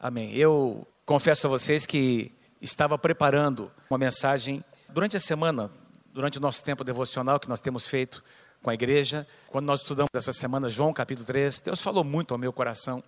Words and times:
Amém. 0.00 0.32
Eu 0.32 0.86
confesso 1.04 1.48
a 1.48 1.50
vocês 1.50 1.84
que 1.84 2.30
estava 2.62 2.96
preparando 2.96 3.68
uma 3.90 3.98
mensagem 3.98 4.62
durante 4.88 5.16
a 5.16 5.20
semana, 5.20 5.72
durante 6.14 6.38
o 6.38 6.40
nosso 6.40 6.62
tempo 6.62 6.84
devocional 6.84 7.40
que 7.40 7.48
nós 7.48 7.60
temos 7.60 7.88
feito 7.88 8.22
com 8.62 8.70
a 8.70 8.74
igreja. 8.74 9.26
Quando 9.48 9.66
nós 9.66 9.80
estudamos 9.80 10.10
essa 10.14 10.32
semana 10.32 10.68
João 10.68 10.92
capítulo 10.92 11.26
3, 11.26 11.62
Deus 11.62 11.82
falou 11.82 12.04
muito 12.04 12.32
ao 12.32 12.38
meu 12.38 12.52
coração. 12.52 13.02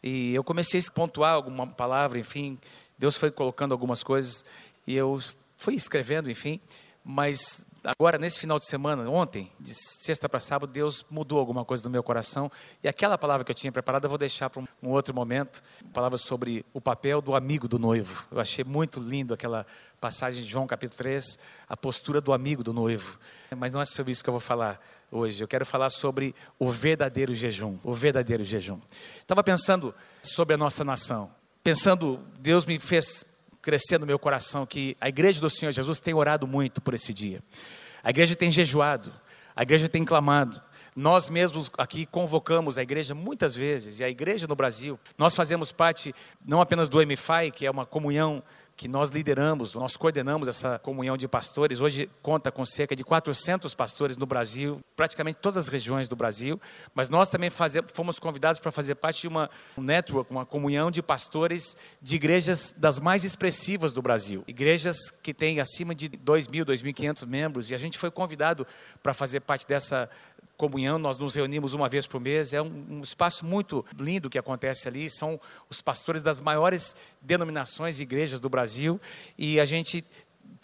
E 0.00 0.32
eu 0.32 0.44
comecei 0.44 0.80
a 0.80 0.92
pontuar 0.92 1.34
alguma 1.34 1.66
palavra, 1.66 2.16
enfim, 2.16 2.60
Deus 2.96 3.16
foi 3.16 3.32
colocando 3.32 3.72
algumas 3.72 4.04
coisas 4.04 4.44
e 4.86 4.94
eu 4.94 5.18
fui 5.58 5.74
escrevendo, 5.74 6.30
enfim, 6.30 6.60
mas 7.04 7.66
agora 7.84 8.16
nesse 8.16 8.40
final 8.40 8.58
de 8.58 8.66
semana, 8.66 9.08
ontem, 9.10 9.52
de 9.60 9.74
sexta 9.74 10.28
para 10.28 10.40
sábado, 10.40 10.72
Deus 10.72 11.04
mudou 11.10 11.38
alguma 11.38 11.64
coisa 11.64 11.84
no 11.84 11.90
meu 11.90 12.02
coração 12.02 12.50
e 12.82 12.88
aquela 12.88 13.18
palavra 13.18 13.44
que 13.44 13.50
eu 13.50 13.54
tinha 13.54 13.70
preparado 13.70 14.04
eu 14.04 14.08
vou 14.08 14.18
deixar 14.18 14.48
para 14.48 14.62
um 14.82 14.88
outro 14.88 15.14
momento, 15.14 15.62
palavra 15.92 16.16
sobre 16.16 16.64
o 16.72 16.80
papel 16.80 17.20
do 17.20 17.34
amigo 17.34 17.68
do 17.68 17.78
noivo. 17.78 18.24
Eu 18.30 18.40
achei 18.40 18.64
muito 18.64 18.98
lindo 18.98 19.34
aquela 19.34 19.66
passagem 20.00 20.42
de 20.42 20.50
João 20.50 20.66
capítulo 20.66 20.96
3, 20.96 21.38
a 21.68 21.76
postura 21.76 22.20
do 22.20 22.32
amigo 22.32 22.64
do 22.64 22.72
noivo. 22.72 23.18
Mas 23.56 23.72
não 23.72 23.80
é 23.80 23.84
sobre 23.84 24.12
isso 24.12 24.24
que 24.24 24.30
eu 24.30 24.34
vou 24.34 24.40
falar 24.40 24.80
hoje. 25.10 25.42
Eu 25.42 25.48
quero 25.48 25.66
falar 25.66 25.90
sobre 25.90 26.34
o 26.58 26.70
verdadeiro 26.70 27.34
jejum, 27.34 27.78
o 27.84 27.92
verdadeiro 27.92 28.42
jejum. 28.42 28.80
Estava 29.20 29.44
pensando 29.44 29.94
sobre 30.22 30.54
a 30.54 30.58
nossa 30.58 30.82
nação. 30.84 31.30
Pensando, 31.62 32.20
Deus 32.38 32.66
me 32.66 32.78
fez 32.78 33.24
crescer 33.64 33.98
no 33.98 34.04
meu 34.04 34.18
coração 34.18 34.66
que 34.66 34.94
a 35.00 35.08
igreja 35.08 35.40
do 35.40 35.48
Senhor 35.48 35.72
Jesus 35.72 35.98
tem 35.98 36.12
orado 36.12 36.46
muito 36.46 36.82
por 36.82 36.92
esse 36.92 37.14
dia. 37.14 37.42
A 38.04 38.10
igreja 38.10 38.36
tem 38.36 38.50
jejuado, 38.50 39.10
a 39.56 39.62
igreja 39.62 39.88
tem 39.88 40.04
clamado. 40.04 40.60
Nós 40.94 41.30
mesmos 41.30 41.70
aqui 41.78 42.04
convocamos 42.04 42.76
a 42.76 42.82
igreja 42.82 43.14
muitas 43.14 43.56
vezes, 43.56 43.98
e 43.98 44.04
a 44.04 44.10
igreja 44.10 44.46
no 44.46 44.54
Brasil, 44.54 45.00
nós 45.16 45.34
fazemos 45.34 45.72
parte 45.72 46.14
não 46.44 46.60
apenas 46.60 46.88
do 46.88 46.98
MFI, 46.98 47.50
que 47.52 47.64
é 47.64 47.70
uma 47.70 47.86
comunhão 47.86 48.42
que 48.76 48.88
nós 48.88 49.10
lideramos, 49.10 49.72
nós 49.74 49.96
coordenamos 49.96 50.48
essa 50.48 50.78
comunhão 50.78 51.16
de 51.16 51.28
pastores. 51.28 51.80
Hoje 51.80 52.10
conta 52.20 52.50
com 52.50 52.64
cerca 52.64 52.96
de 52.96 53.04
400 53.04 53.72
pastores 53.74 54.16
no 54.16 54.26
Brasil, 54.26 54.80
praticamente 54.96 55.38
todas 55.40 55.56
as 55.56 55.68
regiões 55.68 56.08
do 56.08 56.16
Brasil. 56.16 56.60
Mas 56.94 57.08
nós 57.08 57.28
também 57.28 57.50
fomos 57.92 58.18
convidados 58.18 58.60
para 58.60 58.72
fazer 58.72 58.96
parte 58.96 59.22
de 59.22 59.28
uma 59.28 59.48
um 59.78 59.82
network, 59.82 60.30
uma 60.30 60.44
comunhão 60.44 60.90
de 60.90 61.02
pastores 61.02 61.76
de 62.02 62.16
igrejas 62.16 62.74
das 62.76 62.98
mais 62.98 63.22
expressivas 63.22 63.92
do 63.92 64.02
Brasil. 64.02 64.42
Igrejas 64.46 65.10
que 65.22 65.32
têm 65.32 65.60
acima 65.60 65.94
de 65.94 66.08
2 66.08 66.48
mil, 66.48 66.66
2.500 66.66 67.26
membros. 67.26 67.70
E 67.70 67.74
a 67.74 67.78
gente 67.78 67.96
foi 67.96 68.10
convidado 68.10 68.66
para 69.02 69.14
fazer 69.14 69.40
parte 69.40 69.66
dessa 69.66 70.10
comunhão, 70.56 70.98
nós 70.98 71.18
nos 71.18 71.34
reunimos 71.34 71.72
uma 71.74 71.88
vez 71.88 72.06
por 72.06 72.20
mês, 72.20 72.52
é 72.52 72.62
um, 72.62 72.86
um, 72.90 73.00
espaço 73.00 73.44
muito 73.44 73.84
lindo 73.98 74.30
que 74.30 74.38
acontece 74.38 74.88
ali, 74.88 75.10
são 75.10 75.40
os 75.68 75.80
pastores 75.80 76.22
das 76.22 76.40
maiores 76.40 76.94
denominações 77.20 77.98
e 77.98 78.02
igrejas 78.02 78.40
do 78.40 78.48
Brasil, 78.48 79.00
e 79.36 79.58
a 79.58 79.64
gente 79.64 80.04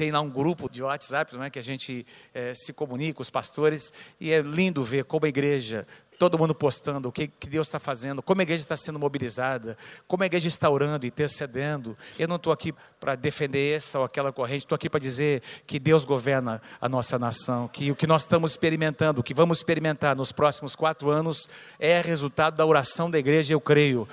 tem 0.01 0.11
lá 0.11 0.23
um 0.23 0.31
grupo 0.31 0.67
de 0.67 0.83
WhatsApp, 0.83 1.37
não 1.37 1.45
é, 1.45 1.51
que 1.51 1.59
a 1.59 1.63
gente 1.63 2.07
é, 2.33 2.55
se 2.55 2.73
comunica, 2.73 3.21
os 3.21 3.29
pastores, 3.29 3.93
e 4.19 4.33
é 4.33 4.41
lindo 4.41 4.83
ver 4.83 5.05
como 5.05 5.27
a 5.27 5.29
igreja 5.29 5.87
todo 6.19 6.39
mundo 6.39 6.55
postando 6.55 7.11
o 7.11 7.13
que, 7.13 7.29
que 7.29 7.51
Deus 7.51 7.67
está 7.67 7.79
fazendo, 7.79 8.23
como 8.23 8.41
a 8.41 8.43
igreja 8.43 8.63
está 8.63 8.77
sendo 8.79 8.99
mobilizada, 8.99 9.77
como 10.09 10.23
a 10.23 10.27
igreja 10.27 10.49
está 10.49 10.71
orando, 10.71 11.07
intercedendo. 11.07 11.95
Eu 12.19 12.27
não 12.27 12.37
estou 12.37 12.51
aqui 12.51 12.73
para 12.99 13.15
defender 13.15 13.77
essa 13.77 13.99
ou 13.99 14.05
aquela 14.07 14.33
corrente, 14.33 14.65
estou 14.65 14.75
aqui 14.75 14.89
para 14.89 15.01
dizer 15.01 15.43
que 15.67 15.79
Deus 15.79 16.07
governa 16.07 16.63
a 16.81 16.89
nossa 16.89 17.19
nação, 17.19 17.69
que 17.69 17.91
o 17.91 17.97
que 17.97 18.07
nós 18.07 18.23
estamos 18.23 18.53
experimentando, 18.53 19.21
o 19.21 19.23
que 19.23 19.35
vamos 19.35 19.59
experimentar 19.59 20.17
nos 20.17 20.33
próximos 20.33 20.75
quatro 20.75 21.11
anos 21.11 21.47
é 21.79 22.01
resultado 22.01 22.57
da 22.57 22.65
oração 22.65 23.11
da 23.11 23.19
igreja, 23.19 23.53
eu 23.53 23.61
creio. 23.61 24.09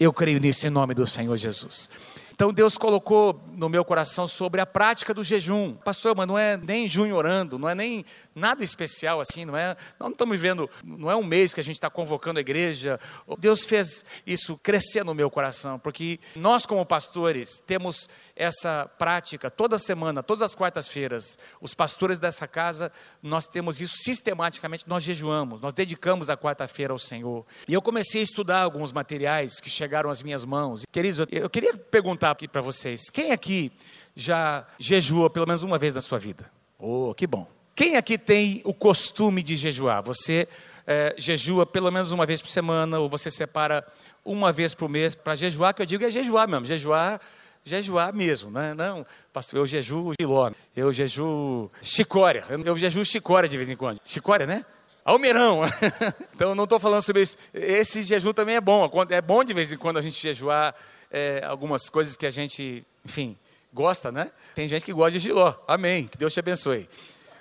Eu 0.00 0.10
creio 0.10 0.40
nisso 0.40 0.66
em 0.66 0.70
nome 0.70 0.94
do 0.94 1.06
Senhor 1.06 1.36
Jesus. 1.36 1.90
Então 2.38 2.52
Deus 2.52 2.78
colocou 2.78 3.42
no 3.56 3.68
meu 3.68 3.84
coração 3.84 4.28
sobre 4.28 4.60
a 4.60 4.64
prática 4.64 5.12
do 5.12 5.24
jejum. 5.24 5.74
Pastor, 5.74 6.14
mas 6.14 6.28
não 6.28 6.38
é 6.38 6.56
nem 6.56 6.86
junho 6.86 7.16
orando, 7.16 7.58
não 7.58 7.68
é 7.68 7.74
nem 7.74 8.04
nada 8.32 8.62
especial 8.62 9.20
assim, 9.20 9.44
não 9.44 9.56
é? 9.56 9.76
Nós 9.98 10.06
não 10.06 10.10
estamos 10.10 10.36
vivendo, 10.36 10.70
não 10.84 11.10
é 11.10 11.16
um 11.16 11.24
mês 11.24 11.52
que 11.52 11.58
a 11.58 11.64
gente 11.64 11.74
está 11.74 11.90
convocando 11.90 12.38
a 12.38 12.40
igreja. 12.40 13.00
Deus 13.40 13.64
fez 13.64 14.04
isso 14.24 14.56
crescer 14.56 15.04
no 15.04 15.14
meu 15.14 15.28
coração, 15.28 15.80
porque 15.80 16.20
nós 16.36 16.64
como 16.64 16.86
pastores 16.86 17.60
temos 17.66 18.08
essa 18.36 18.88
prática 18.96 19.50
toda 19.50 19.76
semana, 19.76 20.22
todas 20.22 20.42
as 20.42 20.54
quartas-feiras. 20.54 21.36
Os 21.60 21.74
pastores 21.74 22.20
dessa 22.20 22.46
casa, 22.46 22.92
nós 23.20 23.48
temos 23.48 23.80
isso 23.80 23.96
sistematicamente, 24.04 24.84
nós 24.86 25.02
jejuamos, 25.02 25.60
nós 25.60 25.74
dedicamos 25.74 26.30
a 26.30 26.36
quarta-feira 26.36 26.92
ao 26.92 27.00
Senhor. 27.00 27.44
E 27.66 27.74
eu 27.74 27.82
comecei 27.82 28.20
a 28.20 28.24
estudar 28.24 28.62
alguns 28.62 28.92
materiais 28.92 29.58
que 29.58 29.68
chegaram 29.68 30.08
às 30.08 30.22
minhas 30.22 30.44
mãos. 30.44 30.84
Queridos, 30.92 31.26
eu 31.32 31.50
queria 31.50 31.76
perguntar 31.76 32.27
perguntar 32.28 32.30
aqui 32.30 32.48
para 32.48 32.60
vocês: 32.60 33.10
quem 33.10 33.30
aqui 33.32 33.72
já 34.14 34.66
jejuou 34.78 35.30
pelo 35.30 35.46
menos 35.46 35.62
uma 35.62 35.78
vez 35.78 35.94
na 35.94 36.00
sua 36.00 36.18
vida? 36.18 36.50
Oh, 36.78 37.14
que 37.14 37.26
bom. 37.26 37.46
Quem 37.74 37.96
aqui 37.96 38.18
tem 38.18 38.60
o 38.64 38.74
costume 38.74 39.42
de 39.42 39.56
jejuar? 39.56 40.02
Você 40.02 40.48
é, 40.86 41.14
jejua 41.16 41.64
pelo 41.64 41.90
menos 41.90 42.10
uma 42.12 42.26
vez 42.26 42.42
por 42.42 42.48
semana, 42.48 42.98
ou 42.98 43.08
você 43.08 43.30
separa 43.30 43.86
uma 44.24 44.52
vez 44.52 44.74
por 44.74 44.88
mês 44.88 45.14
para 45.14 45.34
jejuar, 45.34 45.74
que 45.74 45.82
eu 45.82 45.86
digo 45.86 46.04
é 46.04 46.10
jejuar 46.10 46.48
mesmo, 46.48 46.66
jejuar, 46.66 47.20
jejuar 47.64 48.12
mesmo, 48.12 48.50
né? 48.50 48.74
Não, 48.74 49.06
pastor, 49.32 49.60
eu 49.60 49.66
jejuo 49.66 50.12
giló, 50.20 50.50
eu 50.76 50.92
jejuo 50.92 51.70
chicória, 51.82 52.44
eu, 52.64 52.76
jejuo 52.76 53.04
chicória 53.04 53.48
de 53.48 53.56
vez 53.56 53.68
em 53.68 53.76
quando. 53.76 54.00
Chicória, 54.04 54.46
né? 54.46 54.64
Almeirão. 55.04 55.60
então, 56.34 56.54
não 56.54 56.64
estou 56.64 56.78
falando 56.78 57.00
sobre 57.00 57.22
isso. 57.22 57.38
Esse 57.54 58.02
jejum 58.02 58.34
também 58.34 58.56
é 58.56 58.60
bom. 58.60 58.90
É 59.08 59.22
bom 59.22 59.42
de 59.42 59.54
vez 59.54 59.72
em 59.72 59.76
quando 59.78 59.96
a 59.96 60.02
gente 60.02 60.20
jejuar 60.20 60.74
é, 61.10 61.42
algumas 61.44 61.88
coisas 61.88 62.16
que 62.16 62.26
a 62.26 62.30
gente, 62.30 62.84
enfim, 63.04 63.36
gosta, 63.72 64.10
né? 64.10 64.30
Tem 64.54 64.66
gente 64.68 64.84
que 64.84 64.92
gosta 64.92 65.12
de 65.12 65.18
giló. 65.18 65.54
Amém. 65.66 66.06
Que 66.06 66.18
Deus 66.18 66.32
te 66.32 66.40
abençoe. 66.40 66.88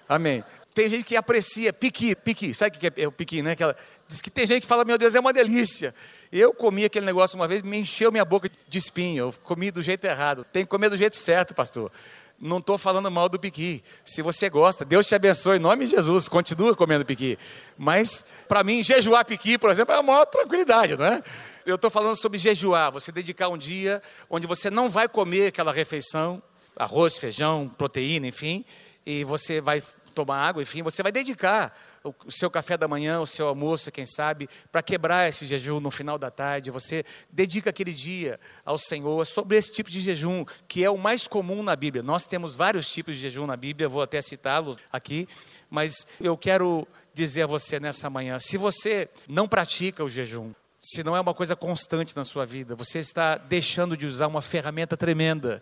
Amém. 0.07 0.44
Tem 0.73 0.88
gente 0.89 1.05
que 1.05 1.16
aprecia 1.16 1.73
piqui, 1.73 2.16
piqui. 2.16 2.53
Sabe 2.53 2.77
o 2.77 2.79
que 2.79 3.01
é 3.01 3.07
o 3.07 3.11
piqui, 3.11 3.41
né? 3.41 3.53
Aquela, 3.53 3.75
diz 4.07 4.22
que 4.22 4.29
tem 4.29 4.45
gente 4.45 4.61
que 4.61 4.67
fala, 4.67 4.85
meu 4.85 4.97
Deus, 4.97 5.16
é 5.16 5.19
uma 5.19 5.33
delícia. 5.33 5.94
Eu 6.31 6.53
comi 6.53 6.85
aquele 6.85 7.06
negócio 7.06 7.35
uma 7.35 7.47
vez, 7.47 7.63
me 7.63 7.79
encheu 7.79 8.11
minha 8.11 8.23
boca 8.23 8.50
de 8.67 8.77
espinho. 8.77 9.25
Eu 9.25 9.33
comi 9.44 9.72
do 9.72 9.81
jeito 9.81 10.06
errado. 10.06 10.45
Tem 10.53 10.63
que 10.63 10.69
comer 10.69 10.89
do 10.89 10.97
jeito 10.97 11.16
certo, 11.16 11.56
pastor. 11.56 11.91
Não 12.39 12.59
estou 12.59 12.77
falando 12.77 13.09
mal 13.09 13.27
do 13.27 13.39
piqui. 13.39 13.83
Se 14.06 14.22
você 14.22 14.47
gosta, 14.47 14.85
Deus 14.85 15.07
te 15.07 15.16
abençoe, 15.16 15.57
em 15.57 15.59
nome 15.59 15.85
de 15.85 15.91
Jesus, 15.91 16.29
continua 16.29 16.75
comendo 16.75 17.03
piqui. 17.03 17.39
Mas, 17.75 18.23
para 18.47 18.63
mim, 18.63 18.83
jejuar 18.83 19.25
piqui, 19.25 19.57
por 19.57 19.72
exemplo, 19.72 19.95
é 19.95 19.97
a 19.97 20.03
maior 20.03 20.25
tranquilidade, 20.25 20.95
não 20.95 21.06
é? 21.06 21.23
Eu 21.67 21.75
estou 21.75 21.91
falando 21.91 22.16
sobre 22.16 22.38
jejuar, 22.38 22.94
você 22.94 23.11
dedicar 23.11 23.50
um 23.50 23.57
dia 23.57 24.01
onde 24.29 24.47
você 24.47 24.69
não 24.69 24.88
vai 24.88 25.05
comer 25.05 25.47
aquela 25.47 25.73
refeição, 25.73 26.41
arroz, 26.78 27.17
feijão, 27.17 27.67
proteína, 27.67 28.25
enfim, 28.25 28.63
e 29.05 29.25
você 29.25 29.59
vai 29.59 29.83
tomar 30.16 30.47
água, 30.47 30.63
enfim, 30.63 30.81
você 30.81 31.03
vai 31.03 31.11
dedicar 31.11 31.77
o 32.06 32.31
seu 32.31 32.50
café 32.50 32.77
da 32.77 32.88
manhã, 32.88 33.19
o 33.19 33.25
seu 33.25 33.50
almoço, 33.50 33.91
quem 33.91 34.06
sabe, 34.06 34.47
para 34.72 34.81
quebrar 34.81 35.27
esse 35.27 35.45
jejum 35.45 35.81
no 35.81 35.91
final 35.91 36.17
da 36.17 36.31
tarde. 36.31 36.72
Você 36.72 37.03
dedica 37.29 37.69
aquele 37.69 37.91
dia 37.91 38.39
ao 38.63 38.77
Senhor 38.77 39.25
sobre 39.25 39.57
esse 39.57 39.69
tipo 39.69 39.91
de 39.91 40.00
jejum, 40.00 40.45
que 40.69 40.85
é 40.85 40.89
o 40.89 40.97
mais 40.97 41.27
comum 41.27 41.61
na 41.61 41.75
Bíblia. 41.75 42.01
Nós 42.01 42.25
temos 42.25 42.56
vários 42.56 42.89
tipos 42.89 43.17
de 43.17 43.23
jejum 43.23 43.45
na 43.45 43.57
Bíblia, 43.57 43.89
vou 43.89 44.01
até 44.01 44.22
citá-los 44.22 44.77
aqui, 44.89 45.27
mas 45.69 46.07
eu 46.17 46.38
quero 46.38 46.88
dizer 47.13 47.41
a 47.41 47.47
você 47.47 47.77
nessa 47.77 48.09
manhã: 48.09 48.39
se 48.39 48.56
você 48.56 49.09
não 49.27 49.50
pratica 49.50 50.01
o 50.01 50.07
jejum, 50.07 50.53
se 50.79 51.03
não 51.03 51.15
é 51.15 51.19
uma 51.19 51.33
coisa 51.33 51.55
constante 51.55 52.15
na 52.15 52.23
sua 52.23 52.45
vida, 52.45 52.75
você 52.75 52.99
está 52.99 53.38
deixando 53.38 53.97
de 53.97 54.05
usar 54.05 54.27
uma 54.27 54.41
ferramenta 54.41 54.95
tremenda 54.95 55.61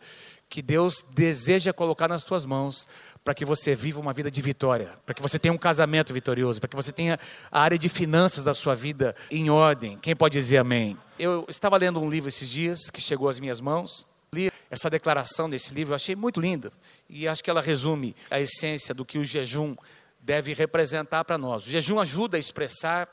que 0.49 0.61
Deus 0.61 1.03
deseja 1.13 1.73
colocar 1.73 2.07
nas 2.07 2.23
suas 2.23 2.45
mãos 2.45 2.87
para 3.23 3.33
que 3.33 3.45
você 3.45 3.73
viva 3.73 3.99
uma 3.99 4.13
vida 4.13 4.29
de 4.29 4.41
vitória, 4.41 4.93
para 5.05 5.15
que 5.15 5.21
você 5.21 5.39
tenha 5.39 5.53
um 5.53 5.57
casamento 5.57 6.13
vitorioso, 6.13 6.59
para 6.59 6.67
que 6.67 6.75
você 6.75 6.91
tenha 6.91 7.19
a 7.51 7.61
área 7.61 7.77
de 7.77 7.89
finanças 7.89 8.43
da 8.43 8.53
sua 8.53 8.75
vida 8.75 9.15
em 9.31 9.49
ordem. 9.49 9.97
Quem 9.97 10.15
pode 10.15 10.37
dizer 10.37 10.57
amém? 10.57 10.97
Eu 11.17 11.45
estava 11.49 11.77
lendo 11.77 11.99
um 11.99 12.09
livro 12.09 12.29
esses 12.29 12.49
dias 12.49 12.89
que 12.89 13.01
chegou 13.01 13.27
às 13.27 13.39
minhas 13.39 13.59
mãos, 13.59 14.05
li 14.31 14.51
essa 14.69 14.89
declaração 14.89 15.49
desse 15.49 15.73
livro, 15.73 15.93
eu 15.93 15.95
achei 15.95 16.15
muito 16.15 16.39
linda 16.41 16.71
e 17.09 17.27
acho 17.27 17.43
que 17.43 17.49
ela 17.49 17.61
resume 17.61 18.15
a 18.29 18.39
essência 18.39 18.93
do 18.93 19.05
que 19.05 19.17
o 19.17 19.23
jejum 19.23 19.75
deve 20.19 20.53
representar 20.53 21.23
para 21.23 21.37
nós. 21.37 21.65
O 21.65 21.69
jejum 21.69 21.99
ajuda 21.99 22.35
a 22.37 22.39
expressar, 22.39 23.07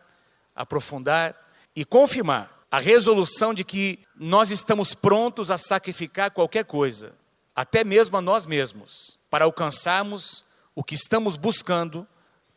aprofundar 0.55 1.37
e 1.75 1.85
confirmar 1.85 2.63
a 2.71 2.79
resolução 2.79 3.53
de 3.53 3.65
que 3.65 3.99
nós 4.17 4.51
estamos 4.51 4.95
prontos 4.95 5.51
a 5.51 5.59
sacrificar 5.59 6.31
qualquer 6.31 6.65
coisa, 6.65 7.15
até 7.55 7.85
mesmo 7.85 8.17
a 8.17 8.21
nós 8.21 8.47
mesmos, 8.47 9.19
para 9.29 9.45
alcançarmos 9.45 10.45
o 10.75 10.83
que 10.83 10.95
estamos 10.95 11.37
buscando 11.37 12.07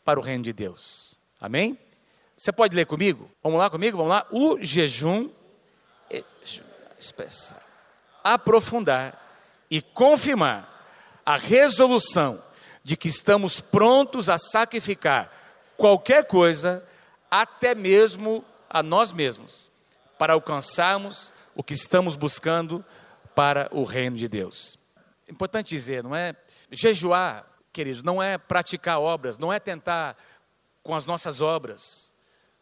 para 0.04 0.20
o 0.20 0.24
reino 0.24 0.44
de 0.44 0.54
Deus. 0.54 1.20
Amém? 1.40 1.78
Você 2.38 2.52
pode 2.52 2.76
ler 2.76 2.86
comigo? 2.86 3.30
Vamos 3.44 3.60
lá 3.60 3.70
comigo? 3.70 3.98
Vamos 3.98 4.12
lá. 4.12 4.26
O 4.32 4.58
jejum 4.62 5.30
expressar, 6.98 7.62
aprofundar 8.24 9.22
e 9.70 9.82
confirmar 9.82 10.72
a 11.26 11.36
resolução 11.36 12.42
de 12.84 12.96
que 12.96 13.08
estamos 13.08 13.60
prontos 13.60 14.30
a 14.30 14.38
sacrificar 14.38 15.32
qualquer 15.76 16.26
coisa, 16.26 16.88
até 17.30 17.76
mesmo 17.76 18.46
a 18.70 18.82
nós 18.84 19.12
mesmos, 19.12 19.72
para 20.18 20.34
alcançarmos 20.34 21.32
o 21.56 21.64
que 21.64 21.74
estamos 21.74 22.16
buscando 22.16 22.84
para 23.34 23.68
o 23.72 23.84
reino 23.84 24.18
de 24.18 24.28
Deus. 24.28 24.78
Importante 25.30 25.70
dizer, 25.70 26.04
não 26.04 26.16
é? 26.16 26.36
Jejuar, 26.72 27.46
queridos, 27.74 28.04
não 28.04 28.22
é 28.22 28.38
praticar 28.38 29.00
obras, 29.00 29.38
não 29.38 29.52
é 29.52 29.60
tentar 29.60 30.16
com 30.84 30.96
as 30.96 31.06
nossas 31.06 31.42
obras 31.42 32.14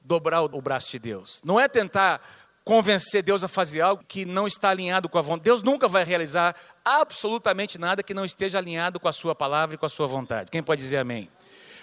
dobrar 0.01 0.41
o 0.41 0.61
braço 0.61 0.91
de 0.91 0.99
Deus, 0.99 1.41
não 1.43 1.59
é 1.59 1.67
tentar 1.67 2.21
convencer 2.63 3.21
Deus 3.21 3.43
a 3.43 3.47
fazer 3.47 3.81
algo 3.81 4.03
que 4.07 4.25
não 4.25 4.47
está 4.47 4.69
alinhado 4.69 5.09
com 5.09 5.17
a 5.17 5.21
vontade. 5.21 5.43
Deus 5.43 5.61
nunca 5.61 5.87
vai 5.87 6.03
realizar 6.03 6.55
absolutamente 6.83 7.77
nada 7.77 8.01
que 8.01 8.13
não 8.13 8.23
esteja 8.23 8.57
alinhado 8.57 8.99
com 8.99 9.07
a 9.07 9.13
sua 9.13 9.35
palavra 9.35 9.75
e 9.75 9.77
com 9.77 9.85
a 9.85 9.89
sua 9.89 10.07
vontade. 10.07 10.49
Quem 10.49 10.63
pode 10.63 10.81
dizer 10.81 10.97
amém? 10.97 11.29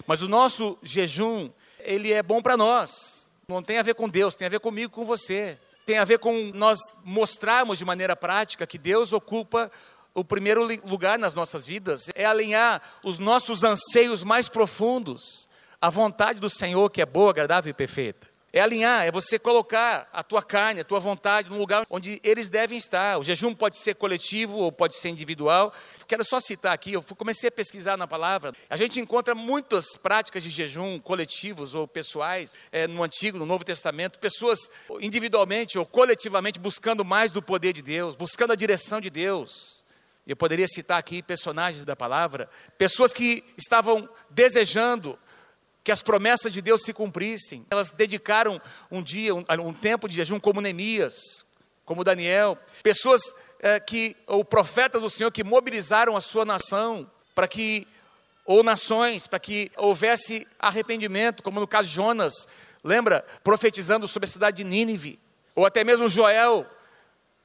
Mas 0.06 0.22
o 0.22 0.28
nosso 0.28 0.78
jejum, 0.82 1.50
ele 1.80 2.12
é 2.12 2.22
bom 2.22 2.40
para 2.40 2.56
nós. 2.56 3.19
Não 3.54 3.62
tem 3.62 3.78
a 3.78 3.82
ver 3.82 3.94
com 3.94 4.08
Deus, 4.08 4.36
tem 4.36 4.46
a 4.46 4.50
ver 4.50 4.60
comigo, 4.60 4.92
com 4.92 5.04
você. 5.04 5.58
Tem 5.84 5.98
a 5.98 6.04
ver 6.04 6.18
com 6.20 6.52
nós 6.54 6.78
mostrarmos 7.02 7.78
de 7.78 7.84
maneira 7.84 8.14
prática 8.14 8.66
que 8.66 8.78
Deus 8.78 9.12
ocupa 9.12 9.70
o 10.14 10.24
primeiro 10.24 10.64
lugar 10.84 11.18
nas 11.18 11.34
nossas 11.34 11.66
vidas, 11.66 12.10
é 12.14 12.24
alinhar 12.24 12.80
os 13.02 13.18
nossos 13.18 13.64
anseios 13.64 14.22
mais 14.22 14.48
profundos 14.48 15.48
à 15.80 15.90
vontade 15.90 16.40
do 16.40 16.50
Senhor, 16.50 16.90
que 16.90 17.02
é 17.02 17.06
boa, 17.06 17.30
agradável 17.30 17.70
e 17.70 17.74
perfeita. 17.74 18.29
É 18.52 18.60
alinhar, 18.60 19.06
é 19.06 19.12
você 19.12 19.38
colocar 19.38 20.08
a 20.12 20.24
tua 20.24 20.42
carne, 20.42 20.80
a 20.80 20.84
tua 20.84 20.98
vontade 20.98 21.48
no 21.48 21.56
lugar 21.56 21.86
onde 21.88 22.20
eles 22.24 22.48
devem 22.48 22.76
estar. 22.76 23.18
O 23.18 23.22
jejum 23.22 23.54
pode 23.54 23.78
ser 23.78 23.94
coletivo 23.94 24.58
ou 24.58 24.72
pode 24.72 24.96
ser 24.96 25.08
individual. 25.08 25.72
Quero 26.08 26.24
só 26.24 26.40
citar 26.40 26.72
aqui, 26.72 26.94
eu 26.94 27.02
comecei 27.16 27.48
a 27.48 27.52
pesquisar 27.52 27.96
na 27.96 28.08
palavra. 28.08 28.52
A 28.68 28.76
gente 28.76 28.98
encontra 28.98 29.36
muitas 29.36 29.96
práticas 29.96 30.42
de 30.42 30.50
jejum 30.50 30.98
coletivos 30.98 31.76
ou 31.76 31.86
pessoais 31.86 32.52
é, 32.72 32.88
no 32.88 33.04
Antigo, 33.04 33.38
no 33.38 33.46
Novo 33.46 33.64
Testamento. 33.64 34.18
Pessoas 34.18 34.68
individualmente 35.00 35.78
ou 35.78 35.86
coletivamente 35.86 36.58
buscando 36.58 37.04
mais 37.04 37.30
do 37.30 37.40
poder 37.40 37.72
de 37.72 37.82
Deus, 37.82 38.16
buscando 38.16 38.52
a 38.52 38.56
direção 38.56 39.00
de 39.00 39.10
Deus. 39.10 39.84
Eu 40.26 40.36
poderia 40.36 40.66
citar 40.66 40.98
aqui 40.98 41.22
personagens 41.22 41.84
da 41.84 41.94
palavra, 41.94 42.48
pessoas 42.76 43.12
que 43.12 43.44
estavam 43.56 44.08
desejando 44.28 45.18
que 45.82 45.92
as 45.92 46.02
promessas 46.02 46.52
de 46.52 46.60
Deus 46.60 46.82
se 46.82 46.92
cumprissem. 46.92 47.66
Elas 47.70 47.90
dedicaram 47.90 48.60
um 48.90 49.02
dia, 49.02 49.34
um, 49.34 49.44
um 49.66 49.72
tempo 49.72 50.08
de 50.08 50.16
jejum, 50.16 50.38
como 50.38 50.60
Neemias, 50.60 51.44
como 51.84 52.04
Daniel, 52.04 52.58
pessoas 52.82 53.34
é, 53.60 53.80
que, 53.80 54.16
ou 54.26 54.44
profetas 54.44 55.02
do 55.02 55.10
Senhor, 55.10 55.30
que 55.30 55.42
mobilizaram 55.42 56.16
a 56.16 56.20
sua 56.20 56.44
nação 56.44 57.10
para 57.34 57.48
que, 57.48 57.86
ou 58.44 58.62
nações, 58.62 59.26
para 59.26 59.38
que 59.38 59.70
houvesse 59.76 60.46
arrependimento, 60.58 61.42
como 61.42 61.60
no 61.60 61.66
caso 61.66 61.88
de 61.88 61.94
Jonas, 61.94 62.46
lembra? 62.84 63.24
Profetizando 63.42 64.06
sobre 64.06 64.28
a 64.28 64.30
cidade 64.30 64.58
de 64.58 64.64
Nínive, 64.64 65.18
ou 65.54 65.66
até 65.66 65.82
mesmo 65.82 66.08
Joel, 66.08 66.66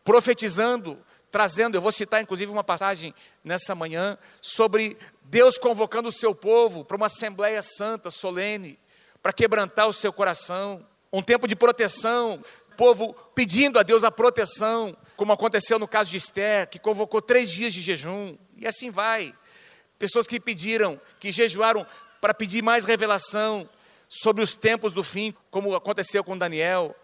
profetizando 0.04 1.00
trazendo, 1.36 1.76
eu 1.76 1.82
vou 1.82 1.92
citar 1.92 2.22
inclusive 2.22 2.50
uma 2.50 2.64
passagem 2.64 3.14
nessa 3.44 3.76
manhã, 3.76 4.18
sobre 4.40 4.98
Deus 5.24 5.58
convocando 5.58 6.08
o 6.08 6.12
seu 6.12 6.34
povo 6.34 6.86
para 6.86 6.96
uma 6.96 7.08
assembleia 7.08 7.62
santa, 7.62 8.10
solene, 8.10 8.80
para 9.22 9.34
quebrantar 9.34 9.86
o 9.86 9.92
seu 9.92 10.14
coração, 10.14 10.88
um 11.12 11.22
tempo 11.22 11.46
de 11.46 11.54
proteção, 11.54 12.42
povo 12.78 13.14
pedindo 13.36 13.78
a 13.78 13.84
Deus 13.84 14.06
a 14.06 14.12
proteção, 14.12 14.96
como 15.18 15.34
aconteceu 15.34 15.78
no 15.78 15.90
caso 15.90 16.10
de 16.10 16.16
Esther, 16.16 16.70
que 16.70 16.80
convocou 16.80 17.22
três 17.22 17.52
dias 17.52 17.74
de 17.74 17.81
jejum, 17.81 18.38
e 18.56 18.66
assim 18.66 18.90
vai. 18.90 19.36
Pessoas 20.00 20.26
que 20.26 20.40
pediram, 20.40 20.98
que 21.20 21.34
jejuaram 21.34 21.86
para 22.22 22.34
pedir 22.34 22.64
mais 22.64 22.86
revelação 22.86 23.70
sobre 24.08 24.42
os 24.42 24.56
tempos 24.56 24.94
do 24.94 25.04
fim, 25.04 25.36
como 25.52 25.76
aconteceu 25.76 26.24
com 26.24 26.38
Daniel 26.38 26.96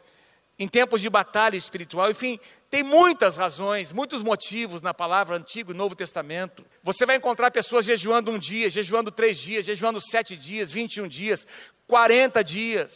em 0.62 0.68
tempos 0.68 1.02
de 1.02 1.10
batalha 1.10 1.58
espiritual, 1.58 2.12
enfim, 2.12 2.40
tem 2.70 2.84
muitas 2.84 3.36
razões, 3.36 3.92
muitos 3.92 4.22
motivos 4.22 4.80
na 4.80 4.94
palavra 4.94 5.36
Antigo 5.36 5.72
e 5.72 5.76
Novo 5.76 5.96
Testamento. 5.96 6.64
Você 6.84 7.04
vai 7.04 7.16
encontrar 7.16 7.50
pessoas 7.50 7.84
jejuando 7.84 8.30
um 8.30 8.38
dia, 8.38 8.70
jejuando 8.70 9.10
três 9.10 9.40
dias, 9.40 9.66
jejuando 9.66 10.00
sete 10.00 10.38
dias, 10.38 10.72
21 10.72 11.08
dias, 11.08 11.48
40 11.88 12.44
dias. 12.44 12.94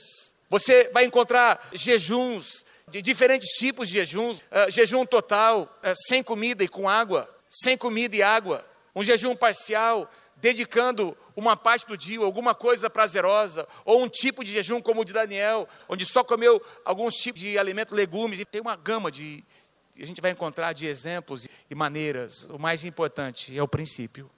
Você 0.48 0.92
vai 0.94 1.06
encontrar 1.06 1.68
jejuns 1.74 2.64
de 2.88 3.02
diferentes 3.02 3.58
tipos 3.58 3.88
de 3.90 3.96
jejuns, 3.96 4.38
uh, 4.38 4.70
jejum 4.70 5.04
total, 5.04 5.64
uh, 5.64 5.92
sem 6.08 6.22
comida 6.22 6.64
e 6.64 6.68
com 6.68 6.88
água, 6.88 7.28
sem 7.50 7.76
comida 7.76 8.16
e 8.16 8.22
água, 8.22 8.64
um 8.96 9.02
jejum 9.02 9.36
parcial, 9.36 10.08
dedicando 10.36 11.18
uma 11.36 11.56
parte 11.58 11.86
do 11.86 11.98
dia, 11.98 12.20
alguma 12.20 12.56
coisa 12.56 12.90
prazerosa, 12.90 13.68
ou 13.84 14.02
um 14.04 14.10
tipo 14.10 14.44
de 14.44 14.52
jejum 14.52 14.82
como 14.82 15.02
o 15.02 15.06
de 15.06 15.14
Daniel, 15.14 15.68
onde 15.88 16.06
só 16.06 16.24
comeu 16.24 16.62
alguns 16.84 17.16
tipos 17.16 17.42
de 17.42 17.58
alimento, 17.58 17.94
legumes, 17.94 18.40
e 18.40 18.46
tem 18.46 18.62
uma 18.62 18.76
gama 18.76 19.12
de, 19.12 19.44
a 20.00 20.06
gente 20.06 20.22
vai 20.22 20.32
encontrar 20.32 20.74
de 20.74 20.88
exemplos 20.88 21.48
e 21.70 21.76
maneiras. 21.76 22.48
O 22.50 22.60
mais 22.60 22.84
importante 22.84 23.58
é 23.58 23.62
o 23.62 23.68
princípio. 23.68 24.30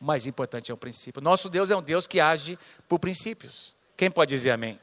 O 0.00 0.04
mais 0.04 0.26
importante 0.26 0.70
é 0.70 0.74
o 0.74 0.76
princípio. 0.76 1.20
Nosso 1.22 1.48
Deus 1.48 1.70
é 1.70 1.76
um 1.76 1.82
Deus 1.82 2.06
que 2.06 2.20
age 2.20 2.58
por 2.88 2.98
princípios. 2.98 3.74
Quem 3.96 4.10
pode 4.10 4.30
dizer 4.30 4.50
amém? 4.50 4.80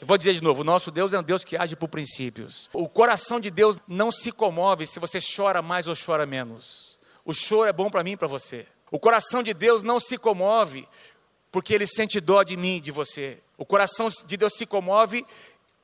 Eu 0.00 0.06
vou 0.06 0.18
dizer 0.18 0.34
de 0.34 0.42
novo: 0.42 0.62
nosso 0.62 0.90
Deus 0.90 1.12
é 1.12 1.18
um 1.18 1.22
Deus 1.22 1.44
que 1.44 1.56
age 1.56 1.76
por 1.76 1.88
princípios. 1.88 2.68
O 2.72 2.88
coração 2.88 3.40
de 3.40 3.50
Deus 3.50 3.80
não 3.86 4.10
se 4.10 4.30
comove 4.30 4.86
se 4.86 5.00
você 5.00 5.18
chora 5.20 5.62
mais 5.62 5.88
ou 5.88 5.94
chora 5.94 6.26
menos. 6.26 6.98
O 7.24 7.32
choro 7.32 7.68
é 7.68 7.72
bom 7.72 7.90
para 7.90 8.02
mim 8.02 8.12
e 8.12 8.16
para 8.16 8.28
você. 8.28 8.66
O 8.90 8.98
coração 8.98 9.42
de 9.42 9.52
Deus 9.52 9.82
não 9.82 10.00
se 10.00 10.16
comove 10.16 10.88
porque 11.50 11.74
ele 11.74 11.86
sente 11.86 12.20
dó 12.20 12.42
de 12.42 12.56
mim, 12.56 12.80
de 12.80 12.90
você. 12.90 13.38
O 13.56 13.64
coração 13.64 14.08
de 14.26 14.36
Deus 14.36 14.54
se 14.54 14.66
comove 14.66 15.24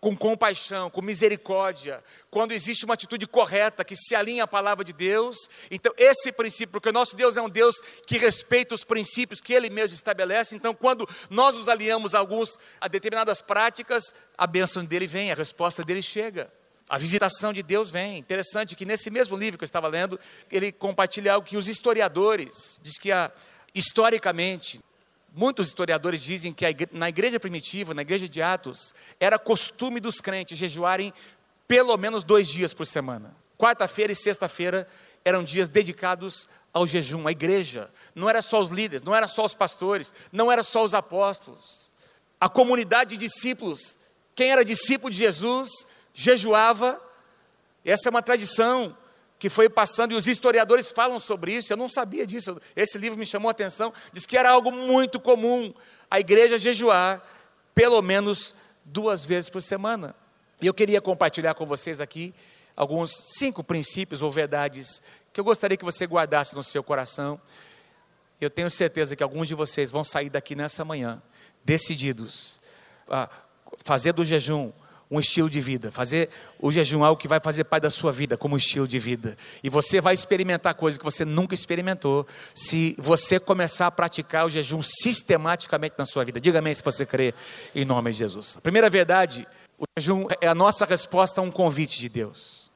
com 0.04 0.14
compaixão, 0.14 0.90
com 0.90 1.00
misericórdia, 1.00 2.04
quando 2.30 2.52
existe 2.52 2.84
uma 2.84 2.92
atitude 2.92 3.26
correta 3.26 3.82
que 3.82 3.96
se 3.96 4.14
alinha 4.14 4.44
à 4.44 4.46
palavra 4.46 4.84
de 4.84 4.92
Deus. 4.92 5.48
Então, 5.70 5.94
esse 5.96 6.30
princípio, 6.30 6.72
porque 6.72 6.90
o 6.90 6.92
nosso 6.92 7.16
Deus 7.16 7.38
é 7.38 7.42
um 7.42 7.48
Deus 7.48 7.74
que 8.06 8.18
respeita 8.18 8.74
os 8.74 8.84
princípios 8.84 9.40
que 9.40 9.54
ele 9.54 9.70
mesmo 9.70 9.94
estabelece. 9.94 10.54
Então, 10.54 10.74
quando 10.74 11.08
nós 11.30 11.56
nos 11.56 11.70
alinhamos 11.70 12.14
a 12.14 12.18
alguns 12.18 12.58
a 12.78 12.86
determinadas 12.86 13.40
práticas, 13.40 14.14
a 14.36 14.46
bênção 14.46 14.84
dele 14.84 15.06
vem, 15.06 15.32
a 15.32 15.34
resposta 15.34 15.82
dele 15.82 16.02
chega. 16.02 16.52
A 16.88 16.98
visitação 16.98 17.52
de 17.52 17.62
Deus 17.62 17.90
vem. 17.90 18.18
Interessante 18.18 18.76
que 18.76 18.84
nesse 18.84 19.10
mesmo 19.10 19.36
livro 19.36 19.58
que 19.58 19.64
eu 19.64 19.66
estava 19.66 19.88
lendo, 19.88 20.18
ele 20.50 20.70
compartilha 20.70 21.34
algo 21.34 21.46
que 21.46 21.56
os 21.56 21.68
historiadores 21.68 22.78
diz 22.82 22.98
que 22.98 23.10
a, 23.10 23.30
historicamente 23.74 24.80
muitos 25.34 25.66
historiadores 25.66 26.22
dizem 26.22 26.52
que 26.52 26.64
na 26.92 27.08
igreja 27.08 27.40
primitiva, 27.40 27.92
na 27.92 28.02
igreja 28.02 28.28
de 28.28 28.40
Atos, 28.40 28.94
era 29.18 29.38
costume 29.38 29.98
dos 29.98 30.20
crentes 30.20 30.56
jejuarem 30.56 31.12
pelo 31.66 31.96
menos 31.96 32.22
dois 32.22 32.46
dias 32.48 32.72
por 32.72 32.86
semana. 32.86 33.34
Quarta-feira 33.58 34.12
e 34.12 34.16
sexta-feira 34.16 34.86
eram 35.24 35.42
dias 35.42 35.68
dedicados 35.68 36.48
ao 36.72 36.86
jejum. 36.86 37.26
A 37.26 37.32
igreja 37.32 37.90
não 38.14 38.28
era 38.28 38.42
só 38.42 38.60
os 38.60 38.68
líderes, 38.70 39.02
não 39.02 39.14
era 39.14 39.26
só 39.26 39.44
os 39.44 39.54
pastores, 39.54 40.14
não 40.30 40.52
era 40.52 40.62
só 40.62 40.84
os 40.84 40.94
apóstolos. 40.94 41.92
A 42.40 42.48
comunidade 42.48 43.16
de 43.16 43.26
discípulos, 43.26 43.98
quem 44.34 44.50
era 44.50 44.64
discípulo 44.64 45.10
de 45.10 45.18
Jesus, 45.18 45.70
jejuava. 46.14 47.00
Essa 47.84 48.08
é 48.08 48.10
uma 48.10 48.22
tradição 48.22 48.96
que 49.38 49.50
foi 49.50 49.68
passando, 49.68 50.12
e 50.12 50.14
os 50.14 50.26
historiadores 50.26 50.90
falam 50.90 51.18
sobre 51.18 51.52
isso. 51.52 51.70
Eu 51.70 51.76
não 51.76 51.88
sabia 51.88 52.26
disso, 52.26 52.58
esse 52.74 52.96
livro 52.96 53.18
me 53.18 53.26
chamou 53.26 53.48
a 53.48 53.50
atenção. 53.50 53.92
Diz 54.12 54.24
que 54.24 54.38
era 54.38 54.50
algo 54.50 54.72
muito 54.72 55.20
comum 55.20 55.74
a 56.10 56.18
igreja 56.18 56.58
jejuar 56.58 57.22
pelo 57.74 58.00
menos 58.00 58.54
duas 58.84 59.26
vezes 59.26 59.50
por 59.50 59.60
semana. 59.60 60.14
E 60.62 60.66
eu 60.66 60.72
queria 60.72 61.00
compartilhar 61.00 61.54
com 61.54 61.66
vocês 61.66 62.00
aqui 62.00 62.32
alguns 62.76 63.10
cinco 63.36 63.62
princípios 63.62 64.22
ou 64.22 64.30
verdades 64.30 65.02
que 65.32 65.40
eu 65.40 65.44
gostaria 65.44 65.76
que 65.76 65.84
você 65.84 66.06
guardasse 66.06 66.54
no 66.54 66.62
seu 66.62 66.82
coração. 66.82 67.40
Eu 68.40 68.48
tenho 68.48 68.70
certeza 68.70 69.16
que 69.16 69.22
alguns 69.22 69.48
de 69.48 69.54
vocês 69.54 69.90
vão 69.90 70.04
sair 70.04 70.30
daqui 70.30 70.54
nessa 70.54 70.84
manhã 70.84 71.22
decididos 71.64 72.60
a 73.08 73.28
fazer 73.84 74.12
do 74.12 74.24
jejum 74.24 74.72
um 75.14 75.20
estilo 75.20 75.48
de 75.48 75.60
vida, 75.60 75.92
fazer 75.92 76.28
o 76.58 76.72
jejum 76.72 77.04
algo 77.04 77.20
que 77.20 77.28
vai 77.28 77.38
fazer 77.40 77.64
parte 77.64 77.84
da 77.84 77.90
sua 77.90 78.10
vida 78.10 78.36
como 78.36 78.56
estilo 78.56 78.88
de 78.88 78.98
vida. 78.98 79.36
E 79.62 79.68
você 79.68 80.00
vai 80.00 80.14
experimentar 80.14 80.74
coisas 80.74 80.98
que 80.98 81.04
você 81.04 81.24
nunca 81.24 81.54
experimentou 81.54 82.26
se 82.54 82.96
você 82.98 83.38
começar 83.38 83.86
a 83.86 83.90
praticar 83.90 84.46
o 84.46 84.50
jejum 84.50 84.82
sistematicamente 84.82 85.94
na 85.96 86.04
sua 86.04 86.24
vida. 86.24 86.40
Diga 86.40 86.58
amém 86.58 86.74
se 86.74 86.82
você 86.82 87.06
crê 87.06 87.32
em 87.74 87.84
nome 87.84 88.10
de 88.10 88.18
Jesus. 88.18 88.56
A 88.56 88.60
primeira 88.60 88.90
verdade, 88.90 89.46
o 89.78 89.84
jejum 89.98 90.26
é 90.40 90.48
a 90.48 90.54
nossa 90.54 90.84
resposta 90.84 91.40
a 91.40 91.44
um 91.44 91.50
convite 91.50 91.98
de 91.98 92.08
Deus. 92.08 92.70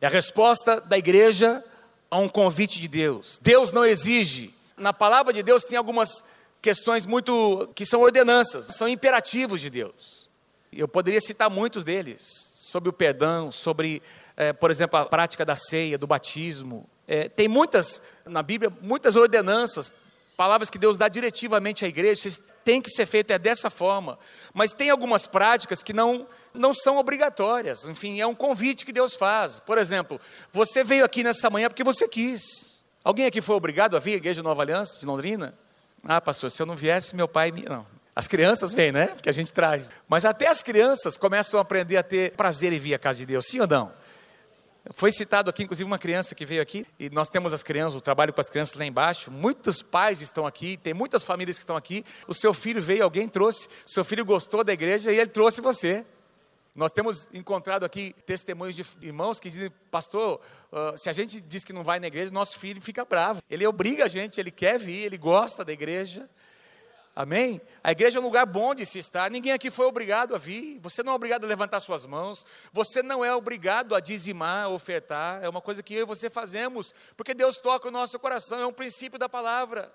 É 0.00 0.06
a 0.06 0.10
resposta 0.10 0.80
da 0.80 0.98
igreja 0.98 1.64
a 2.10 2.18
um 2.18 2.28
convite 2.28 2.80
de 2.80 2.88
Deus. 2.88 3.38
Deus 3.42 3.72
não 3.72 3.84
exige. 3.84 4.54
Na 4.76 4.92
palavra 4.92 5.32
de 5.32 5.42
Deus 5.42 5.64
tem 5.64 5.78
algumas 5.78 6.24
questões 6.60 7.06
muito 7.06 7.70
que 7.74 7.86
são 7.86 8.00
ordenanças, 8.00 8.64
são 8.74 8.88
imperativos 8.88 9.60
de 9.60 9.70
Deus. 9.70 10.25
Eu 10.76 10.88
poderia 10.88 11.20
citar 11.20 11.48
muitos 11.48 11.84
deles, 11.84 12.52
sobre 12.60 12.88
o 12.88 12.92
perdão, 12.92 13.50
sobre, 13.50 14.02
é, 14.36 14.52
por 14.52 14.70
exemplo, 14.70 14.98
a 14.98 15.06
prática 15.06 15.44
da 15.44 15.56
ceia, 15.56 15.96
do 15.96 16.06
batismo. 16.06 16.88
É, 17.08 17.28
tem 17.28 17.48
muitas, 17.48 18.02
na 18.24 18.42
Bíblia, 18.42 18.72
muitas 18.82 19.16
ordenanças 19.16 19.90
palavras 20.36 20.68
que 20.68 20.78
Deus 20.78 20.98
dá 20.98 21.08
diretivamente 21.08 21.84
à 21.84 21.88
igreja, 21.88 22.28
tem 22.62 22.82
que 22.82 22.90
ser 22.90 23.06
feito 23.06 23.30
é 23.32 23.38
dessa 23.38 23.70
forma. 23.70 24.18
Mas 24.52 24.72
tem 24.72 24.90
algumas 24.90 25.26
práticas 25.26 25.82
que 25.82 25.92
não, 25.92 26.26
não 26.52 26.72
são 26.72 26.98
obrigatórias. 26.98 27.86
Enfim, 27.86 28.20
é 28.20 28.26
um 28.26 28.34
convite 28.34 28.84
que 28.84 28.92
Deus 28.92 29.14
faz. 29.14 29.58
Por 29.58 29.78
exemplo, 29.78 30.20
você 30.52 30.84
veio 30.84 31.04
aqui 31.04 31.24
nessa 31.24 31.48
manhã 31.48 31.68
porque 31.68 31.82
você 31.82 32.06
quis. 32.06 32.82
Alguém 33.02 33.26
aqui 33.26 33.40
foi 33.40 33.56
obrigado 33.56 33.96
a 33.96 34.00
vir 34.00 34.14
à 34.14 34.16
Igreja 34.16 34.42
Nova 34.42 34.62
Aliança 34.62 34.98
de 34.98 35.06
Londrina? 35.06 35.54
Ah, 36.04 36.20
pastor, 36.20 36.50
se 36.50 36.60
eu 36.60 36.66
não 36.66 36.76
viesse, 36.76 37.16
meu 37.16 37.26
pai 37.26 37.50
me. 37.50 37.62
Não. 37.62 37.86
As 38.16 38.26
crianças 38.26 38.72
vêm, 38.72 38.90
né? 38.90 39.08
Porque 39.08 39.28
a 39.28 39.32
gente 39.32 39.52
traz. 39.52 39.92
Mas 40.08 40.24
até 40.24 40.48
as 40.48 40.62
crianças 40.62 41.18
começam 41.18 41.58
a 41.58 41.62
aprender 41.62 41.98
a 41.98 42.02
ter 42.02 42.32
prazer 42.32 42.72
em 42.72 42.78
vir 42.78 42.94
à 42.94 42.98
casa 42.98 43.18
de 43.18 43.26
Deus, 43.26 43.46
sim 43.46 43.60
ou 43.60 43.66
não? 43.66 43.92
Foi 44.94 45.12
citado 45.12 45.50
aqui, 45.50 45.64
inclusive, 45.64 45.86
uma 45.86 45.98
criança 45.98 46.34
que 46.34 46.46
veio 46.46 46.62
aqui, 46.62 46.86
e 46.98 47.10
nós 47.10 47.28
temos 47.28 47.52
as 47.52 47.62
crianças, 47.62 47.94
o 47.94 48.00
trabalho 48.00 48.32
com 48.32 48.40
as 48.40 48.48
crianças 48.48 48.74
lá 48.74 48.86
embaixo. 48.86 49.30
Muitos 49.30 49.82
pais 49.82 50.22
estão 50.22 50.46
aqui, 50.46 50.78
tem 50.78 50.94
muitas 50.94 51.24
famílias 51.24 51.58
que 51.58 51.62
estão 51.62 51.76
aqui. 51.76 52.06
O 52.26 52.32
seu 52.32 52.54
filho 52.54 52.80
veio, 52.80 53.04
alguém 53.04 53.28
trouxe, 53.28 53.68
seu 53.84 54.02
filho 54.02 54.24
gostou 54.24 54.64
da 54.64 54.72
igreja 54.72 55.12
e 55.12 55.18
ele 55.18 55.28
trouxe 55.28 55.60
você. 55.60 56.02
Nós 56.74 56.92
temos 56.92 57.28
encontrado 57.34 57.84
aqui 57.84 58.14
testemunhos 58.24 58.74
de 58.74 58.84
irmãos 59.02 59.38
que 59.38 59.50
dizem, 59.50 59.70
pastor, 59.90 60.40
uh, 60.72 60.96
se 60.96 61.10
a 61.10 61.12
gente 61.12 61.38
diz 61.38 61.64
que 61.64 61.72
não 61.72 61.84
vai 61.84 62.00
na 62.00 62.06
igreja, 62.06 62.32
nosso 62.32 62.58
filho 62.58 62.80
fica 62.80 63.04
bravo. 63.04 63.42
Ele 63.50 63.66
obriga 63.66 64.06
a 64.06 64.08
gente, 64.08 64.40
ele 64.40 64.50
quer 64.50 64.78
vir, 64.78 65.04
ele 65.04 65.18
gosta 65.18 65.62
da 65.62 65.72
igreja. 65.72 66.26
Amém? 67.18 67.62
A 67.82 67.92
igreja 67.92 68.18
é 68.18 68.20
um 68.20 68.24
lugar 68.24 68.44
bom 68.44 68.74
de 68.74 68.84
se 68.84 68.98
estar. 68.98 69.30
Ninguém 69.30 69.50
aqui 69.50 69.70
foi 69.70 69.86
obrigado 69.86 70.34
a 70.34 70.38
vir. 70.38 70.78
Você 70.82 71.02
não 71.02 71.12
é 71.12 71.14
obrigado 71.16 71.44
a 71.44 71.46
levantar 71.46 71.80
suas 71.80 72.04
mãos. 72.04 72.44
Você 72.70 73.02
não 73.02 73.24
é 73.24 73.34
obrigado 73.34 73.94
a 73.94 74.00
dizimar, 74.00 74.68
ofertar. 74.68 75.42
É 75.42 75.48
uma 75.48 75.62
coisa 75.62 75.82
que 75.82 75.94
eu 75.94 76.02
e 76.02 76.04
você 76.04 76.28
fazemos, 76.28 76.92
porque 77.16 77.32
Deus 77.32 77.56
toca 77.56 77.88
o 77.88 77.90
nosso 77.90 78.18
coração. 78.18 78.60
É 78.60 78.66
um 78.66 78.72
princípio 78.72 79.18
da 79.18 79.30
palavra. 79.30 79.90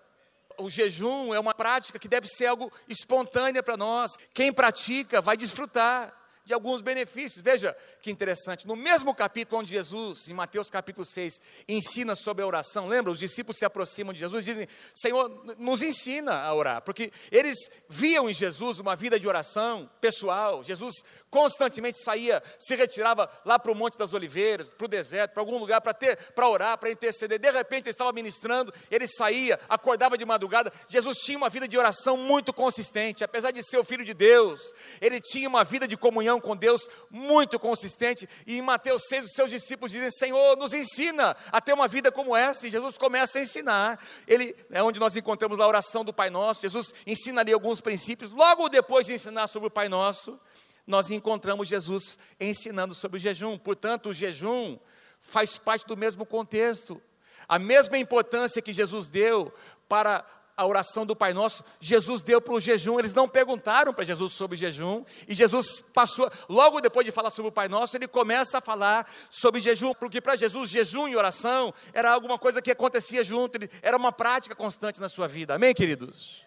O 0.57 0.67
jejum 0.67 1.31
é 1.31 1.39
uma 1.39 1.53
prática 1.53 1.99
que 1.99 2.07
deve 2.07 2.27
ser 2.27 2.47
algo 2.47 2.73
espontânea 2.89 3.61
para 3.61 3.77
nós. 3.77 4.13
Quem 4.33 4.51
pratica 4.51 5.21
vai 5.21 5.37
desfrutar 5.37 6.20
de 6.45 6.53
alguns 6.53 6.81
benefícios. 6.81 7.41
Veja 7.41 7.75
que 8.01 8.11
interessante, 8.11 8.67
no 8.67 8.75
mesmo 8.75 9.13
capítulo 9.13 9.61
onde 9.61 9.71
Jesus, 9.71 10.27
em 10.29 10.33
Mateus 10.33 10.69
capítulo 10.69 11.05
6, 11.05 11.41
ensina 11.67 12.15
sobre 12.15 12.43
a 12.43 12.47
oração, 12.47 12.87
lembra? 12.87 13.11
Os 13.11 13.19
discípulos 13.19 13.57
se 13.57 13.65
aproximam 13.65 14.13
de 14.13 14.19
Jesus 14.19 14.47
e 14.47 14.51
dizem: 14.51 14.67
Senhor, 14.93 15.29
nos 15.57 15.81
ensina 15.81 16.41
a 16.41 16.53
orar, 16.53 16.81
porque 16.81 17.11
eles 17.31 17.57
viam 17.87 18.29
em 18.29 18.33
Jesus 18.33 18.79
uma 18.79 18.95
vida 18.95 19.19
de 19.19 19.27
oração 19.27 19.89
pessoal. 19.99 20.63
Jesus 20.63 20.95
constantemente 21.29 21.97
saía, 22.03 22.41
se 22.57 22.75
retirava 22.75 23.29
lá 23.45 23.57
para 23.57 23.71
o 23.71 23.75
Monte 23.75 23.97
das 23.97 24.13
Oliveiras, 24.13 24.71
para 24.71 24.85
o 24.85 24.87
deserto, 24.87 25.33
para 25.33 25.41
algum 25.41 25.57
lugar 25.57 25.81
para 25.81 25.93
ter, 25.93 26.17
para 26.33 26.47
orar, 26.47 26.77
para 26.77 26.91
interceder. 26.91 27.39
De 27.39 27.51
repente 27.51 27.85
ele 27.85 27.91
estava 27.91 28.11
ministrando, 28.11 28.73
ele 28.89 29.07
saía, 29.07 29.59
acordava 29.69 30.17
de 30.17 30.25
madrugada. 30.25 30.71
Jesus 30.87 31.17
tinha 31.19 31.37
uma 31.37 31.49
vida 31.49 31.67
de 31.67 31.77
oração 31.77 32.17
muito 32.17 32.53
consistente, 32.53 33.23
apesar 33.23 33.51
de 33.51 33.63
ser 33.63 33.77
o 33.77 33.83
filho 33.83 34.05
de 34.05 34.13
Deus, 34.13 34.73
ele 34.99 35.19
tinha 35.19 35.47
uma 35.47 35.63
vida 35.63 35.87
de 35.87 35.97
comunhão 35.97 36.30
com 36.39 36.55
Deus 36.55 36.89
muito 37.09 37.59
consistente. 37.59 38.27
E 38.45 38.57
em 38.57 38.61
Mateus 38.61 39.03
6, 39.07 39.25
os 39.25 39.33
seus 39.33 39.49
discípulos 39.49 39.91
dizem: 39.91 40.11
Senhor, 40.11 40.55
nos 40.57 40.73
ensina 40.73 41.35
a 41.51 41.59
ter 41.59 41.73
uma 41.73 41.87
vida 41.87 42.11
como 42.11 42.35
essa. 42.35 42.67
E 42.67 42.71
Jesus 42.71 42.97
começa 42.97 43.39
a 43.39 43.41
ensinar. 43.41 43.99
Ele 44.27 44.55
é 44.69 44.81
onde 44.81 44.99
nós 44.99 45.15
encontramos 45.15 45.59
a 45.59 45.67
oração 45.67 46.05
do 46.05 46.13
Pai 46.13 46.29
Nosso. 46.29 46.61
Jesus 46.61 46.93
ensina 47.05 47.41
ali 47.41 47.51
alguns 47.51 47.81
princípios. 47.81 48.31
Logo 48.31 48.69
depois 48.69 49.05
de 49.05 49.13
ensinar 49.13 49.47
sobre 49.47 49.67
o 49.67 49.71
Pai 49.71 49.89
Nosso, 49.89 50.39
nós 50.85 51.09
encontramos 51.09 51.67
Jesus 51.67 52.17
ensinando 52.39 52.93
sobre 52.93 53.17
o 53.17 53.19
jejum. 53.19 53.57
Portanto, 53.57 54.09
o 54.09 54.13
jejum 54.13 54.77
faz 55.19 55.57
parte 55.57 55.85
do 55.85 55.95
mesmo 55.97 56.25
contexto. 56.25 57.01
A 57.47 57.59
mesma 57.59 57.97
importância 57.97 58.61
que 58.61 58.73
Jesus 58.73 59.09
deu 59.09 59.53
para 59.87 60.25
a 60.61 60.65
oração 60.65 61.05
do 61.05 61.15
Pai 61.15 61.33
Nosso, 61.33 61.63
Jesus 61.79 62.21
deu 62.21 62.39
para 62.39 62.53
o 62.53 62.61
jejum. 62.61 62.99
Eles 62.99 63.13
não 63.13 63.27
perguntaram 63.27 63.93
para 63.93 64.03
Jesus 64.03 64.33
sobre 64.33 64.55
jejum, 64.55 65.03
e 65.27 65.33
Jesus 65.33 65.83
passou, 65.91 66.31
logo 66.47 66.79
depois 66.79 67.03
de 67.03 67.11
falar 67.11 67.31
sobre 67.31 67.49
o 67.49 67.51
Pai 67.51 67.67
Nosso, 67.67 67.97
ele 67.97 68.07
começa 68.07 68.59
a 68.59 68.61
falar 68.61 69.11
sobre 69.29 69.59
jejum, 69.59 69.93
porque 69.95 70.21
para 70.21 70.35
Jesus, 70.35 70.69
jejum 70.69 71.07
e 71.07 71.15
oração 71.15 71.73
era 71.93 72.11
alguma 72.11 72.37
coisa 72.37 72.61
que 72.61 72.69
acontecia 72.69 73.23
junto, 73.23 73.57
era 73.81 73.97
uma 73.97 74.11
prática 74.11 74.55
constante 74.55 75.01
na 75.01 75.09
sua 75.09 75.27
vida. 75.27 75.55
Amém, 75.55 75.73
queridos? 75.73 76.45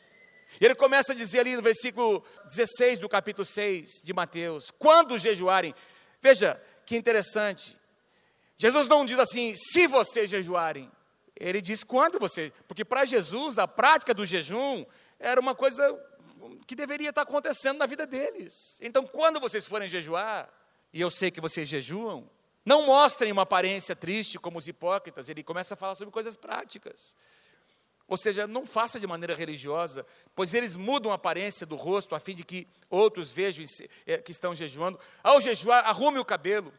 E 0.61 0.65
ele 0.65 0.77
começa 0.77 1.13
a 1.13 1.17
dizer 1.17 1.41
ali 1.41 1.57
no 1.57 1.63
versículo 1.63 2.25
16 2.47 3.01
do 3.01 3.09
capítulo 3.09 3.45
6 3.45 4.03
de 4.05 4.13
Mateus: 4.13 4.71
quando 4.79 5.19
jejuarem, 5.19 5.75
veja 6.23 6.61
que 6.87 6.97
interessante, 6.97 7.77
Jesus 8.57 8.87
não 8.87 9.05
diz 9.05 9.19
assim, 9.19 9.55
se 9.57 9.89
vocês 9.89 10.31
jejuarem, 10.31 10.89
ele 11.37 11.61
diz 11.61 11.83
quando 11.83 12.19
você, 12.19 12.53
porque 12.69 12.85
para 12.85 13.05
Jesus 13.05 13.59
a 13.59 13.67
prática 13.67 14.15
do 14.15 14.25
jejum 14.25 14.85
era 15.19 15.41
uma 15.41 15.55
coisa 15.55 15.83
que 16.67 16.77
deveria 16.77 17.11
estar 17.11 17.23
acontecendo 17.23 17.79
na 17.79 17.87
vida 17.87 18.07
deles. 18.07 18.79
Então, 18.81 19.07
quando 19.07 19.41
vocês 19.41 19.67
forem 19.67 19.89
jejuar, 19.89 20.49
e 20.93 21.01
eu 21.01 21.11
sei 21.11 21.31
que 21.31 21.41
vocês 21.41 21.69
jejuam, 21.69 22.29
não 22.65 22.87
mostrem 22.87 23.33
uma 23.33 23.43
aparência 23.43 23.95
triste 23.95 24.39
como 24.39 24.59
os 24.59 24.69
hipócritas, 24.69 25.29
ele 25.29 25.43
começa 25.43 25.75
a 25.75 25.77
falar 25.77 25.95
sobre 25.95 26.13
coisas 26.13 26.37
práticas. 26.37 27.17
Ou 28.07 28.17
seja, 28.17 28.47
não 28.47 28.67
faça 28.67 29.01
de 29.01 29.07
maneira 29.07 29.35
religiosa, 29.35 30.07
pois 30.35 30.53
eles 30.53 30.77
mudam 30.77 31.11
a 31.11 31.15
aparência 31.15 31.67
do 31.67 31.75
rosto 31.75 32.15
a 32.15 32.21
fim 32.21 32.35
de 32.35 32.45
que 32.45 32.69
outros 32.91 33.33
vejam 33.33 33.65
eh, 34.07 34.19
que 34.19 34.31
estão 34.31 34.55
jejuando. 34.55 34.99
Ao 35.23 35.41
jejuar, 35.41 35.87
arrume 35.87 36.19
o 36.19 36.25
cabelo, 36.25 36.73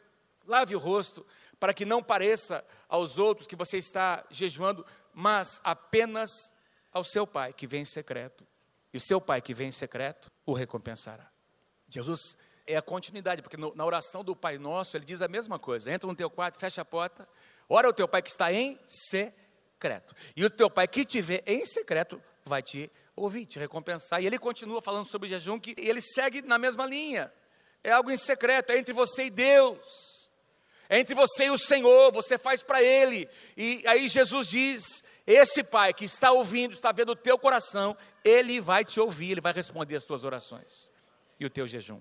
lave 0.47 0.75
o 0.75 0.79
rosto, 0.79 1.25
para 1.59 1.73
que 1.73 1.85
não 1.85 2.03
pareça 2.03 2.63
aos 2.87 3.17
outros 3.17 3.47
que 3.47 3.55
você 3.55 3.77
está 3.77 4.25
jejuando, 4.29 4.85
mas 5.13 5.61
apenas 5.63 6.29
ao 6.91 7.03
seu 7.03 7.25
pai 7.25 7.53
que 7.53 7.67
vem 7.67 7.81
em 7.81 7.85
secreto. 7.85 8.45
E 8.93 8.97
o 8.97 9.01
seu 9.01 9.19
pai 9.19 9.41
que 9.41 9.53
vem 9.53 9.67
em 9.67 9.71
secreto 9.71 10.31
o 10.45 10.53
recompensará. 10.53 11.29
Jesus 11.89 12.37
é 12.65 12.75
a 12.75 12.81
continuidade, 12.81 13.41
porque 13.41 13.57
no, 13.57 13.75
na 13.75 13.85
oração 13.85 14.23
do 14.23 14.35
Pai 14.35 14.57
Nosso 14.57 14.97
ele 14.97 15.05
diz 15.05 15.21
a 15.21 15.27
mesma 15.27 15.59
coisa: 15.59 15.91
entra 15.91 16.07
no 16.07 16.15
teu 16.15 16.29
quarto, 16.29 16.59
fecha 16.59 16.81
a 16.81 16.85
porta, 16.85 17.27
ora 17.69 17.89
o 17.89 17.93
teu 17.93 18.07
pai 18.07 18.21
que 18.21 18.29
está 18.29 18.51
em 18.51 18.79
secreto. 18.87 20.15
E 20.35 20.43
o 20.43 20.49
teu 20.49 20.69
pai 20.69 20.87
que 20.87 21.05
te 21.05 21.21
vê 21.21 21.43
em 21.45 21.65
secreto 21.65 22.21
vai 22.45 22.61
te 22.61 22.91
ouvir, 23.15 23.45
te 23.45 23.59
recompensar. 23.59 24.21
E 24.21 24.27
ele 24.27 24.39
continua 24.39 24.81
falando 24.81 25.05
sobre 25.05 25.27
o 25.27 25.29
jejum, 25.29 25.59
que 25.59 25.75
ele 25.77 26.01
segue 26.01 26.41
na 26.41 26.57
mesma 26.57 26.85
linha. 26.85 27.31
É 27.83 27.91
algo 27.91 28.09
em 28.09 28.17
secreto, 28.17 28.71
é 28.71 28.77
entre 28.77 28.93
você 28.93 29.25
e 29.25 29.29
Deus. 29.29 30.24
É 30.89 30.99
entre 30.99 31.15
você 31.15 31.45
e 31.45 31.49
o 31.49 31.57
Senhor, 31.57 32.11
você 32.11 32.37
faz 32.37 32.61
para 32.61 32.81
Ele. 32.81 33.27
E 33.57 33.83
aí 33.87 34.07
Jesus 34.07 34.47
diz: 34.47 35.03
esse 35.25 35.63
pai 35.63 35.93
que 35.93 36.05
está 36.05 36.31
ouvindo, 36.31 36.73
está 36.73 36.91
vendo 36.91 37.13
o 37.13 37.15
teu 37.15 37.37
coração, 37.37 37.97
ele 38.23 38.59
vai 38.59 38.85
te 38.85 38.99
ouvir, 38.99 39.31
ele 39.31 39.41
vai 39.41 39.53
responder 39.53 39.95
as 39.95 40.03
tuas 40.03 40.23
orações 40.23 40.91
e 41.39 41.45
o 41.45 41.49
teu 41.49 41.65
jejum. 41.65 41.99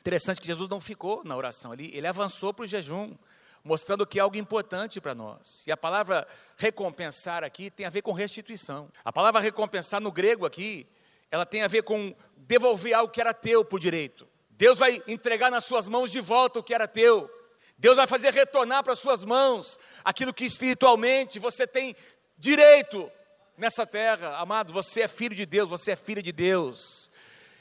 Interessante 0.00 0.40
que 0.40 0.46
Jesus 0.46 0.68
não 0.68 0.80
ficou 0.80 1.22
na 1.24 1.36
oração, 1.36 1.72
ele, 1.72 1.90
ele 1.94 2.06
avançou 2.06 2.52
para 2.52 2.64
o 2.64 2.66
jejum 2.66 3.16
mostrando 3.64 4.06
que 4.06 4.18
é 4.18 4.22
algo 4.22 4.36
importante 4.36 5.00
para 5.00 5.14
nós. 5.14 5.66
E 5.66 5.72
a 5.72 5.76
palavra 5.76 6.28
recompensar 6.56 7.42
aqui 7.42 7.70
tem 7.70 7.86
a 7.86 7.90
ver 7.90 8.02
com 8.02 8.12
restituição. 8.12 8.90
A 9.02 9.10
palavra 9.10 9.40
recompensar 9.40 10.02
no 10.02 10.12
grego 10.12 10.44
aqui, 10.44 10.86
ela 11.30 11.46
tem 11.46 11.62
a 11.62 11.68
ver 11.68 11.82
com 11.82 12.14
devolver 12.36 12.92
algo 12.92 13.10
que 13.10 13.20
era 13.20 13.32
teu 13.32 13.64
por 13.64 13.80
direito. 13.80 14.28
Deus 14.50 14.78
vai 14.78 15.02
entregar 15.08 15.50
nas 15.50 15.64
suas 15.64 15.88
mãos 15.88 16.10
de 16.10 16.20
volta 16.20 16.58
o 16.58 16.62
que 16.62 16.74
era 16.74 16.86
teu. 16.86 17.30
Deus 17.78 17.96
vai 17.96 18.06
fazer 18.06 18.32
retornar 18.32 18.82
para 18.82 18.92
as 18.92 18.98
suas 18.98 19.24
mãos 19.24 19.78
aquilo 20.04 20.32
que 20.32 20.44
espiritualmente 20.44 21.38
você 21.38 21.66
tem 21.66 21.96
direito 22.38 23.10
nessa 23.56 23.86
terra. 23.86 24.36
Amado, 24.38 24.72
você 24.72 25.02
é 25.02 25.08
filho 25.08 25.34
de 25.34 25.44
Deus, 25.44 25.68
você 25.68 25.92
é 25.92 25.96
filha 25.96 26.22
de 26.22 26.32
Deus. 26.32 27.10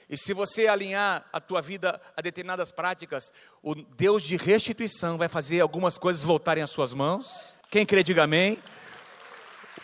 E 0.09 0.17
se 0.17 0.33
você 0.33 0.67
alinhar 0.67 1.25
a 1.31 1.39
tua 1.39 1.61
vida 1.61 1.99
a 2.15 2.21
determinadas 2.21 2.71
práticas, 2.71 3.33
o 3.61 3.73
Deus 3.73 4.21
de 4.21 4.35
restituição 4.35 5.17
vai 5.17 5.27
fazer 5.27 5.61
algumas 5.61 5.97
coisas 5.97 6.23
voltarem 6.23 6.63
às 6.63 6.69
suas 6.69 6.93
mãos. 6.93 7.57
Quem 7.69 7.85
crê, 7.85 8.03
diga 8.03 8.23
amém. 8.23 8.61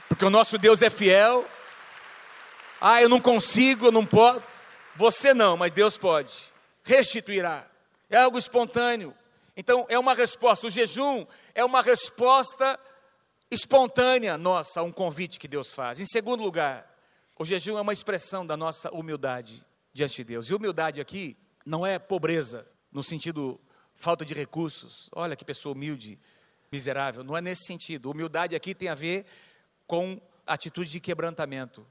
Porque 0.07 0.25
o 0.25 0.29
nosso 0.29 0.57
Deus 0.57 0.81
é 0.81 0.89
fiel. 0.89 1.45
Ah, 2.79 3.01
eu 3.01 3.09
não 3.09 3.19
consigo, 3.19 3.87
eu 3.87 3.91
não 3.91 4.05
posso. 4.05 4.43
Você 4.95 5.33
não, 5.33 5.57
mas 5.57 5.71
Deus 5.71 5.97
pode. 5.97 6.35
Restituirá. 6.83 7.65
É 8.09 8.17
algo 8.17 8.37
espontâneo. 8.37 9.15
Então, 9.59 9.85
é 9.89 9.99
uma 9.99 10.13
resposta. 10.13 10.67
O 10.67 10.69
jejum 10.69 11.27
é 11.53 11.65
uma 11.65 11.81
resposta 11.81 12.79
espontânea 13.51 14.37
nossa 14.37 14.79
a 14.79 14.83
um 14.83 14.91
convite 14.91 15.37
que 15.37 15.49
Deus 15.49 15.73
faz. 15.73 15.99
Em 15.99 16.05
segundo 16.05 16.41
lugar, 16.41 16.89
o 17.37 17.43
jejum 17.43 17.77
é 17.77 17.81
uma 17.81 17.91
expressão 17.91 18.45
da 18.45 18.55
nossa 18.55 18.89
humildade 18.89 19.61
diante 19.91 20.15
de 20.15 20.23
Deus. 20.23 20.49
E 20.49 20.53
humildade 20.53 21.01
aqui 21.01 21.35
não 21.65 21.85
é 21.85 21.99
pobreza, 21.99 22.65
no 22.89 23.03
sentido 23.03 23.59
falta 23.95 24.23
de 24.23 24.33
recursos. 24.33 25.09
Olha 25.13 25.35
que 25.35 25.43
pessoa 25.43 25.75
humilde, 25.75 26.17
miserável. 26.71 27.21
Não 27.21 27.35
é 27.35 27.41
nesse 27.41 27.65
sentido. 27.65 28.11
Humildade 28.11 28.55
aqui 28.55 28.73
tem 28.73 28.87
a 28.87 28.95
ver 28.95 29.25
com 29.85 30.21
atitude 30.47 30.89
de 30.89 31.01
quebrantamento. 31.01 31.85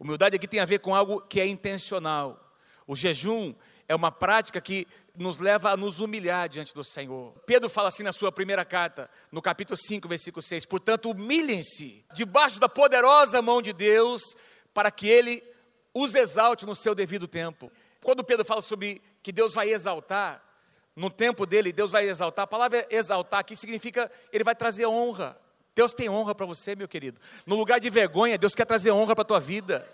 Humildade 0.00 0.36
aqui 0.36 0.48
tem 0.48 0.60
a 0.60 0.64
ver 0.64 0.78
com 0.78 0.94
algo 0.94 1.20
que 1.20 1.38
é 1.38 1.46
intencional. 1.46 2.56
O 2.86 2.96
jejum 2.96 3.54
é 3.88 3.94
uma 3.94 4.10
prática 4.10 4.60
que 4.60 4.86
nos 5.16 5.38
leva 5.38 5.70
a 5.70 5.76
nos 5.76 6.00
humilhar 6.00 6.48
diante 6.48 6.74
do 6.74 6.82
Senhor. 6.82 7.32
Pedro 7.46 7.68
fala 7.68 7.88
assim 7.88 8.02
na 8.02 8.12
sua 8.12 8.32
primeira 8.32 8.64
carta, 8.64 9.10
no 9.30 9.42
capítulo 9.42 9.76
5, 9.76 10.08
versículo 10.08 10.42
6: 10.42 10.64
Portanto, 10.66 11.10
humilhem-se 11.10 12.04
debaixo 12.14 12.58
da 12.58 12.68
poderosa 12.68 13.42
mão 13.42 13.60
de 13.60 13.72
Deus, 13.72 14.36
para 14.72 14.90
que 14.90 15.08
ele 15.08 15.42
os 15.92 16.14
exalte 16.14 16.66
no 16.66 16.74
seu 16.74 16.94
devido 16.94 17.28
tempo. 17.28 17.70
Quando 18.02 18.24
Pedro 18.24 18.44
fala 18.44 18.60
sobre 18.60 19.00
que 19.22 19.32
Deus 19.32 19.54
vai 19.54 19.70
exaltar, 19.70 20.42
no 20.96 21.10
tempo 21.10 21.44
dele, 21.44 21.72
Deus 21.72 21.90
vai 21.90 22.08
exaltar, 22.08 22.44
a 22.44 22.46
palavra 22.46 22.86
exaltar 22.90 23.40
aqui 23.40 23.56
significa 23.56 24.10
ele 24.32 24.44
vai 24.44 24.54
trazer 24.54 24.86
honra. 24.86 25.36
Deus 25.74 25.92
tem 25.92 26.08
honra 26.08 26.34
para 26.34 26.46
você, 26.46 26.76
meu 26.76 26.86
querido. 26.86 27.20
No 27.44 27.56
lugar 27.56 27.80
de 27.80 27.90
vergonha, 27.90 28.38
Deus 28.38 28.54
quer 28.54 28.64
trazer 28.64 28.92
honra 28.92 29.14
para 29.14 29.22
a 29.22 29.26
tua 29.26 29.40
vida, 29.40 29.88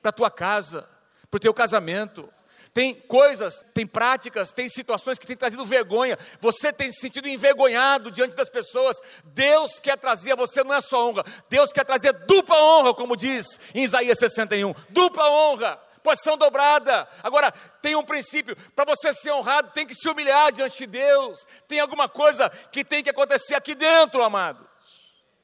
para 0.00 0.08
a 0.08 0.12
tua 0.12 0.30
casa, 0.30 0.88
para 1.30 1.36
o 1.36 1.40
teu 1.40 1.52
casamento. 1.52 2.32
Tem 2.72 2.94
coisas, 2.94 3.64
tem 3.74 3.84
práticas, 3.84 4.52
tem 4.52 4.68
situações 4.68 5.18
que 5.18 5.26
têm 5.26 5.36
trazido 5.36 5.64
vergonha. 5.64 6.16
Você 6.40 6.72
tem 6.72 6.92
se 6.92 7.00
sentido 7.00 7.28
envergonhado 7.28 8.10
diante 8.10 8.36
das 8.36 8.48
pessoas. 8.48 8.96
Deus 9.24 9.80
quer 9.80 9.98
trazer 9.98 10.32
a 10.32 10.36
você 10.36 10.62
não 10.62 10.74
é 10.74 10.80
só 10.80 11.08
honra, 11.08 11.24
Deus 11.48 11.72
quer 11.72 11.84
trazer 11.84 12.12
dupla 12.12 12.62
honra, 12.62 12.94
como 12.94 13.16
diz 13.16 13.58
em 13.74 13.82
Isaías 13.82 14.18
61. 14.18 14.72
Dupla 14.90 15.28
honra, 15.30 15.76
posição 16.02 16.36
dobrada. 16.36 17.08
Agora, 17.22 17.50
tem 17.82 17.96
um 17.96 18.04
princípio: 18.04 18.56
para 18.74 18.84
você 18.84 19.12
ser 19.12 19.32
honrado, 19.32 19.72
tem 19.72 19.86
que 19.86 19.94
se 19.94 20.08
humilhar 20.08 20.52
diante 20.52 20.78
de 20.78 20.86
Deus. 20.86 21.46
Tem 21.66 21.80
alguma 21.80 22.08
coisa 22.08 22.48
que 22.70 22.84
tem 22.84 23.02
que 23.02 23.10
acontecer 23.10 23.54
aqui 23.56 23.74
dentro, 23.74 24.22
amados. 24.22 24.66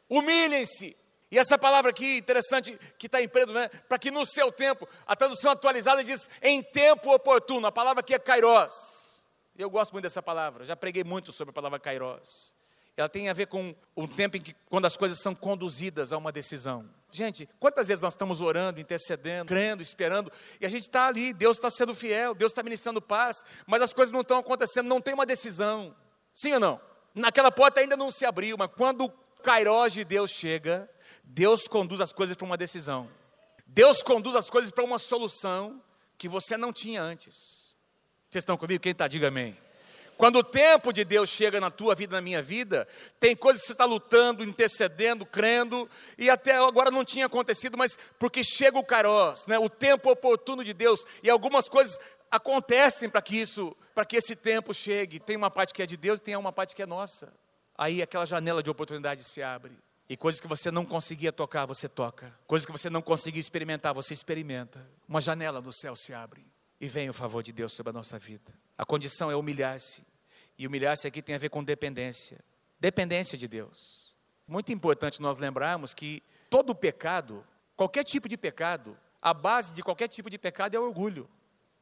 Humilhem-se. 0.08 0.96
E 1.30 1.38
essa 1.38 1.58
palavra 1.58 1.90
aqui, 1.90 2.18
interessante, 2.18 2.78
que 2.98 3.06
está 3.06 3.20
em 3.20 3.28
preto, 3.28 3.52
né? 3.52 3.68
Para 3.88 3.98
que 3.98 4.10
no 4.10 4.24
seu 4.24 4.52
tempo, 4.52 4.88
a 5.06 5.16
tradução 5.16 5.50
atualizada 5.50 6.04
diz 6.04 6.30
em 6.40 6.62
tempo 6.62 7.12
oportuno. 7.12 7.66
A 7.66 7.72
palavra 7.72 8.00
aqui 8.00 8.14
é 8.14 8.18
kairos. 8.18 9.24
Eu 9.58 9.68
gosto 9.70 9.92
muito 9.92 10.04
dessa 10.04 10.22
palavra, 10.22 10.64
já 10.64 10.76
preguei 10.76 11.02
muito 11.02 11.32
sobre 11.32 11.50
a 11.50 11.54
palavra 11.54 11.80
kairos. 11.80 12.54
Ela 12.96 13.08
tem 13.08 13.28
a 13.28 13.34
ver 13.34 13.46
com 13.46 13.74
o 13.94 14.08
tempo 14.08 14.38
em 14.38 14.40
que, 14.40 14.54
quando 14.70 14.86
as 14.86 14.96
coisas 14.96 15.18
são 15.18 15.34
conduzidas 15.34 16.12
a 16.12 16.16
uma 16.16 16.32
decisão. 16.32 16.88
Gente, 17.10 17.46
quantas 17.60 17.88
vezes 17.88 18.02
nós 18.02 18.14
estamos 18.14 18.40
orando, 18.40 18.80
intercedendo, 18.80 19.48
crendo, 19.48 19.82
esperando, 19.82 20.32
e 20.58 20.64
a 20.64 20.68
gente 20.68 20.82
está 20.82 21.06
ali, 21.06 21.34
Deus 21.34 21.58
está 21.58 21.68
sendo 21.68 21.94
fiel, 21.94 22.34
Deus 22.34 22.52
está 22.52 22.62
ministrando 22.62 23.02
paz, 23.02 23.44
mas 23.66 23.82
as 23.82 23.92
coisas 23.92 24.12
não 24.12 24.22
estão 24.22 24.38
acontecendo, 24.38 24.86
não 24.86 25.00
tem 25.00 25.12
uma 25.12 25.26
decisão. 25.26 25.94
Sim 26.32 26.54
ou 26.54 26.60
não? 26.60 26.80
Naquela 27.14 27.52
porta 27.52 27.80
ainda 27.80 27.96
não 27.96 28.10
se 28.10 28.24
abriu, 28.24 28.56
mas 28.58 28.70
quando 28.74 29.04
o 29.04 29.10
Kairos 29.42 29.92
de 29.92 30.04
Deus 30.04 30.30
chega, 30.30 30.88
Deus 31.26 31.66
conduz 31.66 32.00
as 32.00 32.12
coisas 32.12 32.36
para 32.36 32.46
uma 32.46 32.56
decisão. 32.56 33.10
Deus 33.66 34.02
conduz 34.02 34.36
as 34.36 34.48
coisas 34.48 34.70
para 34.70 34.84
uma 34.84 34.98
solução 34.98 35.82
que 36.16 36.28
você 36.28 36.56
não 36.56 36.72
tinha 36.72 37.02
antes. 37.02 37.74
Vocês 38.30 38.42
estão 38.42 38.56
comigo? 38.56 38.80
Quem 38.80 38.92
está, 38.92 39.08
diga 39.08 39.28
amém. 39.28 39.58
Quando 40.16 40.36
o 40.36 40.44
tempo 40.44 40.92
de 40.92 41.04
Deus 41.04 41.28
chega 41.28 41.60
na 41.60 41.70
tua 41.70 41.94
vida, 41.94 42.16
na 42.16 42.22
minha 42.22 42.40
vida, 42.40 42.88
tem 43.20 43.36
coisas 43.36 43.60
que 43.60 43.66
você 43.66 43.74
está 43.74 43.84
lutando, 43.84 44.42
intercedendo, 44.42 45.26
crendo, 45.26 45.90
e 46.16 46.30
até 46.30 46.56
agora 46.56 46.90
não 46.90 47.04
tinha 47.04 47.26
acontecido, 47.26 47.76
mas 47.76 47.98
porque 48.18 48.42
chega 48.42 48.78
o 48.78 48.84
caroz, 48.84 49.46
né, 49.46 49.58
o 49.58 49.68
tempo 49.68 50.10
oportuno 50.10 50.64
de 50.64 50.72
Deus, 50.72 51.04
e 51.22 51.28
algumas 51.28 51.68
coisas 51.68 51.98
acontecem 52.30 53.10
para 53.10 53.20
que 53.20 53.36
isso, 53.36 53.76
para 53.94 54.06
que 54.06 54.16
esse 54.16 54.34
tempo 54.34 54.72
chegue. 54.72 55.20
Tem 55.20 55.36
uma 55.36 55.50
parte 55.50 55.74
que 55.74 55.82
é 55.82 55.86
de 55.86 55.98
Deus 55.98 56.18
e 56.18 56.22
tem 56.22 56.36
uma 56.36 56.52
parte 56.52 56.74
que 56.74 56.82
é 56.82 56.86
nossa. 56.86 57.32
Aí 57.76 58.00
aquela 58.00 58.24
janela 58.24 58.62
de 58.62 58.70
oportunidade 58.70 59.22
se 59.22 59.42
abre. 59.42 59.76
E 60.08 60.16
coisas 60.16 60.40
que 60.40 60.46
você 60.46 60.70
não 60.70 60.84
conseguia 60.84 61.32
tocar, 61.32 61.66
você 61.66 61.88
toca. 61.88 62.32
Coisas 62.46 62.64
que 62.64 62.70
você 62.70 62.88
não 62.88 63.02
conseguia 63.02 63.40
experimentar, 63.40 63.92
você 63.92 64.14
experimenta. 64.14 64.86
Uma 65.08 65.20
janela 65.20 65.60
no 65.60 65.72
céu 65.72 65.96
se 65.96 66.14
abre 66.14 66.46
e 66.80 66.86
vem 66.86 67.10
o 67.10 67.12
favor 67.12 67.42
de 67.42 67.52
Deus 67.52 67.72
sobre 67.72 67.90
a 67.90 67.92
nossa 67.92 68.18
vida. 68.18 68.52
A 68.78 68.84
condição 68.84 69.30
é 69.30 69.36
humilhar-se. 69.36 70.06
E 70.56 70.66
humilhar-se 70.66 71.08
aqui 71.08 71.20
tem 71.20 71.34
a 71.34 71.38
ver 71.38 71.48
com 71.48 71.62
dependência. 71.62 72.38
Dependência 72.78 73.36
de 73.36 73.48
Deus. 73.48 74.14
Muito 74.46 74.72
importante 74.72 75.20
nós 75.20 75.38
lembrarmos 75.38 75.92
que 75.92 76.22
todo 76.48 76.72
pecado, 76.72 77.44
qualquer 77.74 78.04
tipo 78.04 78.28
de 78.28 78.36
pecado, 78.36 78.96
a 79.20 79.34
base 79.34 79.72
de 79.72 79.82
qualquer 79.82 80.06
tipo 80.06 80.30
de 80.30 80.38
pecado 80.38 80.76
é 80.76 80.78
o 80.78 80.84
orgulho. 80.84 81.28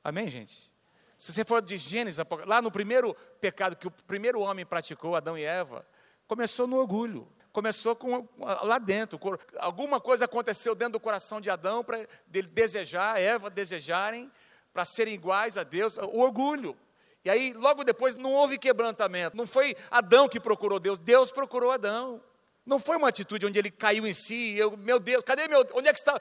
Amém, 0.02 0.30
gente? 0.30 0.72
Se 1.18 1.30
você 1.30 1.44
for 1.44 1.60
de 1.60 1.76
Gênesis, 1.76 2.24
lá 2.46 2.62
no 2.62 2.70
primeiro 2.70 3.14
pecado 3.38 3.76
que 3.76 3.86
o 3.86 3.90
primeiro 3.90 4.40
homem 4.40 4.64
praticou, 4.64 5.14
Adão 5.14 5.36
e 5.36 5.44
Eva, 5.44 5.86
começou 6.26 6.66
no 6.66 6.76
orgulho 6.76 7.28
começou 7.54 7.94
com, 7.94 8.28
lá 8.36 8.78
dentro. 8.78 9.18
Alguma 9.58 10.00
coisa 10.00 10.24
aconteceu 10.24 10.74
dentro 10.74 10.94
do 10.94 11.00
coração 11.00 11.40
de 11.40 11.48
Adão 11.48 11.84
para 11.84 12.00
ele 12.00 12.48
desejar, 12.48 13.18
Eva 13.18 13.48
desejarem, 13.48 14.30
para 14.72 14.84
serem 14.84 15.14
iguais 15.14 15.56
a 15.56 15.62
Deus, 15.62 15.96
o 15.96 16.18
orgulho. 16.18 16.76
E 17.24 17.30
aí, 17.30 17.52
logo 17.52 17.84
depois, 17.84 18.16
não 18.16 18.32
houve 18.32 18.58
quebrantamento. 18.58 19.36
Não 19.36 19.46
foi 19.46 19.76
Adão 19.88 20.28
que 20.28 20.40
procurou 20.40 20.80
Deus, 20.80 20.98
Deus 20.98 21.30
procurou 21.30 21.70
Adão. 21.70 22.20
Não 22.66 22.80
foi 22.80 22.96
uma 22.96 23.08
atitude 23.08 23.46
onde 23.46 23.58
ele 23.58 23.70
caiu 23.70 24.04
em 24.04 24.12
si, 24.12 24.56
eu, 24.56 24.76
meu 24.76 24.98
Deus, 24.98 25.22
cadê 25.22 25.46
meu, 25.46 25.64
onde 25.74 25.86
é 25.86 25.92
que 25.92 25.98
está? 26.00 26.20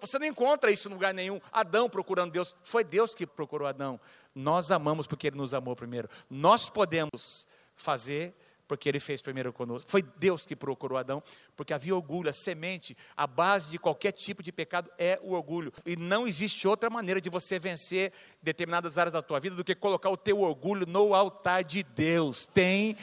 você 0.00 0.18
não 0.18 0.26
encontra 0.26 0.70
isso 0.70 0.88
em 0.88 0.92
lugar 0.92 1.12
nenhum. 1.12 1.40
Adão 1.52 1.90
procurando 1.90 2.32
Deus, 2.32 2.56
foi 2.64 2.84
Deus 2.84 3.14
que 3.14 3.26
procurou 3.26 3.68
Adão. 3.68 4.00
Nós 4.34 4.70
amamos 4.70 5.06
porque 5.06 5.26
ele 5.26 5.36
nos 5.36 5.52
amou 5.52 5.76
primeiro. 5.76 6.08
Nós 6.28 6.70
podemos 6.70 7.46
fazer 7.74 8.34
porque 8.70 8.88
ele 8.88 9.00
fez 9.00 9.20
primeiro 9.20 9.52
conosco. 9.52 9.90
Foi 9.90 10.00
Deus 10.00 10.46
que 10.46 10.54
procurou 10.54 10.96
Adão, 10.96 11.20
porque 11.56 11.74
havia 11.74 11.92
orgulho, 11.92 12.30
a 12.30 12.32
semente, 12.32 12.96
a 13.16 13.26
base 13.26 13.68
de 13.68 13.80
qualquer 13.80 14.12
tipo 14.12 14.44
de 14.44 14.52
pecado 14.52 14.88
é 14.96 15.18
o 15.24 15.32
orgulho. 15.32 15.72
E 15.84 15.96
não 15.96 16.24
existe 16.24 16.68
outra 16.68 16.88
maneira 16.88 17.20
de 17.20 17.28
você 17.28 17.58
vencer 17.58 18.12
determinadas 18.40 18.96
áreas 18.96 19.12
da 19.12 19.20
tua 19.20 19.40
vida 19.40 19.56
do 19.56 19.64
que 19.64 19.74
colocar 19.74 20.08
o 20.08 20.16
teu 20.16 20.42
orgulho 20.42 20.86
no 20.86 21.16
altar 21.16 21.64
de 21.64 21.82
Deus. 21.82 22.46
Tem, 22.46 22.96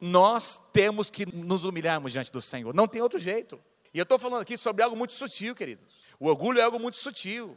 nós 0.00 0.60
temos 0.72 1.08
que 1.08 1.24
nos 1.24 1.64
humilharmos 1.64 2.10
diante 2.10 2.32
do 2.32 2.40
Senhor. 2.40 2.74
Não 2.74 2.88
tem 2.88 3.00
outro 3.00 3.20
jeito. 3.20 3.60
E 3.94 3.98
eu 4.00 4.02
estou 4.02 4.18
falando 4.18 4.42
aqui 4.42 4.58
sobre 4.58 4.82
algo 4.82 4.96
muito 4.96 5.12
sutil, 5.12 5.54
queridos. 5.54 5.86
O 6.18 6.26
orgulho 6.26 6.58
é 6.58 6.64
algo 6.64 6.80
muito 6.80 6.96
sutil. 6.96 7.56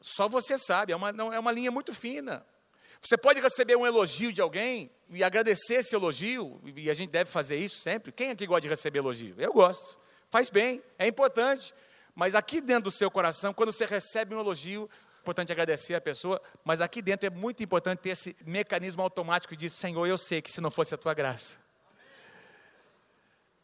Só 0.00 0.30
você 0.30 0.56
sabe, 0.56 0.94
é 0.94 0.96
uma, 0.96 1.10
é 1.10 1.38
uma 1.38 1.52
linha 1.52 1.70
muito 1.70 1.92
fina. 1.92 2.42
Você 3.02 3.18
pode 3.18 3.40
receber 3.40 3.74
um 3.76 3.84
elogio 3.84 4.32
de 4.32 4.40
alguém 4.40 4.88
e 5.10 5.24
agradecer 5.24 5.74
esse 5.74 5.94
elogio, 5.94 6.60
e 6.64 6.88
a 6.88 6.94
gente 6.94 7.10
deve 7.10 7.28
fazer 7.28 7.56
isso 7.56 7.80
sempre. 7.80 8.12
Quem 8.12 8.30
aqui 8.30 8.46
gosta 8.46 8.60
de 8.60 8.68
receber 8.68 9.00
elogio? 9.00 9.34
Eu 9.36 9.52
gosto. 9.52 9.98
Faz 10.30 10.48
bem, 10.48 10.80
é 10.96 11.08
importante. 11.08 11.74
Mas 12.14 12.36
aqui 12.36 12.60
dentro 12.60 12.84
do 12.84 12.90
seu 12.92 13.10
coração, 13.10 13.52
quando 13.52 13.72
você 13.72 13.84
recebe 13.84 14.36
um 14.36 14.40
elogio, 14.40 14.88
é 15.16 15.20
importante 15.20 15.50
agradecer 15.50 15.94
a 15.94 16.00
pessoa, 16.00 16.40
mas 16.64 16.80
aqui 16.80 17.02
dentro 17.02 17.26
é 17.26 17.30
muito 17.30 17.62
importante 17.62 17.98
ter 17.98 18.10
esse 18.10 18.36
mecanismo 18.46 19.02
automático 19.02 19.56
de 19.56 19.68
Senhor, 19.68 20.06
eu 20.06 20.16
sei 20.16 20.40
que 20.40 20.50
se 20.50 20.60
não 20.60 20.70
fosse 20.70 20.94
a 20.94 20.98
tua 20.98 21.12
graça, 21.12 21.56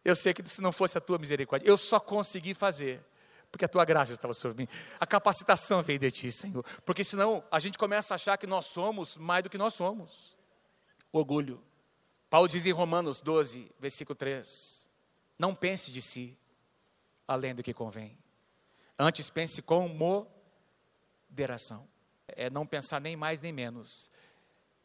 eu 0.05 0.17
sei 0.17 0.35
que 0.35 0.49
se 0.49 0.61
não 0.61 0.73
fosse 0.73 0.97
a 0.97 1.01
tua 1.01 1.19
misericórdia, 1.19 1.69
eu 1.69 1.77
só 1.77 2.01
consegui 2.01 2.55
fazer 2.55 3.05
porque 3.51 3.65
a 3.65 3.69
tua 3.69 3.85
graça 3.85 4.13
estava 4.13 4.35
sobre 4.35 4.65
mim. 4.65 4.69
A 5.01 5.07
capacitação 5.07 5.83
veio 5.83 5.99
de 5.99 6.11
ti, 6.11 6.31
Senhor. 6.31 6.65
Porque 6.85 7.03
senão 7.03 7.43
a 7.51 7.59
gente 7.59 7.79
começa 7.79 8.15
a 8.15 8.17
achar 8.17 8.37
que 8.37 8.47
nós 8.47 8.67
somos 8.67 9.17
mais 9.17 9.43
do 9.43 9.51
que 9.51 9.59
nós 9.59 9.75
somos. 9.75 10.37
Orgulho. 11.11 11.63
Paulo 12.29 12.47
diz 12.47 12.67
em 12.67 12.73
Romanos 12.73 13.23
12, 13.23 13.71
versículo 13.79 14.15
3: 14.15 14.91
Não 15.39 15.55
pense 15.55 15.91
de 15.91 16.03
si 16.03 16.39
além 17.27 17.55
do 17.55 17.63
que 17.63 17.73
convém. 17.73 18.19
Antes 18.99 19.31
pense 19.31 19.63
com 19.63 19.89
moderação. 21.31 21.89
É 22.29 22.51
não 22.51 22.67
pensar 22.67 23.01
nem 23.01 23.17
mais 23.17 23.41
nem 23.41 23.53
menos. 23.53 24.11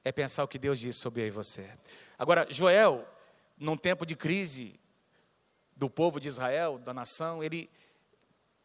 É 0.03 0.11
pensar 0.11 0.43
o 0.43 0.47
que 0.47 0.59
Deus 0.59 0.79
diz 0.79 0.95
sobre 0.95 1.21
eu 1.23 1.27
e 1.27 1.31
você. 1.31 1.69
Agora, 2.17 2.47
Joel, 2.49 3.07
num 3.57 3.75
tempo 3.75 4.05
de 4.05 4.15
crise 4.15 4.79
do 5.75 5.89
povo 5.89 6.19
de 6.19 6.27
Israel, 6.27 6.77
da 6.77 6.93
nação, 6.93 7.43
ele 7.43 7.69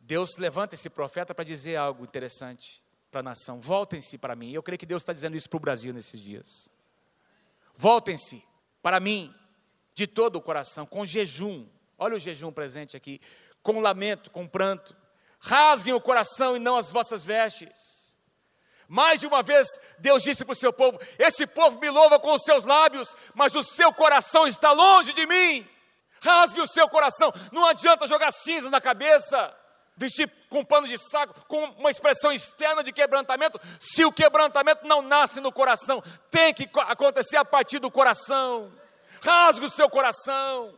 Deus 0.09 0.39
levanta 0.39 0.75
esse 0.75 0.89
profeta 0.89 1.35
para 1.35 1.45
dizer 1.45 1.77
algo 1.77 2.03
interessante 2.03 2.83
para 3.11 3.21
a 3.21 3.23
nação. 3.23 3.61
Voltem-se 3.61 4.17
para 4.17 4.35
mim. 4.35 4.51
Eu 4.51 4.63
creio 4.63 4.79
que 4.79 4.87
Deus 4.87 5.03
está 5.03 5.13
dizendo 5.13 5.37
isso 5.37 5.51
para 5.51 5.59
o 5.59 5.61
Brasil 5.61 5.93
nesses 5.93 6.19
dias. 6.19 6.71
Voltem-se 7.75 8.43
para 8.83 9.01
mim 9.01 9.35
de 9.95 10.07
todo 10.07 10.37
o 10.37 10.41
coração, 10.41 10.87
com 10.87 11.05
jejum. 11.05 11.69
Olha 11.99 12.17
o 12.17 12.19
jejum 12.19 12.51
presente 12.51 12.97
aqui. 12.97 13.21
Com 13.63 13.81
lamento, 13.81 14.31
com 14.31 14.49
pranto. 14.49 14.97
Rasguem 15.41 15.93
o 15.93 16.01
coração 16.01 16.57
e 16.57 16.59
não 16.59 16.79
as 16.79 16.91
vossas 16.91 17.23
vestes. 17.23 18.17
Mais 18.89 19.21
de 19.21 19.27
uma 19.27 19.43
vez, 19.43 19.69
Deus 19.99 20.23
disse 20.23 20.43
para 20.43 20.55
o 20.55 20.57
seu 20.57 20.73
povo: 20.73 20.99
Esse 21.19 21.47
povo 21.47 21.79
me 21.79 21.91
louva 21.91 22.19
com 22.19 22.33
os 22.33 22.45
seus 22.45 22.65
lábios, 22.65 23.15
mas 23.35 23.55
o 23.55 23.63
seu 23.63 23.93
coração 23.93 24.47
está 24.47 24.73
longe 24.73 25.13
de 25.13 25.27
mim. 25.27 25.69
Rasgue 26.23 26.63
o 26.63 26.67
seu 26.67 26.89
coração. 26.89 27.31
Não 27.53 27.67
adianta 27.67 28.07
jogar 28.07 28.33
cinza 28.33 28.71
na 28.71 28.81
cabeça 28.81 29.55
vestir 29.99 30.31
com 30.49 30.65
pano 30.65 30.87
de 30.87 30.97
saco, 30.97 31.35
com 31.47 31.63
uma 31.73 31.91
expressão 31.91 32.33
externa 32.33 32.83
de 32.83 32.93
quebrantamento, 32.93 33.61
se 33.79 34.05
o 34.05 34.13
quebrantamento 34.13 34.87
não 34.87 35.03
nasce 35.03 35.41
no 35.41 35.53
coração, 35.53 36.03
tem 36.31 36.55
que 36.55 36.71
acontecer 36.75 37.37
a 37.37 37.45
partir 37.45 37.81
do 37.81 37.91
coração. 37.91 38.73
Rasgue 39.21 39.67
o 39.67 39.71
seu 39.71 39.91
coração. 39.91 40.73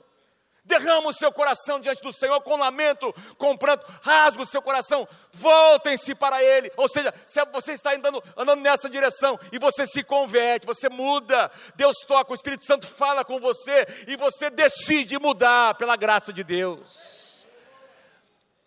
Derrama 0.65 1.09
o 1.09 1.13
seu 1.13 1.33
coração 1.33 1.81
diante 1.81 2.03
do 2.03 2.13
Senhor 2.13 2.41
com 2.43 2.57
lamento, 2.57 3.13
com 3.37 3.57
pranto, 3.57 3.85
rasga 4.03 4.43
o 4.43 4.47
seu 4.47 4.61
coração, 4.61 5.09
voltem-se 5.33 6.15
para 6.15 6.45
Ele. 6.45 6.71
Ou 6.77 6.89
seja, 6.89 7.13
se 7.27 7.45
você 7.47 7.73
está 7.73 7.95
andando, 7.95 8.23
andando 8.37 8.61
nessa 8.61 8.89
direção 8.89 9.41
e 9.51 9.59
você 9.59 9.87
se 9.87 10.05
converte, 10.05 10.67
você 10.67 10.89
muda, 10.89 11.51
Deus 11.75 11.97
toca, 12.07 12.31
o 12.31 12.35
Espírito 12.35 12.65
Santo 12.65 12.87
fala 12.87 13.25
com 13.25 13.41
você 13.41 13.87
e 14.07 14.17
você 14.17 14.49
decide 14.51 15.19
mudar 15.19 15.75
pela 15.75 15.97
graça 15.97 16.33
de 16.33 16.45
Deus. 16.45 17.30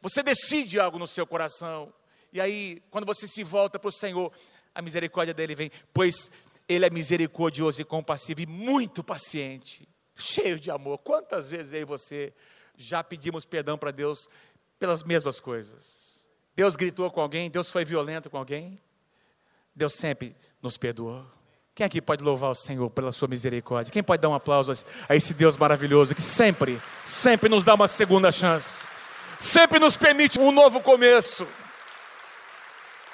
Você 0.04 0.22
decide 0.22 0.82
algo 0.82 1.00
no 1.00 1.08
seu 1.08 1.26
coração, 1.26 1.94
e 2.34 2.42
aí, 2.42 2.84
quando 2.92 3.06
você 3.06 3.26
se 3.26 3.42
volta 3.42 3.80
para 3.80 3.88
o 3.88 3.92
Senhor, 3.92 4.34
a 4.76 4.82
misericórdia 4.82 5.34
dele 5.34 5.56
vem, 5.56 5.72
pois 5.94 6.30
Ele 6.68 6.86
é 6.86 6.90
misericordioso 6.90 7.82
e 7.82 7.86
compassivo 7.86 8.42
e 8.42 8.46
muito 8.46 9.02
paciente 9.02 9.88
cheio 10.14 10.60
de 10.60 10.70
amor. 10.70 10.98
Quantas 10.98 11.52
vezes 11.52 11.72
eu 11.72 11.82
e 11.82 11.86
você 11.86 12.34
já 12.76 13.02
pedimos 13.02 13.46
perdão 13.46 13.78
para 13.78 13.92
Deus 13.92 14.28
pelas 14.78 15.04
mesmas 15.06 15.40
coisas? 15.40 16.28
Deus 16.54 16.76
gritou 16.76 17.10
com 17.10 17.22
alguém, 17.22 17.50
Deus 17.50 17.70
foi 17.70 17.86
violento 17.86 18.30
com 18.30 18.38
alguém, 18.38 18.78
Deus 19.74 19.94
sempre 19.94 20.36
nos 20.62 20.78
perdoou. 20.78 21.26
Quem 21.74 21.86
aqui 21.86 22.02
pode 22.02 22.22
louvar 22.22 22.52
o 22.52 22.56
Senhor 22.56 22.90
pela 22.90 23.14
sua 23.14 23.30
misericórdia? 23.30 23.92
Quem 23.92 24.04
pode 24.04 24.22
dar 24.22 24.28
um 24.28 24.36
aplauso 24.36 24.74
a 25.08 25.16
esse 25.16 25.34
Deus 25.34 25.58
maravilhoso 25.58 26.14
que 26.14 26.22
sempre, 26.22 26.80
sempre 27.06 27.48
nos 27.48 27.64
dá 27.64 27.74
uma 27.74 27.88
segunda 27.88 28.32
chance, 28.34 28.86
sempre 29.44 29.78
nos 29.78 29.98
permite 29.98 30.40
um 30.40 30.52
novo 30.52 30.82
começo? 30.82 31.46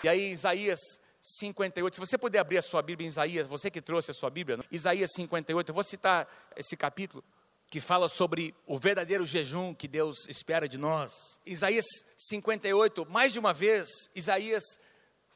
E 0.03 0.07
aí, 0.07 0.31
Isaías 0.31 0.79
58. 1.21 1.95
Se 1.95 1.99
você 1.99 2.17
puder 2.17 2.39
abrir 2.39 2.59
a 2.59 2.61
sua 2.61 2.81
Bíblia 2.83 3.05
em 3.05 3.09
Isaías, 3.09 3.47
você 3.47 3.71
que 3.71 3.81
trouxe 3.81 4.11
a 4.11 4.13
sua 4.13 4.29
Bíblia, 4.29 4.57
não? 4.57 4.63
Isaías 4.71 5.09
58, 5.15 5.69
eu 5.69 5.73
vou 5.73 5.83
citar 5.83 6.27
esse 6.55 6.77
capítulo 6.77 7.23
que 7.69 7.79
fala 7.79 8.07
sobre 8.07 8.55
o 8.65 8.77
verdadeiro 8.77 9.25
jejum 9.25 9.73
que 9.73 9.87
Deus 9.87 10.27
espera 10.27 10.69
de 10.69 10.77
nós. 10.77 11.11
Isaías 11.45 11.85
58, 12.15 13.07
mais 13.09 13.33
de 13.33 13.39
uma 13.39 13.53
vez, 13.53 13.87
Isaías 14.15 14.63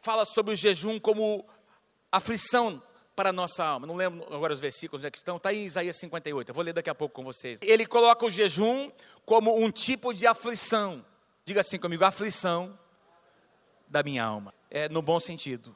fala 0.01 0.25
sobre 0.25 0.53
o 0.53 0.56
jejum 0.56 0.99
como 0.99 1.45
aflição 2.12 2.82
para 3.15 3.30
a 3.30 3.34
nossa 3.34 3.63
alma. 3.63 3.86
Não 3.86 3.95
lembro 3.95 4.26
agora 4.34 4.54
os 4.54 4.60
versículos 4.60 5.02
onde 5.02 5.08
é 5.08 5.12
que 5.12 5.17
estão, 5.17 5.38
está 5.38 5.54
em 5.54 5.65
Isaías 5.65 5.95
58, 5.97 6.49
eu 6.49 6.56
vou 6.56 6.63
ler 6.63 6.73
daqui 6.73 6.89
a 6.89 6.95
pouco 6.95 7.15
com 7.15 7.23
vocês. 7.23 7.60
Ele 7.62 7.86
coloca 7.86 8.26
o 8.26 8.30
jejum 8.30 8.91
como 9.26 9.58
um 9.58 9.71
tipo 9.71 10.13
de 10.13 10.28
aflição. 10.28 11.06
Diga 11.45 11.62
assim 11.62 11.78
comigo, 11.78 12.04
aflição 12.04 12.78
da 13.88 14.02
minha 14.02 14.23
alma. 14.23 14.54
É 14.69 14.89
no 14.89 15.02
bom 15.02 15.19
sentido 15.19 15.76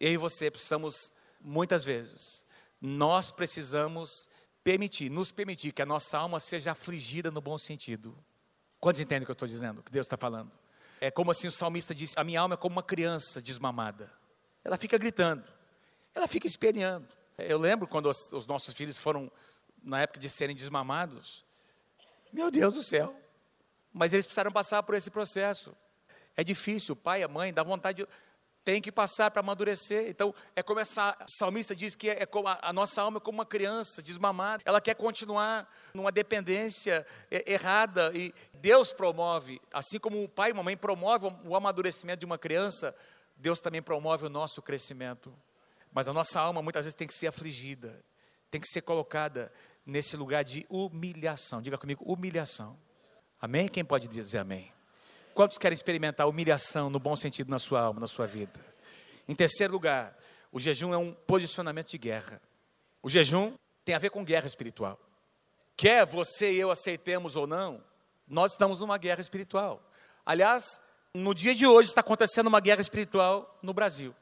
eu 0.00 0.12
e 0.12 0.16
você 0.16 0.50
precisamos, 0.50 1.12
muitas 1.40 1.84
vezes, 1.84 2.44
nós 2.80 3.30
precisamos 3.30 4.28
permitir, 4.62 5.10
nos 5.10 5.32
permitir 5.32 5.72
que 5.72 5.82
a 5.82 5.86
nossa 5.86 6.18
alma 6.18 6.38
seja 6.38 6.72
afligida 6.72 7.30
no 7.30 7.40
bom 7.40 7.58
sentido. 7.58 8.16
Quantos 8.78 9.00
entendem 9.00 9.24
o 9.24 9.26
que 9.26 9.30
eu 9.30 9.34
estou 9.34 9.48
dizendo, 9.48 9.80
o 9.80 9.82
que 9.82 9.90
Deus 9.90 10.06
está 10.06 10.16
falando? 10.16 10.52
É 11.00 11.10
como 11.10 11.30
assim 11.30 11.46
o 11.46 11.50
salmista 11.50 11.94
disse: 11.94 12.18
a 12.18 12.24
minha 12.24 12.40
alma 12.40 12.54
é 12.54 12.56
como 12.56 12.76
uma 12.76 12.82
criança 12.82 13.40
desmamada. 13.40 14.12
Ela 14.64 14.76
fica 14.76 14.96
gritando, 14.98 15.44
ela 16.18 16.28
fica 16.28 16.46
esperneando. 16.46 17.08
Eu 17.38 17.58
lembro 17.58 17.86
quando 17.86 18.08
os, 18.08 18.32
os 18.32 18.46
nossos 18.46 18.74
filhos 18.74 18.98
foram, 18.98 19.30
na 19.82 20.02
época 20.02 20.18
de 20.18 20.28
serem 20.28 20.54
desmamados, 20.54 21.44
meu 22.32 22.50
Deus 22.50 22.74
do 22.74 22.82
céu, 22.82 23.14
mas 23.92 24.12
eles 24.12 24.26
precisaram 24.26 24.50
passar 24.50 24.82
por 24.82 24.94
esse 24.94 25.10
processo. 25.10 25.74
É 26.36 26.44
difícil, 26.44 26.92
o 26.92 26.96
pai, 26.96 27.22
a 27.22 27.28
mãe, 27.28 27.52
dá 27.52 27.62
vontade 27.62 28.04
de 28.04 28.08
tem 28.68 28.82
que 28.82 28.92
passar 28.92 29.30
para 29.30 29.40
amadurecer. 29.40 30.10
Então, 30.10 30.34
é 30.54 30.62
como 30.62 30.78
essa 30.78 31.16
salmista 31.26 31.74
diz 31.74 31.94
que 31.94 32.10
é, 32.10 32.22
é 32.22 32.28
a, 32.44 32.68
a, 32.68 32.70
nossa 32.70 33.00
alma 33.00 33.16
é 33.16 33.20
como 33.20 33.38
uma 33.38 33.46
criança 33.46 34.02
desmamada. 34.02 34.62
Ela 34.66 34.78
quer 34.78 34.94
continuar 34.94 35.66
numa 35.94 36.12
dependência 36.12 37.06
errada 37.30 38.12
e 38.14 38.30
Deus 38.52 38.92
promove, 38.92 39.58
assim 39.72 39.98
como 39.98 40.22
o 40.22 40.28
pai 40.28 40.50
e 40.50 40.52
a 40.52 40.62
mãe 40.62 40.76
promovem 40.76 41.34
o 41.46 41.56
amadurecimento 41.56 42.20
de 42.20 42.26
uma 42.26 42.36
criança, 42.36 42.94
Deus 43.38 43.58
também 43.58 43.80
promove 43.80 44.26
o 44.26 44.28
nosso 44.28 44.60
crescimento. 44.60 45.32
Mas 45.92 46.08
a 46.08 46.12
nossa 46.12 46.40
alma 46.40 46.62
muitas 46.62 46.84
vezes 46.84 46.94
tem 46.94 47.06
que 47.06 47.14
ser 47.14 47.28
afligida, 47.28 48.04
tem 48.50 48.60
que 48.60 48.68
ser 48.68 48.82
colocada 48.82 49.52
nesse 49.84 50.16
lugar 50.16 50.44
de 50.44 50.66
humilhação. 50.68 51.62
Diga 51.62 51.78
comigo, 51.78 52.04
humilhação. 52.04 52.76
Amém? 53.40 53.68
Quem 53.68 53.84
pode 53.84 54.08
dizer 54.08 54.38
amém? 54.38 54.72
Quantos 55.34 55.56
querem 55.56 55.74
experimentar 55.74 56.28
humilhação 56.28 56.90
no 56.90 56.98
bom 56.98 57.14
sentido 57.14 57.50
na 57.50 57.58
sua 57.58 57.80
alma, 57.80 58.00
na 58.00 58.06
sua 58.06 58.26
vida? 58.26 58.58
Em 59.26 59.34
terceiro 59.34 59.72
lugar, 59.72 60.16
o 60.50 60.58
jejum 60.58 60.92
é 60.92 60.98
um 60.98 61.12
posicionamento 61.12 61.90
de 61.90 61.98
guerra. 61.98 62.40
O 63.02 63.08
jejum 63.08 63.54
tem 63.84 63.94
a 63.94 63.98
ver 63.98 64.10
com 64.10 64.24
guerra 64.24 64.46
espiritual. 64.46 64.98
Quer 65.76 66.04
você 66.04 66.52
e 66.52 66.58
eu 66.58 66.70
aceitemos 66.70 67.36
ou 67.36 67.46
não, 67.46 67.82
nós 68.26 68.52
estamos 68.52 68.80
numa 68.80 68.98
guerra 68.98 69.20
espiritual. 69.20 69.82
Aliás, 70.26 70.82
no 71.14 71.34
dia 71.34 71.54
de 71.54 71.66
hoje 71.66 71.88
está 71.88 72.00
acontecendo 72.00 72.48
uma 72.48 72.60
guerra 72.60 72.82
espiritual 72.82 73.58
no 73.62 73.72
Brasil. 73.72 74.14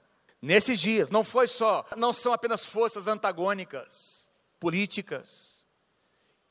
Nesses 0.46 0.78
dias, 0.78 1.10
não 1.10 1.24
foi 1.24 1.48
só, 1.48 1.84
não 1.96 2.12
são 2.12 2.32
apenas 2.32 2.64
forças 2.64 3.08
antagônicas, 3.08 4.30
políticas, 4.60 5.66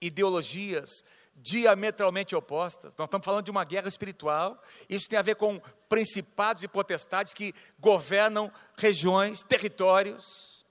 ideologias, 0.01 1.01
diametralmente 1.34 2.36
opostas. 2.36 2.93
Nós 2.97 3.08
estamos 3.08 3.23
falando 3.23 3.45
de 3.45 3.51
uma 3.51 3.63
guerra 3.63 3.88
espiritual. 3.88 4.62
Isso 4.89 5.08
tem 5.08 5.17
a 5.17 5.21
ver 5.21 5.36
com 5.36 5.62
principados 5.88 6.62
e 6.62 6.67
potestades 6.67 7.34
que 7.34 7.55
governam 7.79 8.51
regiões, 8.77 9.43
territórios, 9.43 10.65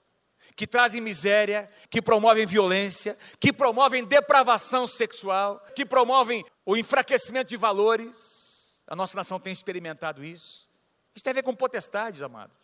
que 0.55 0.67
trazem 0.67 1.01
miséria, 1.01 1.71
que 1.89 2.03
promovem 2.03 2.45
violência, 2.45 3.17
que 3.41 3.55
promovem 3.55 4.05
depravação 4.05 4.87
sexual, 4.87 5.65
que 5.75 5.87
promovem 5.87 6.45
o 6.67 6.77
enfraquecimento 6.77 7.49
de 7.49 7.57
valores. 7.57 8.83
A 8.87 8.95
nossa 8.95 9.17
nação 9.17 9.41
tem 9.41 9.51
experimentado 9.51 10.23
isso. 10.23 10.69
Isso 11.15 11.25
tem 11.25 11.31
a 11.31 11.35
ver 11.37 11.43
com 11.43 11.57
potestades, 11.57 12.21
amados. 12.21 12.64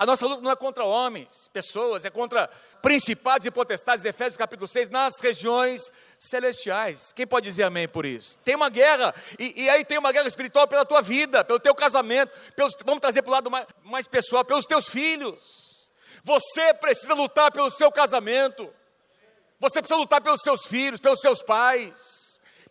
A 0.00 0.06
nossa 0.06 0.26
luta 0.26 0.40
não 0.40 0.50
é 0.50 0.56
contra 0.56 0.82
homens, 0.82 1.46
pessoas, 1.52 2.06
é 2.06 2.10
contra 2.10 2.48
principados 2.80 3.46
e 3.46 3.50
potestades, 3.50 4.02
Efésios 4.02 4.34
capítulo 4.34 4.66
6, 4.66 4.88
nas 4.88 5.20
regiões 5.20 5.92
celestiais. 6.18 7.12
Quem 7.12 7.26
pode 7.26 7.44
dizer 7.44 7.64
amém 7.64 7.86
por 7.86 8.06
isso? 8.06 8.38
Tem 8.38 8.54
uma 8.54 8.70
guerra, 8.70 9.14
e, 9.38 9.64
e 9.64 9.68
aí 9.68 9.84
tem 9.84 9.98
uma 9.98 10.10
guerra 10.10 10.26
espiritual 10.26 10.66
pela 10.66 10.86
tua 10.86 11.02
vida, 11.02 11.44
pelo 11.44 11.60
teu 11.60 11.74
casamento, 11.74 12.32
pelos, 12.56 12.72
vamos 12.82 13.02
trazer 13.02 13.20
para 13.20 13.28
o 13.28 13.32
lado 13.32 13.50
mais, 13.50 13.66
mais 13.84 14.08
pessoal, 14.08 14.42
pelos 14.42 14.64
teus 14.64 14.88
filhos. 14.88 15.90
Você 16.24 16.72
precisa 16.72 17.12
lutar 17.12 17.52
pelo 17.52 17.68
seu 17.70 17.92
casamento, 17.92 18.72
você 19.58 19.82
precisa 19.82 20.00
lutar 20.00 20.22
pelos 20.22 20.40
seus 20.40 20.64
filhos, 20.64 20.98
pelos 20.98 21.20
seus 21.20 21.42
pais 21.42 22.19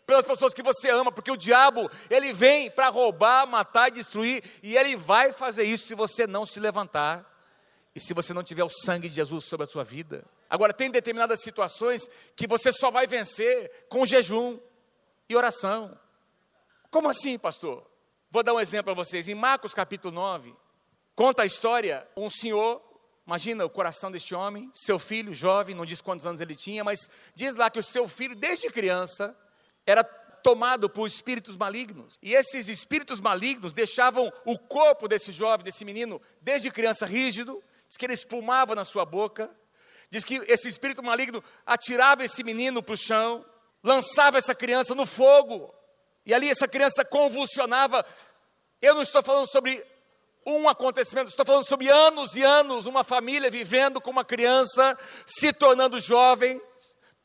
pelas 0.09 0.25
pessoas 0.25 0.55
que 0.55 0.63
você 0.63 0.89
ama, 0.89 1.11
porque 1.11 1.29
o 1.29 1.37
diabo, 1.37 1.89
ele 2.09 2.33
vem 2.33 2.71
para 2.71 2.89
roubar, 2.89 3.45
matar 3.45 3.89
e 3.89 3.91
destruir, 3.91 4.43
e 4.63 4.75
ele 4.75 4.95
vai 4.95 5.31
fazer 5.31 5.63
isso 5.65 5.85
se 5.85 5.93
você 5.93 6.25
não 6.25 6.45
se 6.45 6.59
levantar 6.59 7.23
e 7.93 7.99
se 7.99 8.11
você 8.11 8.33
não 8.33 8.43
tiver 8.43 8.63
o 8.63 8.69
sangue 8.69 9.07
de 9.07 9.13
Jesus 9.15 9.45
sobre 9.45 9.65
a 9.65 9.69
sua 9.69 9.83
vida. 9.83 10.25
Agora, 10.49 10.73
tem 10.73 10.89
determinadas 10.89 11.43
situações 11.43 12.09
que 12.35 12.47
você 12.47 12.71
só 12.71 12.89
vai 12.89 13.05
vencer 13.05 13.85
com 13.87 14.03
jejum 14.03 14.59
e 15.29 15.35
oração. 15.35 15.95
Como 16.89 17.07
assim, 17.07 17.37
pastor? 17.37 17.85
Vou 18.31 18.41
dar 18.41 18.55
um 18.55 18.59
exemplo 18.59 18.85
para 18.85 18.95
vocês. 18.95 19.27
Em 19.27 19.35
Marcos 19.35 19.75
capítulo 19.75 20.11
9, 20.11 20.55
conta 21.15 21.43
a 21.43 21.45
história, 21.45 22.07
um 22.17 22.31
senhor 22.31 22.81
Imagina 23.27 23.63
o 23.63 23.69
coração 23.69 24.11
deste 24.11 24.33
homem, 24.33 24.71
seu 24.73 24.97
filho, 24.97 25.35
jovem, 25.35 25.75
não 25.75 25.85
diz 25.85 26.01
quantos 26.01 26.25
anos 26.25 26.41
ele 26.41 26.55
tinha, 26.55 26.83
mas 26.83 27.07
diz 27.35 27.55
lá 27.55 27.69
que 27.69 27.77
o 27.77 27.83
seu 27.83 28.07
filho, 28.07 28.35
desde 28.35 28.71
criança, 28.71 29.37
era 29.89 30.03
tomado 30.03 30.89
por 30.89 31.07
espíritos 31.07 31.55
malignos. 31.55 32.19
E 32.21 32.33
esses 32.33 32.67
espíritos 32.67 33.19
malignos 33.19 33.73
deixavam 33.73 34.31
o 34.45 34.57
corpo 34.57 35.07
desse 35.07 35.31
jovem, 35.31 35.63
desse 35.63 35.83
menino, 35.83 36.21
desde 36.41 36.71
criança 36.71 37.05
rígido, 37.05 37.63
diz 37.87 37.97
que 37.97 38.05
ele 38.05 38.13
espumava 38.13 38.75
na 38.75 38.83
sua 38.83 39.03
boca, 39.03 39.49
diz 40.09 40.23
que 40.23 40.35
esse 40.47 40.67
espírito 40.67 41.01
maligno 41.01 41.43
atirava 41.65 42.23
esse 42.23 42.43
menino 42.43 42.83
para 42.83 42.93
o 42.93 42.97
chão, 42.97 43.43
lançava 43.83 44.37
essa 44.37 44.53
criança 44.53 44.93
no 44.93 45.05
fogo, 45.05 45.73
e 46.25 46.33
ali 46.33 46.49
essa 46.49 46.67
criança 46.67 47.03
convulsionava. 47.03 48.05
Eu 48.81 48.95
não 48.95 49.01
estou 49.01 49.23
falando 49.23 49.47
sobre 49.47 49.83
um 50.45 50.69
acontecimento, 50.69 51.29
estou 51.29 51.45
falando 51.45 51.65
sobre 51.65 51.89
anos 51.89 52.35
e 52.35 52.43
anos, 52.43 52.85
uma 52.85 53.03
família 53.03 53.49
vivendo 53.49 53.99
com 53.99 54.11
uma 54.11 54.23
criança, 54.23 54.97
se 55.25 55.51
tornando 55.51 55.99
jovem, 55.99 56.61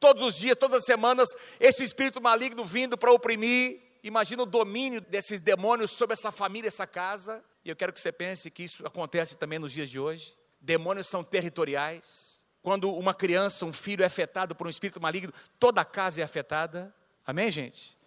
todos 0.00 0.22
os 0.22 0.34
dias, 0.36 0.56
todas 0.56 0.78
as 0.78 0.84
semanas, 0.84 1.28
esse 1.58 1.82
espírito 1.82 2.20
maligno 2.20 2.64
vindo 2.64 2.96
para 2.96 3.12
oprimir. 3.12 3.80
Imagina 4.02 4.42
o 4.42 4.46
domínio 4.46 5.00
desses 5.00 5.40
demônios 5.40 5.90
sobre 5.90 6.12
essa 6.14 6.30
família, 6.30 6.68
essa 6.68 6.86
casa. 6.86 7.42
E 7.64 7.70
eu 7.70 7.76
quero 7.76 7.92
que 7.92 8.00
você 8.00 8.12
pense 8.12 8.50
que 8.50 8.62
isso 8.62 8.86
acontece 8.86 9.36
também 9.36 9.58
nos 9.58 9.72
dias 9.72 9.88
de 9.88 9.98
hoje. 9.98 10.36
Demônios 10.60 11.06
são 11.06 11.24
territoriais. 11.24 12.44
Quando 12.62 12.92
uma 12.94 13.14
criança, 13.14 13.64
um 13.64 13.72
filho 13.72 14.02
é 14.02 14.06
afetado 14.06 14.54
por 14.54 14.66
um 14.66 14.70
espírito 14.70 15.00
maligno, 15.00 15.32
toda 15.58 15.80
a 15.80 15.84
casa 15.84 16.20
é 16.20 16.24
afetada. 16.24 16.94
Amém, 17.26 17.50
gente? 17.50 17.98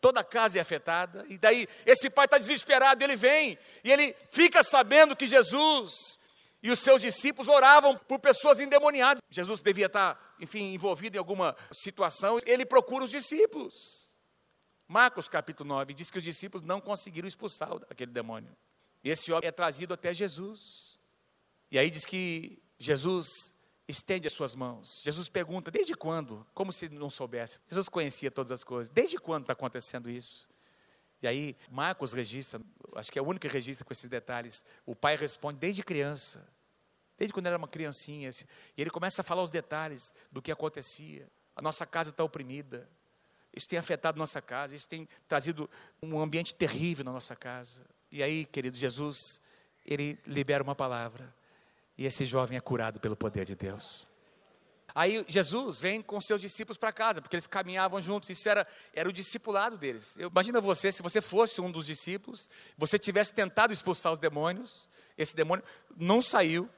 Toda 0.00 0.20
a 0.20 0.24
casa 0.24 0.58
é 0.58 0.60
afetada. 0.60 1.26
E 1.28 1.36
daí 1.36 1.68
esse 1.84 2.08
pai 2.08 2.26
está 2.26 2.38
desesperado, 2.38 3.02
ele 3.02 3.16
vem 3.16 3.58
e 3.82 3.90
ele 3.90 4.14
fica 4.30 4.62
sabendo 4.62 5.16
que 5.16 5.26
Jesus 5.26 6.19
E 6.62 6.70
os 6.70 6.80
seus 6.80 7.00
discípulos 7.00 7.48
oravam 7.48 7.96
por 7.96 8.18
pessoas 8.18 8.60
endemoniadas. 8.60 9.22
Jesus 9.30 9.62
devia 9.62 9.86
estar, 9.86 10.36
enfim, 10.38 10.74
envolvido 10.74 11.16
em 11.16 11.18
alguma 11.18 11.56
situação. 11.72 12.38
Ele 12.44 12.66
procura 12.66 13.04
os 13.04 13.10
discípulos. 13.10 13.74
Marcos 14.86 15.28
capítulo 15.28 15.68
9 15.68 15.94
diz 15.94 16.10
que 16.10 16.18
os 16.18 16.24
discípulos 16.24 16.66
não 16.66 16.80
conseguiram 16.80 17.26
expulsar 17.26 17.70
aquele 17.88 18.10
demônio. 18.10 18.54
Esse 19.02 19.32
homem 19.32 19.48
é 19.48 19.52
trazido 19.52 19.94
até 19.94 20.12
Jesus. 20.12 20.98
E 21.70 21.78
aí 21.78 21.88
diz 21.88 22.04
que 22.04 22.60
Jesus 22.78 23.54
estende 23.88 24.26
as 24.26 24.32
suas 24.32 24.54
mãos. 24.54 25.00
Jesus 25.02 25.28
pergunta: 25.28 25.70
desde 25.70 25.94
quando? 25.94 26.46
Como 26.52 26.72
se 26.72 26.88
não 26.88 27.08
soubesse. 27.08 27.60
Jesus 27.68 27.88
conhecia 27.88 28.30
todas 28.30 28.52
as 28.52 28.64
coisas. 28.64 28.90
Desde 28.90 29.16
quando 29.16 29.44
está 29.44 29.52
acontecendo 29.52 30.10
isso? 30.10 30.49
E 31.22 31.28
aí, 31.28 31.56
Marcos 31.70 32.12
registra, 32.12 32.60
acho 32.94 33.12
que 33.12 33.18
é 33.18 33.22
o 33.22 33.26
único 33.26 33.46
que 33.46 33.52
registra 33.52 33.84
com 33.84 33.92
esses 33.92 34.08
detalhes. 34.08 34.64
O 34.86 34.94
pai 34.94 35.16
responde 35.16 35.58
desde 35.58 35.82
criança, 35.82 36.46
desde 37.18 37.32
quando 37.32 37.46
era 37.46 37.58
uma 37.58 37.68
criancinha. 37.68 38.30
E 38.76 38.80
ele 38.80 38.90
começa 38.90 39.20
a 39.20 39.24
falar 39.24 39.42
os 39.42 39.50
detalhes 39.50 40.14
do 40.32 40.40
que 40.40 40.50
acontecia. 40.50 41.28
A 41.54 41.60
nossa 41.60 41.84
casa 41.84 42.10
está 42.10 42.24
oprimida. 42.24 42.88
Isso 43.54 43.68
tem 43.68 43.78
afetado 43.78 44.18
nossa 44.18 44.40
casa, 44.40 44.76
isso 44.76 44.88
tem 44.88 45.08
trazido 45.28 45.68
um 46.00 46.20
ambiente 46.20 46.54
terrível 46.54 47.04
na 47.04 47.12
nossa 47.12 47.34
casa. 47.34 47.84
E 48.10 48.22
aí, 48.22 48.44
querido, 48.46 48.76
Jesus, 48.76 49.40
ele 49.84 50.18
libera 50.26 50.62
uma 50.62 50.74
palavra. 50.74 51.34
E 51.98 52.06
esse 52.06 52.24
jovem 52.24 52.56
é 52.56 52.60
curado 52.60 52.98
pelo 52.98 53.16
poder 53.16 53.44
de 53.44 53.54
Deus. 53.54 54.08
Aí 55.00 55.24
Jesus 55.26 55.80
vem 55.80 56.02
com 56.02 56.20
seus 56.20 56.42
discípulos 56.42 56.76
para 56.76 56.92
casa, 56.92 57.22
porque 57.22 57.34
eles 57.34 57.46
caminhavam 57.46 58.02
juntos, 58.02 58.28
isso 58.28 58.46
era, 58.46 58.66
era 58.92 59.08
o 59.08 59.12
discipulado 59.14 59.78
deles. 59.78 60.14
Eu, 60.18 60.28
imagina 60.28 60.60
você, 60.60 60.92
se 60.92 61.00
você 61.00 61.22
fosse 61.22 61.58
um 61.58 61.72
dos 61.72 61.86
discípulos, 61.86 62.50
você 62.76 62.98
tivesse 62.98 63.32
tentado 63.32 63.72
expulsar 63.72 64.12
os 64.12 64.18
demônios, 64.18 64.90
esse 65.16 65.34
demônio 65.34 65.64
não 65.96 66.20
saiu, 66.20 66.68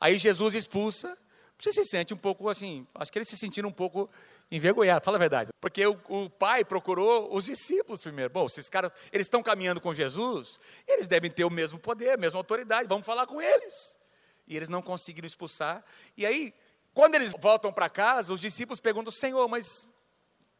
aí 0.00 0.16
Jesus 0.16 0.54
expulsa, 0.54 1.18
você 1.58 1.70
se 1.70 1.84
sente 1.84 2.14
um 2.14 2.16
pouco 2.16 2.48
assim, 2.48 2.86
acho 2.94 3.12
que 3.12 3.18
eles 3.18 3.28
se 3.28 3.36
sentiram 3.36 3.68
um 3.68 3.72
pouco 3.72 4.08
envergonhados, 4.50 5.04
fala 5.04 5.18
a 5.18 5.20
verdade, 5.20 5.50
porque 5.60 5.86
o, 5.86 6.00
o 6.08 6.30
pai 6.30 6.64
procurou 6.64 7.28
os 7.30 7.44
discípulos 7.44 8.00
primeiro. 8.00 8.32
Bom, 8.32 8.46
esses 8.46 8.70
caras, 8.70 8.90
eles 9.12 9.26
estão 9.26 9.42
caminhando 9.42 9.82
com 9.82 9.92
Jesus, 9.92 10.58
eles 10.88 11.06
devem 11.06 11.30
ter 11.30 11.44
o 11.44 11.50
mesmo 11.50 11.78
poder, 11.78 12.12
a 12.12 12.16
mesma 12.16 12.40
autoridade, 12.40 12.88
vamos 12.88 13.04
falar 13.04 13.26
com 13.26 13.38
eles 13.38 14.02
e 14.46 14.56
eles 14.56 14.68
não 14.68 14.82
conseguiram 14.82 15.26
expulsar. 15.26 15.84
E 16.16 16.24
aí, 16.24 16.54
quando 16.94 17.16
eles 17.16 17.34
voltam 17.38 17.72
para 17.72 17.90
casa, 17.90 18.32
os 18.32 18.40
discípulos 18.40 18.80
perguntam: 18.80 19.10
Senhor, 19.10 19.46
mas 19.48 19.86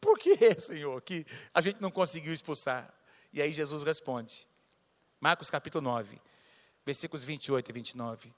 por 0.01 0.19
que, 0.19 0.59
Senhor, 0.59 1.01
que 1.01 1.25
a 1.53 1.61
gente 1.61 1.81
não 1.81 1.89
conseguiu 1.89 2.33
expulsar? 2.33 2.93
E 3.33 3.41
aí 3.41 3.51
Jesus 3.51 3.81
responde. 3.83 4.47
Marcos 5.19 5.49
capítulo 5.49 5.81
9, 5.81 6.21
versículos 6.85 7.23
28 7.23 7.69
e 7.69 7.73
29. 7.73 8.33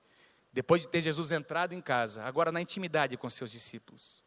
Depois 0.54 0.84
de 0.84 0.88
ter 0.88 1.02
Jesus 1.02 1.32
entrado 1.32 1.74
em 1.74 1.82
casa, 1.82 2.24
agora 2.24 2.52
na 2.52 2.62
intimidade 2.62 3.18
com 3.18 3.30
seus 3.30 3.52
discípulos, 3.52 4.24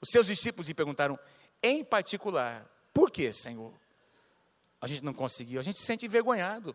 os 0.00 0.08
seus 0.08 0.26
discípulos 0.26 0.66
lhe 0.66 0.74
perguntaram, 0.74 1.18
em 1.62 1.84
particular, 1.84 2.66
por 2.92 3.10
que, 3.10 3.32
Senhor? 3.32 3.72
A 4.80 4.86
gente 4.86 5.04
não 5.04 5.12
conseguiu, 5.12 5.60
a 5.60 5.62
gente 5.62 5.78
se 5.78 5.84
sente 5.84 6.06
envergonhado. 6.06 6.74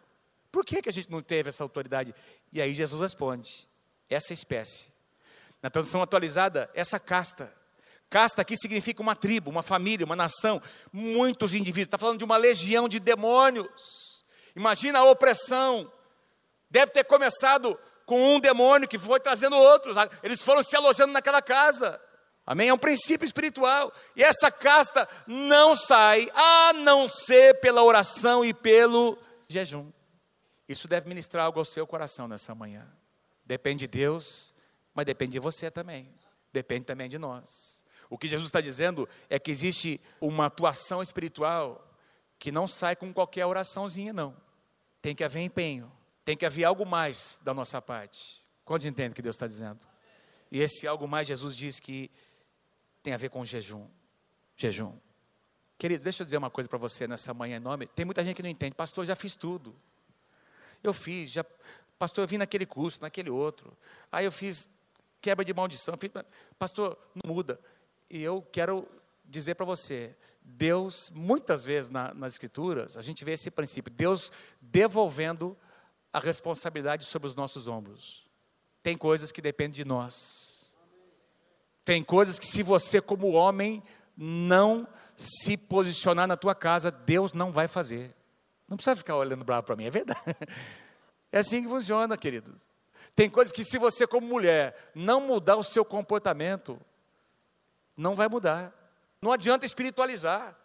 Por 0.52 0.64
que, 0.64 0.82
que 0.82 0.90
a 0.90 0.94
gente 0.94 1.12
não 1.12 1.22
teve 1.22 1.50
essa 1.50 1.64
autoridade? 1.64 2.14
E 2.54 2.62
aí 2.62 2.74
Jesus 2.74 3.02
responde: 3.02 3.68
essa 4.10 4.32
espécie. 4.32 4.95
Na 5.66 5.72
tradução 5.72 6.04
atualizada, 6.04 6.70
essa 6.76 7.00
casta. 7.00 7.52
Casta 8.08 8.44
aqui 8.44 8.56
significa 8.56 9.02
uma 9.02 9.16
tribo, 9.16 9.50
uma 9.50 9.64
família, 9.64 10.06
uma 10.06 10.16
nação, 10.16 10.62
muitos 10.94 11.56
indivíduos. 11.56 11.88
Está 11.88 11.98
falando 11.98 12.20
de 12.20 12.24
uma 12.24 12.38
legião 12.38 12.88
de 12.88 13.00
demônios. 13.00 14.24
Imagina 14.56 15.00
a 15.00 15.04
opressão. 15.06 15.92
Deve 16.70 16.92
ter 16.92 17.04
começado 17.06 17.76
com 18.06 18.36
um 18.36 18.40
demônio 18.40 18.88
que 18.88 19.00
foi 19.00 19.20
trazendo 19.20 19.56
outros. 19.56 19.98
Eles 20.22 20.44
foram 20.44 20.62
se 20.62 20.76
alojando 20.76 21.14
naquela 21.14 21.42
casa. 21.42 22.00
Amém? 22.46 22.70
É 22.70 22.74
um 22.76 22.78
princípio 22.78 23.26
espiritual. 23.26 23.92
E 24.16 24.22
essa 24.22 24.52
casta 24.52 25.10
não 25.26 25.76
sai 25.76 26.30
a 26.36 26.74
não 26.74 27.08
ser 27.08 27.60
pela 27.60 27.82
oração 27.84 28.46
e 28.46 28.54
pelo 28.54 29.18
jejum. 29.48 29.92
Isso 30.70 30.88
deve 30.88 31.10
ministrar 31.10 31.44
algo 31.44 31.58
ao 31.58 31.66
seu 31.66 31.88
coração 31.88 32.28
nessa 32.28 32.54
manhã. 32.54 32.88
Depende 33.44 33.88
de 33.88 33.98
Deus, 33.98 34.54
mas 34.96 35.06
depende 35.06 35.34
de 35.34 35.40
você 35.40 35.70
também. 35.70 36.10
Depende 36.54 36.86
também 36.86 37.10
de 37.10 37.18
nós. 37.18 37.84
O 38.10 38.18
que 38.18 38.30
Jesus 38.30 38.48
está 38.48 38.62
dizendo 38.62 39.08
é 39.30 39.38
que 39.38 39.52
existe 39.52 40.00
uma 40.22 40.46
atuação 40.46 41.02
espiritual 41.02 41.86
que 42.40 42.52
não 42.52 42.68
sai 42.68 42.96
com 42.96 43.14
qualquer 43.14 43.46
oraçãozinha, 43.46 44.14
não. 44.14 44.36
Tem 45.02 45.14
que 45.14 45.24
haver 45.24 45.42
empenho. 45.42 45.92
Tem 46.24 46.38
que 46.38 46.46
haver 46.46 46.64
algo 46.64 46.86
mais 46.86 47.42
da 47.44 47.54
nossa 47.54 47.82
parte. 47.82 48.42
Quantos 48.64 48.86
entendem 48.86 49.12
o 49.12 49.14
que 49.14 49.22
Deus 49.22 49.36
está 49.36 49.46
dizendo? 49.46 49.80
E 50.50 50.62
esse 50.62 50.88
algo 50.88 51.08
mais, 51.08 51.28
Jesus 51.28 51.56
diz 51.56 51.80
que 51.80 52.10
tem 53.04 53.14
a 53.14 53.18
ver 53.18 53.30
com 53.30 53.44
jejum. 53.44 53.88
Jejum. 54.56 54.98
Querido, 55.78 56.04
deixa 56.04 56.24
eu 56.24 56.26
dizer 56.26 56.38
uma 56.38 56.50
coisa 56.50 56.70
para 56.70 56.78
você 56.78 57.06
nessa 57.06 57.34
manhã 57.34 57.58
em 57.58 57.60
nome. 57.60 57.86
Tem 57.88 58.06
muita 58.06 58.24
gente 58.24 58.38
que 58.38 58.44
não 58.44 58.50
entende. 58.50 58.74
Pastor, 58.76 59.06
já 59.06 59.16
fiz 59.16 59.36
tudo. 59.36 59.76
Eu 60.82 60.94
fiz, 60.94 61.32
já 61.32 61.44
Pastor, 61.98 62.24
eu 62.24 62.28
vim 62.28 62.38
naquele 62.38 62.66
curso, 62.66 63.02
naquele 63.02 63.30
outro. 63.30 63.76
Aí 64.12 64.26
eu 64.26 64.32
fiz 64.32 64.70
quebra 65.26 65.44
de 65.44 65.56
maldição. 65.56 65.96
Pastor, 66.60 66.96
não 67.16 67.34
muda. 67.34 67.60
E 68.08 68.22
eu 68.22 68.44
quero 68.52 68.88
dizer 69.26 69.56
para 69.56 69.66
você, 69.66 70.16
Deus, 70.40 71.10
muitas 71.16 71.66
vezes 71.66 71.90
na, 71.90 72.14
nas 72.14 72.34
Escrituras, 72.34 72.96
a 72.96 73.02
gente 73.02 73.26
vê 73.26 73.32
esse 73.32 73.50
princípio, 73.50 73.92
Deus 73.92 74.32
devolvendo 74.62 75.58
a 76.14 76.20
responsabilidade 76.20 77.06
sobre 77.06 77.28
os 77.28 77.34
nossos 77.34 77.68
ombros. 77.68 78.24
Tem 78.84 78.96
coisas 78.96 79.32
que 79.32 79.42
dependem 79.42 79.74
de 79.74 79.84
nós. 79.84 80.72
Tem 81.84 82.04
coisas 82.04 82.38
que 82.38 82.46
se 82.46 82.62
você 82.62 83.02
como 83.02 83.32
homem 83.32 83.82
não 84.16 84.88
se 85.18 85.58
posicionar 85.58 86.28
na 86.28 86.38
tua 86.38 86.54
casa, 86.54 86.92
Deus 86.92 87.34
não 87.34 87.52
vai 87.52 87.68
fazer. 87.68 88.14
Não 88.68 88.78
precisa 88.78 88.96
ficar 88.96 89.16
olhando 89.16 89.44
bravo 89.44 89.66
para 89.66 89.76
mim, 89.76 89.86
é 89.86 89.90
verdade. 89.90 90.22
É 91.32 91.40
assim 91.40 91.62
que 91.62 91.68
funciona, 91.68 92.16
querido. 92.16 92.56
Tem 93.16 93.30
coisas 93.30 93.54
que, 93.54 93.64
se 93.64 93.78
você, 93.78 94.06
como 94.06 94.28
mulher, 94.28 94.92
não 94.94 95.22
mudar 95.22 95.56
o 95.56 95.64
seu 95.64 95.86
comportamento, 95.86 96.80
não 97.96 98.14
vai 98.14 98.28
mudar. 98.28 98.74
Não 99.22 99.32
adianta 99.32 99.66
espiritualizar. 99.66 100.56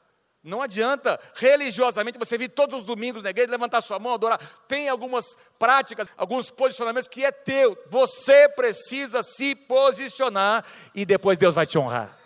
Não 0.42 0.62
adianta 0.62 1.20
religiosamente 1.34 2.18
você 2.18 2.38
vir 2.38 2.48
todos 2.48 2.80
os 2.80 2.84
domingos 2.84 3.22
na 3.22 3.30
igreja, 3.30 3.50
levantar 3.50 3.82
sua 3.82 3.98
mão, 3.98 4.14
adorar. 4.14 4.40
Tem 4.66 4.88
algumas 4.88 5.36
práticas, 5.58 6.08
alguns 6.16 6.50
posicionamentos 6.50 7.08
que 7.08 7.24
é 7.24 7.30
teu. 7.30 7.78
Você 7.88 8.48
precisa 8.48 9.22
se 9.22 9.54
posicionar 9.54 10.64
e 10.94 11.04
depois 11.04 11.36
Deus 11.36 11.54
vai 11.54 11.66
te 11.66 11.78
honrar. 11.78 12.18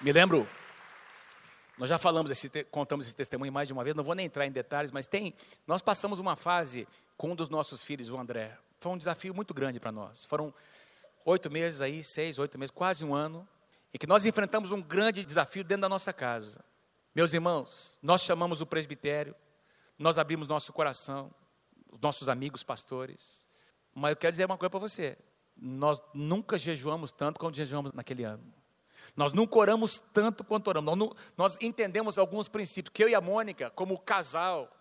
Me 0.00 0.12
lembro 0.12 0.46
nós 1.78 1.88
já 1.88 1.98
falamos, 1.98 2.30
esse, 2.30 2.48
contamos 2.64 3.06
esse 3.06 3.14
testemunho 3.14 3.52
mais 3.52 3.68
de 3.68 3.72
uma 3.72 3.84
vez, 3.84 3.94
não 3.94 4.02
vou 4.02 4.14
nem 4.14 4.26
entrar 4.26 4.46
em 4.46 4.52
detalhes, 4.52 4.90
mas 4.90 5.06
tem. 5.06 5.34
Nós 5.66 5.82
passamos 5.82 6.18
uma 6.18 6.34
fase 6.34 6.88
com 7.16 7.32
um 7.32 7.36
dos 7.36 7.48
nossos 7.48 7.84
filhos, 7.84 8.10
o 8.10 8.18
André. 8.18 8.56
Foi 8.80 8.92
um 8.92 8.98
desafio 8.98 9.34
muito 9.34 9.52
grande 9.52 9.78
para 9.78 9.92
nós. 9.92 10.24
Foram 10.24 10.54
oito 11.24 11.50
meses 11.50 11.82
aí, 11.82 12.02
seis, 12.02 12.38
oito 12.38 12.58
meses, 12.58 12.70
quase 12.70 13.04
um 13.04 13.14
ano, 13.14 13.46
e 13.92 13.98
que 13.98 14.06
nós 14.06 14.24
enfrentamos 14.24 14.72
um 14.72 14.80
grande 14.80 15.24
desafio 15.24 15.62
dentro 15.64 15.82
da 15.82 15.88
nossa 15.88 16.12
casa. 16.12 16.64
Meus 17.14 17.34
irmãos, 17.34 17.98
nós 18.02 18.22
chamamos 18.22 18.60
o 18.60 18.66
presbitério, 18.66 19.34
nós 19.98 20.18
abrimos 20.18 20.46
nosso 20.48 20.72
coração, 20.72 21.30
os 21.90 22.00
nossos 22.00 22.28
amigos 22.28 22.62
pastores. 22.62 23.46
Mas 23.94 24.10
eu 24.10 24.16
quero 24.16 24.32
dizer 24.32 24.44
uma 24.44 24.58
coisa 24.58 24.70
para 24.70 24.80
você: 24.80 25.18
nós 25.56 26.00
nunca 26.14 26.58
jejuamos 26.58 27.12
tanto 27.12 27.40
como 27.40 27.54
jejuamos 27.54 27.92
naquele 27.92 28.24
ano. 28.24 28.52
Nós 29.14 29.32
nunca 29.32 29.58
oramos 29.58 30.02
tanto 30.12 30.42
quanto 30.42 30.68
oramos. 30.68 30.86
Nós, 30.86 30.98
não, 30.98 31.16
nós 31.36 31.58
entendemos 31.60 32.18
alguns 32.18 32.48
princípios, 32.48 32.92
que 32.92 33.04
eu 33.04 33.08
e 33.08 33.14
a 33.14 33.20
Mônica, 33.20 33.70
como 33.70 33.98
casal, 33.98 34.74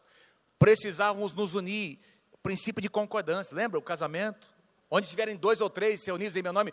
precisávamos 0.57 1.33
nos 1.33 1.53
unir. 1.53 1.99
Princípio 2.41 2.81
de 2.81 2.89
concordância, 2.89 3.55
lembra 3.55 3.79
o 3.79 3.81
casamento? 3.81 4.47
Onde 4.89 5.07
estiverem 5.07 5.35
dois 5.35 5.61
ou 5.61 5.69
três 5.69 6.05
reunidos 6.05 6.35
em 6.35 6.41
meu 6.41 6.53
nome, 6.53 6.71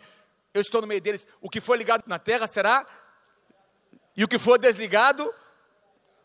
eu 0.53 0.61
estou 0.61 0.81
no 0.81 0.87
meio 0.87 1.01
deles. 1.01 1.27
O 1.41 1.49
que 1.49 1.59
for 1.59 1.77
ligado 1.77 2.03
na 2.07 2.19
terra 2.19 2.47
será, 2.47 2.85
e 4.15 4.23
o 4.23 4.27
que 4.27 4.37
for 4.37 4.59
desligado, 4.59 5.33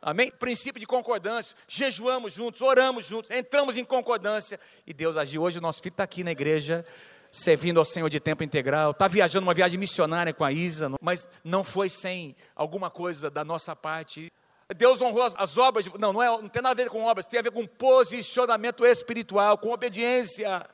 amém? 0.03 0.31
Princípio 0.31 0.79
de 0.79 0.87
concordância. 0.87 1.57
Jejuamos 1.67 2.35
juntos, 2.35 2.61
oramos 2.61 3.07
juntos, 3.07 3.31
entramos 3.31 3.79
em 3.79 3.85
concordância, 3.85 4.61
e 4.87 4.93
Deus 4.93 5.17
agiu. 5.17 5.43
Hoje 5.43 5.59
o 5.59 5.62
nosso 5.62 5.83
filho 5.83 5.95
está 5.95 6.05
aqui 6.05 6.23
na 6.23 6.33
igreja 6.33 6.85
servindo 7.31 7.79
ao 7.79 7.85
Senhor 7.85 8.09
de 8.09 8.21
tempo 8.21 8.43
integral, 8.43 8.93
está 8.93 9.07
viajando 9.07 9.47
uma 9.47 9.55
viagem 9.55 9.79
missionária 9.79 10.33
com 10.33 10.45
a 10.45 10.53
Isa, 10.53 10.91
mas 11.01 11.29
não 11.45 11.62
foi 11.62 11.88
sem 11.88 12.35
alguma 12.55 12.91
coisa 12.91 13.31
da 13.31 13.45
nossa 13.45 13.77
parte. 13.77 14.33
Deus 14.77 15.01
honrou 15.01 15.23
as, 15.23 15.35
as 15.37 15.57
obras, 15.57 15.87
não, 15.99 16.12
não, 16.12 16.23
é, 16.23 16.29
não 16.29 16.49
tem 16.49 16.62
nada 16.62 16.81
a 16.81 16.85
ver 16.85 16.91
com 16.91 17.05
obras, 17.05 17.27
tem 17.27 17.41
a 17.41 17.43
ver 17.43 17.51
com 17.51 17.67
posicionamento 17.67 18.85
espiritual, 18.85 19.59
com 19.59 19.71
obediência. 19.71 20.67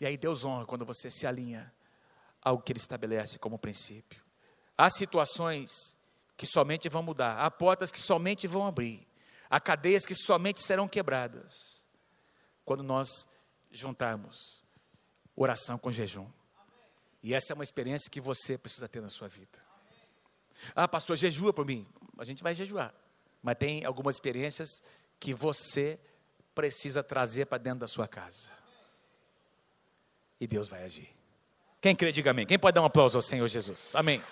E 0.00 0.06
aí 0.06 0.16
Deus 0.16 0.44
honra 0.44 0.66
quando 0.66 0.84
você 0.84 1.10
se 1.10 1.26
alinha 1.26 1.72
ao 2.42 2.60
que 2.60 2.72
Ele 2.72 2.78
estabelece 2.78 3.38
como 3.38 3.58
princípio. 3.58 4.22
Há 4.76 4.88
situações 4.88 5.96
que 6.36 6.46
somente 6.46 6.88
vão 6.88 7.02
mudar, 7.02 7.38
há 7.38 7.50
portas 7.50 7.92
que 7.92 7.98
somente 7.98 8.46
vão 8.46 8.66
abrir, 8.66 9.06
há 9.48 9.60
cadeias 9.60 10.06
que 10.06 10.14
somente 10.14 10.62
serão 10.62 10.88
quebradas 10.88 11.84
quando 12.64 12.82
nós 12.82 13.28
juntarmos 13.70 14.64
oração 15.36 15.78
com 15.78 15.90
jejum. 15.90 16.28
E 17.22 17.34
essa 17.34 17.52
é 17.52 17.54
uma 17.54 17.64
experiência 17.64 18.10
que 18.10 18.20
você 18.20 18.56
precisa 18.56 18.88
ter 18.88 19.00
na 19.00 19.08
sua 19.08 19.28
vida. 19.28 19.58
Ah, 20.74 20.88
pastor, 20.88 21.16
jejua 21.16 21.52
por 21.52 21.66
mim. 21.66 21.86
A 22.18 22.24
gente 22.24 22.42
vai 22.42 22.54
jejuar. 22.54 22.94
Mas 23.42 23.56
tem 23.56 23.84
algumas 23.84 24.16
experiências 24.16 24.82
que 25.18 25.32
você 25.32 25.98
precisa 26.54 27.02
trazer 27.02 27.46
para 27.46 27.58
dentro 27.58 27.80
da 27.80 27.88
sua 27.88 28.06
casa. 28.06 28.50
E 30.40 30.46
Deus 30.46 30.68
vai 30.68 30.84
agir. 30.84 31.08
Quem 31.80 31.94
crê, 31.94 32.12
diga 32.12 32.30
amém. 32.30 32.46
Quem 32.46 32.58
pode 32.58 32.74
dar 32.74 32.82
um 32.82 32.86
aplauso 32.86 33.16
ao 33.16 33.22
Senhor 33.22 33.46
Jesus? 33.48 33.94
Amém. 33.94 34.22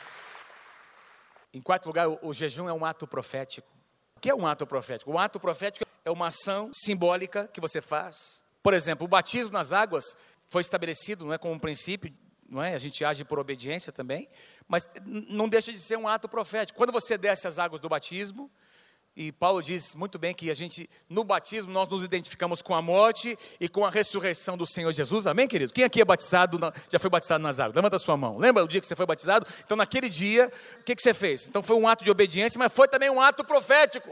Em 1.52 1.62
quarto 1.62 1.87
lugar, 1.87 2.08
o, 2.08 2.18
o 2.22 2.34
jejum 2.34 2.68
é 2.68 2.72
um 2.72 2.84
ato 2.84 3.06
profético. 3.06 3.68
O 4.16 4.20
que 4.20 4.28
é 4.28 4.34
um 4.34 4.46
ato 4.46 4.66
profético? 4.66 5.11
Um 5.11 5.18
ato 5.18 5.38
profético 5.38 5.87
é 6.04 6.11
uma 6.11 6.26
ação 6.26 6.70
simbólica 6.74 7.48
que 7.48 7.61
você 7.61 7.80
faz. 7.80 8.44
Por 8.62 8.74
exemplo, 8.74 9.04
o 9.04 9.08
batismo 9.08 9.52
nas 9.52 9.72
águas 9.72 10.04
foi 10.48 10.61
estabelecido, 10.61 11.24
não 11.24 11.32
é 11.32 11.38
como 11.38 11.54
um 11.54 11.58
princípio, 11.58 12.12
não 12.48 12.62
é? 12.62 12.74
A 12.74 12.78
gente 12.78 13.04
age 13.04 13.24
por 13.24 13.38
obediência 13.38 13.92
também, 13.92 14.28
mas 14.66 14.88
não 15.04 15.48
deixa 15.48 15.72
de 15.72 15.78
ser 15.78 15.98
um 15.98 16.08
ato 16.08 16.28
profético. 16.28 16.76
Quando 16.76 16.92
você 16.92 17.18
desce 17.18 17.46
as 17.46 17.58
águas 17.58 17.80
do 17.80 17.88
batismo, 17.88 18.50
e 19.14 19.32
Paulo 19.32 19.61
diz 19.61 19.96
muito 19.96 20.16
bem 20.16 20.32
que 20.32 20.48
a 20.48 20.54
gente, 20.54 20.88
no 21.08 21.24
batismo, 21.24 21.72
nós 21.72 21.88
nos 21.88 22.04
identificamos 22.04 22.62
com 22.62 22.72
a 22.72 22.80
morte 22.80 23.37
e 23.58 23.68
com 23.68 23.84
a 23.84 23.90
ressurreição 23.90 24.56
do 24.56 24.64
Senhor 24.64 24.92
Jesus. 24.92 25.26
Amém, 25.26 25.48
querido? 25.48 25.72
Quem 25.72 25.82
aqui 25.82 26.00
é 26.00 26.04
batizado, 26.04 26.56
já 26.88 27.00
foi 27.00 27.11
batizado 27.11 27.42
nas 27.42 27.58
águas? 27.58 27.74
Levanta 27.74 27.96
a 27.96 27.98
sua 27.98 28.16
mão. 28.16 28.38
Lembra 28.38 28.62
o 28.62 28.68
dia 28.68 28.80
que 28.80 28.87
você 28.87 28.94
foi 28.94 29.06
batizado? 29.06 29.44
Então, 29.64 29.76
naquele 29.76 30.08
dia, 30.08 30.52
o 30.80 30.84
que, 30.84 30.94
que 30.94 31.02
você 31.02 31.12
fez? 31.12 31.48
Então, 31.48 31.64
foi 31.64 31.76
um 31.76 31.88
ato 31.88 32.04
de 32.04 32.11
obediência, 32.12 32.61
mas 32.61 32.72
foi 32.72 32.87
também 32.87 33.11
um 33.11 33.20
ato 33.20 33.42
profético. 33.42 34.08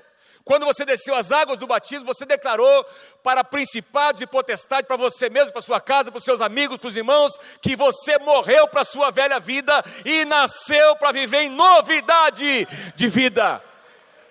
Quando 0.47 0.65
você 0.65 0.85
desceu 0.85 1.17
as 1.17 1.33
águas 1.33 1.59
do 1.59 1.67
batismo, 1.67 2.07
você 2.07 2.25
declarou 2.25 2.87
para 3.21 3.43
principados 3.43 4.21
e 4.21 4.29
potestades, 4.29 4.87
para 4.87 4.95
você 4.95 5.29
mesmo, 5.29 5.51
para 5.51 5.61
sua 5.61 5.81
casa, 5.81 6.09
para 6.09 6.19
os 6.19 6.25
seus 6.25 6.41
amigos, 6.41 6.77
para 6.77 6.87
os 6.87 6.97
irmãos, 6.97 7.37
que 7.61 7.75
você 7.75 8.17
morreu 8.21 8.69
para 8.69 8.83
a 8.83 8.85
sua 8.85 9.11
velha 9.11 9.41
vida 9.41 9.85
e 10.05 10.25
nasceu 10.25 10.95
para 10.95 11.11
viver 11.11 11.41
em 11.41 11.49
novidade 11.49 12.65
de 12.95 13.09
vida. 13.09 13.61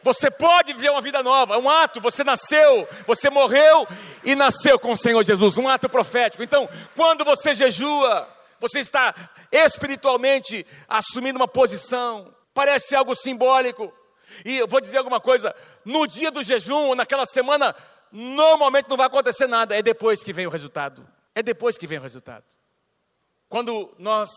Você 0.03 0.31
pode 0.31 0.71
viver 0.71 0.91
uma 0.91 1.01
vida 1.01 1.21
nova, 1.21 1.55
é 1.55 1.57
um 1.57 1.69
ato. 1.69 1.99
Você 1.99 2.23
nasceu, 2.23 2.87
você 3.05 3.29
morreu 3.29 3.85
e 4.23 4.35
nasceu 4.35 4.79
com 4.79 4.93
o 4.93 4.97
Senhor 4.97 5.21
Jesus, 5.21 5.57
um 5.57 5.67
ato 5.67 5.89
profético. 5.89 6.41
Então, 6.41 6.69
quando 6.95 7.25
você 7.25 7.53
jejua, 7.53 8.25
você 8.57 8.79
está 8.79 9.13
espiritualmente 9.51 10.65
assumindo 10.87 11.37
uma 11.37 11.47
posição, 11.47 12.33
parece 12.53 12.95
algo 12.95 13.13
simbólico. 13.13 13.91
E 14.43 14.57
eu 14.57 14.67
vou 14.67 14.81
dizer 14.81 14.97
alguma 14.97 15.19
coisa: 15.19 15.55
no 15.83 16.07
dia 16.07 16.31
do 16.31 16.43
jejum, 16.43 16.95
naquela 16.95 17.25
semana, 17.25 17.75
normalmente 18.11 18.89
não 18.89 18.97
vai 18.97 19.07
acontecer 19.07 19.47
nada, 19.47 19.75
é 19.75 19.81
depois 19.81 20.23
que 20.23 20.33
vem 20.33 20.47
o 20.47 20.49
resultado. 20.49 21.07
É 21.33 21.43
depois 21.43 21.77
que 21.77 21.85
vem 21.85 21.97
o 21.97 22.01
resultado. 22.01 22.45
Quando 23.49 23.93
nós 23.99 24.29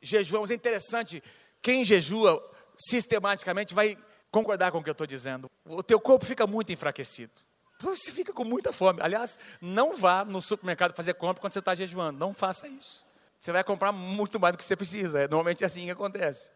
jejuamos, 0.00 0.50
é 0.50 0.54
interessante, 0.54 1.22
quem 1.60 1.84
jejua 1.84 2.42
sistematicamente 2.76 3.74
vai 3.74 3.96
concordar 4.30 4.72
com 4.72 4.78
o 4.78 4.82
que 4.82 4.88
eu 4.88 4.92
estou 4.92 5.06
dizendo. 5.06 5.50
O 5.66 5.82
teu 5.82 6.00
corpo 6.00 6.24
fica 6.24 6.46
muito 6.46 6.72
enfraquecido. 6.72 7.32
Você 7.80 8.12
fica 8.12 8.32
com 8.32 8.44
muita 8.44 8.72
fome. 8.72 9.00
Aliás, 9.02 9.38
não 9.60 9.96
vá 9.96 10.24
no 10.24 10.42
supermercado 10.42 10.94
fazer 10.94 11.14
compra 11.14 11.40
quando 11.40 11.52
você 11.52 11.58
está 11.58 11.74
jejuando. 11.74 12.18
Não 12.18 12.32
faça 12.32 12.68
isso. 12.68 13.04
Você 13.40 13.52
vai 13.52 13.64
comprar 13.64 13.90
muito 13.90 14.38
mais 14.38 14.52
do 14.52 14.58
que 14.58 14.64
você 14.64 14.76
precisa. 14.76 15.20
É 15.20 15.22
normalmente 15.22 15.64
assim 15.64 15.86
que 15.86 15.90
acontece. 15.90 16.50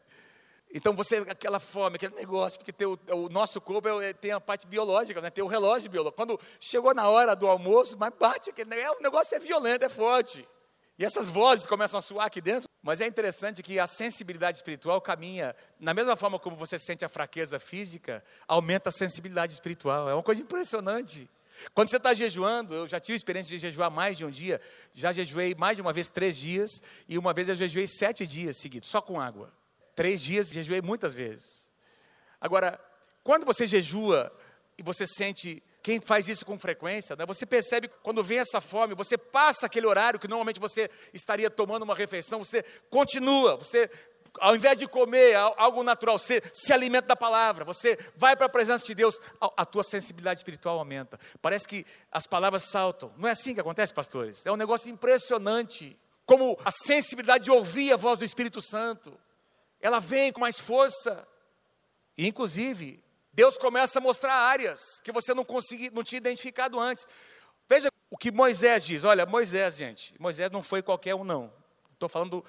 Então 0.76 0.92
você, 0.92 1.18
aquela 1.18 1.60
fome, 1.60 1.94
aquele 1.94 2.16
negócio, 2.16 2.58
porque 2.58 2.72
tem 2.72 2.84
o, 2.84 2.98
o 3.10 3.28
nosso 3.28 3.60
corpo 3.60 3.88
é, 4.00 4.12
tem 4.12 4.32
a 4.32 4.40
parte 4.40 4.66
biológica, 4.66 5.20
né? 5.20 5.30
tem 5.30 5.44
o 5.44 5.46
relógio 5.46 5.88
biológico. 5.88 6.16
Quando 6.16 6.40
chegou 6.58 6.92
na 6.92 7.08
hora 7.08 7.36
do 7.36 7.46
almoço, 7.46 7.96
mas 7.96 8.12
bate, 8.18 8.50
aquele, 8.50 8.74
é, 8.74 8.90
o 8.90 9.00
negócio 9.00 9.36
é 9.36 9.38
violento, 9.38 9.84
é 9.84 9.88
forte. 9.88 10.46
E 10.98 11.04
essas 11.04 11.28
vozes 11.28 11.64
começam 11.64 11.96
a 11.96 12.02
soar 12.02 12.26
aqui 12.26 12.40
dentro. 12.40 12.68
Mas 12.82 13.00
é 13.00 13.06
interessante 13.06 13.62
que 13.62 13.78
a 13.78 13.86
sensibilidade 13.86 14.58
espiritual 14.58 15.00
caminha, 15.00 15.54
na 15.78 15.94
mesma 15.94 16.16
forma 16.16 16.40
como 16.40 16.56
você 16.56 16.76
sente 16.76 17.04
a 17.04 17.08
fraqueza 17.08 17.60
física, 17.60 18.22
aumenta 18.48 18.88
a 18.88 18.92
sensibilidade 18.92 19.54
espiritual. 19.54 20.08
É 20.08 20.14
uma 20.14 20.24
coisa 20.24 20.42
impressionante. 20.42 21.30
Quando 21.72 21.88
você 21.88 21.98
está 21.98 22.12
jejuando, 22.12 22.74
eu 22.74 22.88
já 22.88 22.98
tive 22.98 23.16
experiência 23.16 23.50
de 23.50 23.58
jejuar 23.58 23.92
mais 23.92 24.18
de 24.18 24.24
um 24.24 24.30
dia, 24.30 24.60
já 24.92 25.12
jejuei 25.12 25.54
mais 25.54 25.76
de 25.76 25.82
uma 25.82 25.92
vez 25.92 26.10
três 26.10 26.36
dias, 26.36 26.82
e 27.08 27.16
uma 27.16 27.32
vez 27.32 27.48
eu 27.48 27.54
jejuei 27.54 27.86
sete 27.86 28.26
dias 28.26 28.58
seguidos, 28.58 28.88
só 28.88 29.00
com 29.00 29.20
água. 29.20 29.52
Três 29.94 30.20
dias, 30.20 30.48
jejuei 30.50 30.82
muitas 30.82 31.14
vezes. 31.14 31.70
Agora, 32.40 32.78
quando 33.22 33.46
você 33.46 33.66
jejua 33.66 34.32
e 34.76 34.82
você 34.82 35.06
sente 35.06 35.62
quem 35.82 36.00
faz 36.00 36.28
isso 36.28 36.46
com 36.46 36.58
frequência, 36.58 37.14
né, 37.14 37.26
você 37.26 37.44
percebe 37.44 37.88
quando 38.02 38.24
vem 38.24 38.38
essa 38.38 38.60
fome, 38.60 38.94
você 38.94 39.18
passa 39.18 39.66
aquele 39.66 39.86
horário 39.86 40.18
que 40.18 40.26
normalmente 40.26 40.58
você 40.58 40.90
estaria 41.12 41.50
tomando 41.50 41.82
uma 41.82 41.94
refeição, 41.94 42.38
você 42.42 42.62
continua, 42.88 43.56
você 43.56 43.90
ao 44.40 44.56
invés 44.56 44.76
de 44.76 44.86
comer 44.86 45.36
algo 45.36 45.82
natural, 45.82 46.18
você 46.18 46.42
se 46.52 46.72
alimenta 46.72 47.08
da 47.08 47.16
palavra, 47.16 47.64
você 47.64 47.98
vai 48.16 48.36
para 48.36 48.46
a 48.46 48.48
presença 48.48 48.84
de 48.84 48.94
Deus, 48.94 49.20
a, 49.40 49.64
tua 49.64 49.82
sensibilidade 49.82 50.40
espiritual 50.40 50.78
aumenta. 50.78 51.18
Parece 51.40 51.68
que 51.68 51.86
as 52.10 52.26
palavras 52.26 52.64
saltam. 52.64 53.12
Não 53.16 53.28
é 53.28 53.32
assim 53.32 53.54
que 53.54 53.60
acontece, 53.60 53.94
pastores? 53.94 54.44
É 54.46 54.52
um 54.52 54.56
negócio 54.56 54.90
impressionante. 54.90 55.96
Como 56.26 56.58
a 56.64 56.70
sensibilidade 56.70 57.44
de 57.44 57.50
ouvir 57.50 57.92
a 57.92 57.96
voz 57.96 58.18
do 58.18 58.24
Espírito 58.24 58.60
Santo, 58.60 59.16
ela 59.84 60.00
vem 60.00 60.32
com 60.32 60.40
mais 60.40 60.58
força. 60.58 61.28
E, 62.16 62.26
inclusive, 62.26 63.04
Deus 63.34 63.58
começa 63.58 63.98
a 63.98 64.02
mostrar 64.02 64.32
áreas 64.32 64.98
que 65.04 65.12
você 65.12 65.34
não, 65.34 65.44
consegui, 65.44 65.90
não 65.90 66.02
tinha 66.02 66.16
identificado 66.16 66.80
antes. 66.80 67.06
Veja 67.68 67.90
o 68.10 68.16
que 68.16 68.32
Moisés 68.32 68.82
diz. 68.82 69.04
Olha, 69.04 69.26
Moisés, 69.26 69.76
gente, 69.76 70.14
Moisés 70.18 70.50
não 70.50 70.62
foi 70.62 70.82
qualquer 70.82 71.14
um, 71.14 71.22
não. 71.22 71.52
Estou 71.92 72.08
falando, 72.08 72.42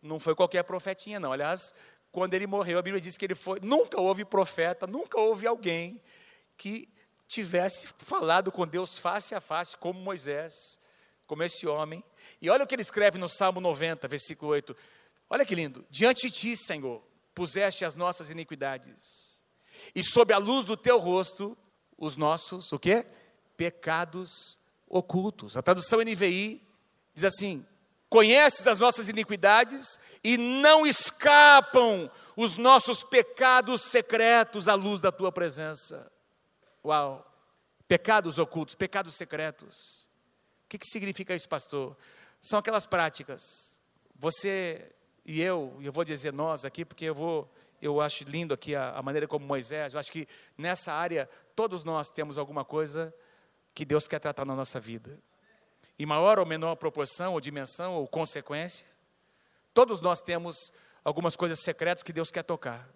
não 0.00 0.20
foi 0.20 0.36
qualquer 0.36 0.62
profetinha, 0.62 1.18
não. 1.18 1.32
Aliás, 1.32 1.74
quando 2.12 2.34
ele 2.34 2.46
morreu, 2.46 2.78
a 2.78 2.82
Bíblia 2.82 3.00
diz 3.00 3.18
que 3.18 3.24
ele 3.24 3.34
foi. 3.34 3.58
Nunca 3.60 4.00
houve 4.00 4.24
profeta, 4.24 4.86
nunca 4.86 5.18
houve 5.18 5.44
alguém 5.44 6.00
que 6.56 6.88
tivesse 7.26 7.88
falado 7.98 8.52
com 8.52 8.64
Deus 8.64 8.96
face 8.96 9.34
a 9.34 9.40
face, 9.40 9.76
como 9.76 9.98
Moisés, 9.98 10.78
como 11.26 11.42
esse 11.42 11.66
homem. 11.66 12.04
E 12.40 12.48
olha 12.48 12.62
o 12.62 12.66
que 12.66 12.76
ele 12.76 12.82
escreve 12.82 13.18
no 13.18 13.28
Salmo 13.28 13.60
90, 13.60 14.06
versículo 14.06 14.52
8. 14.52 14.76
Olha 15.28 15.44
que 15.44 15.54
lindo. 15.54 15.84
Diante 15.90 16.28
de 16.28 16.32
ti, 16.32 16.56
Senhor, 16.56 17.02
puseste 17.34 17.84
as 17.84 17.94
nossas 17.94 18.30
iniquidades 18.30 19.42
e 19.94 20.02
sob 20.02 20.32
a 20.32 20.38
luz 20.38 20.66
do 20.66 20.76
teu 20.76 20.98
rosto 20.98 21.56
os 21.98 22.16
nossos, 22.16 22.72
o 22.72 22.78
quê? 22.78 23.06
Pecados 23.56 24.58
ocultos. 24.88 25.56
A 25.56 25.62
tradução 25.62 26.00
NVI 26.00 26.62
diz 27.14 27.24
assim: 27.24 27.66
Conheces 28.08 28.66
as 28.66 28.78
nossas 28.78 29.08
iniquidades 29.08 29.98
e 30.22 30.36
não 30.36 30.86
escapam 30.86 32.10
os 32.36 32.56
nossos 32.56 33.02
pecados 33.02 33.82
secretos 33.82 34.68
à 34.68 34.74
luz 34.74 35.00
da 35.00 35.10
tua 35.10 35.32
presença. 35.32 36.10
Uau! 36.84 37.24
Pecados 37.88 38.38
ocultos, 38.38 38.74
pecados 38.74 39.14
secretos. 39.14 40.08
O 40.64 40.68
que, 40.68 40.78
que 40.78 40.86
significa 40.86 41.34
isso, 41.34 41.48
pastor? 41.48 41.96
São 42.40 42.58
aquelas 42.58 42.86
práticas. 42.86 43.80
Você 44.14 44.92
e 45.26 45.42
eu, 45.42 45.76
eu 45.82 45.92
vou 45.92 46.04
dizer 46.04 46.32
nós 46.32 46.64
aqui, 46.64 46.84
porque 46.84 47.06
eu 47.06 47.14
vou 47.14 47.50
eu 47.82 48.00
acho 48.00 48.24
lindo 48.24 48.54
aqui 48.54 48.74
a, 48.74 48.92
a, 48.92 49.02
maneira 49.02 49.28
como 49.28 49.44
Moisés, 49.44 49.92
eu 49.92 50.00
acho 50.00 50.10
que 50.10 50.26
nessa 50.56 50.94
área 50.94 51.28
todos 51.54 51.84
nós 51.84 52.08
temos 52.08 52.38
alguma 52.38 52.64
coisa 52.64 53.12
que 53.74 53.84
Deus 53.84 54.08
quer 54.08 54.18
tratar 54.18 54.46
na 54.46 54.54
nossa 54.54 54.80
vida. 54.80 55.18
Em 55.98 56.06
maior 56.06 56.38
ou 56.38 56.46
menor 56.46 56.76
proporção, 56.76 57.34
ou 57.34 57.40
dimensão, 57.40 57.94
ou 57.94 58.08
consequência, 58.08 58.86
todos 59.74 60.00
nós 60.00 60.22
temos 60.22 60.72
algumas 61.04 61.36
coisas 61.36 61.60
secretas 61.60 62.02
que 62.02 62.12
Deus 62.12 62.30
quer 62.30 62.44
tocar. 62.44 62.88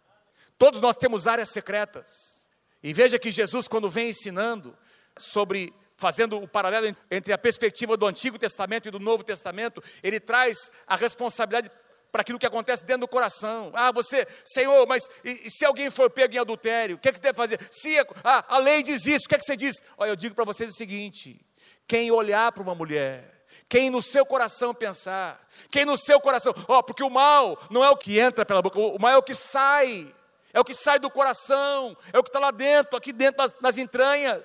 Todos 0.56 0.80
nós 0.80 0.96
temos 0.96 1.26
áreas 1.26 1.50
secretas. 1.50 2.48
E 2.82 2.94
veja 2.94 3.18
que 3.18 3.30
Jesus, 3.30 3.68
quando 3.68 3.90
vem 3.90 4.10
ensinando 4.10 4.76
sobre 5.18 5.74
fazendo 5.96 6.38
o 6.38 6.48
paralelo 6.48 6.96
entre 7.10 7.30
a 7.30 7.36
perspectiva 7.36 7.94
do 7.94 8.06
Antigo 8.06 8.38
Testamento 8.38 8.88
e 8.88 8.90
do 8.90 8.98
Novo 8.98 9.22
Testamento, 9.22 9.82
ele 10.02 10.18
traz 10.18 10.70
a 10.86 10.96
responsabilidade 10.96 11.70
para 12.10 12.22
aquilo 12.22 12.38
que 12.38 12.46
acontece 12.46 12.84
dentro 12.84 13.02
do 13.02 13.08
coração. 13.08 13.70
Ah, 13.74 13.92
você, 13.92 14.26
Senhor, 14.44 14.86
mas 14.86 15.08
e, 15.24 15.46
e 15.46 15.50
se 15.50 15.64
alguém 15.64 15.90
for 15.90 16.10
pego 16.10 16.34
em 16.34 16.38
adultério, 16.38 16.96
o 16.96 16.98
que, 16.98 17.08
é 17.08 17.12
que 17.12 17.18
você 17.18 17.22
deve 17.22 17.36
fazer? 17.36 17.60
Se 17.70 17.98
ah, 18.24 18.44
a 18.48 18.58
lei 18.58 18.82
diz 18.82 19.06
isso, 19.06 19.26
o 19.26 19.28
que 19.28 19.34
é 19.34 19.38
que 19.38 19.44
você 19.44 19.56
diz? 19.56 19.76
Olha, 19.96 20.10
eu 20.10 20.16
digo 20.16 20.34
para 20.34 20.44
vocês 20.44 20.70
o 20.70 20.76
seguinte: 20.76 21.44
quem 21.86 22.10
olhar 22.10 22.52
para 22.52 22.62
uma 22.62 22.74
mulher, 22.74 23.44
quem 23.68 23.90
no 23.90 24.02
seu 24.02 24.24
coração 24.26 24.74
pensar, 24.74 25.40
quem 25.70 25.84
no 25.84 25.96
seu 25.96 26.20
coração, 26.20 26.54
ó, 26.68 26.78
oh, 26.78 26.82
porque 26.82 27.02
o 27.02 27.10
mal 27.10 27.58
não 27.70 27.84
é 27.84 27.90
o 27.90 27.96
que 27.96 28.18
entra 28.18 28.44
pela 28.44 28.62
boca, 28.62 28.78
o 28.78 28.98
mal 28.98 29.12
é 29.12 29.16
o 29.16 29.22
que 29.22 29.34
sai, 29.34 30.14
é 30.52 30.60
o 30.60 30.64
que 30.64 30.74
sai 30.74 30.98
do 30.98 31.10
coração, 31.10 31.96
é 32.12 32.18
o 32.18 32.22
que 32.22 32.28
está 32.28 32.38
lá 32.38 32.50
dentro, 32.50 32.96
aqui 32.96 33.12
dentro 33.12 33.46
das 33.60 33.78
entranhas. 33.78 34.42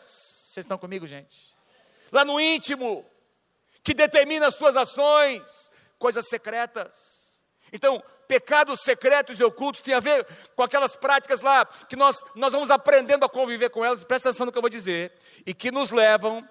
Vocês 0.55 0.63
estão 0.63 0.77
comigo, 0.77 1.05
gente? 1.05 1.53
Lá 2.11 2.23
no 2.23 2.39
íntimo, 2.39 3.05
que 3.83 3.93
determina 3.93 4.47
as 4.47 4.55
suas 4.55 4.75
ações, 4.75 5.69
coisas 5.99 6.27
secretas. 6.27 7.14
Então, 7.75 8.01
pecados 8.25 8.79
secretos 8.79 9.37
e 9.37 9.43
ocultos 9.43 9.81
tem 9.81 9.93
a 9.93 9.99
ver 9.99 10.25
com 10.55 10.63
aquelas 10.63 10.95
práticas 10.95 11.41
lá 11.41 11.65
que 11.65 11.97
nós, 11.97 12.23
nós 12.33 12.53
vamos 12.53 12.71
aprendendo 12.71 13.25
a 13.25 13.29
conviver 13.29 13.69
com 13.69 13.83
elas, 13.83 14.01
presta 14.01 14.29
atenção 14.29 14.45
no 14.45 14.51
que 14.53 14.57
eu 14.57 14.61
vou 14.61 14.69
dizer, 14.69 15.11
e 15.45 15.53
que 15.53 15.69
nos 15.71 15.91
levam 15.91 16.47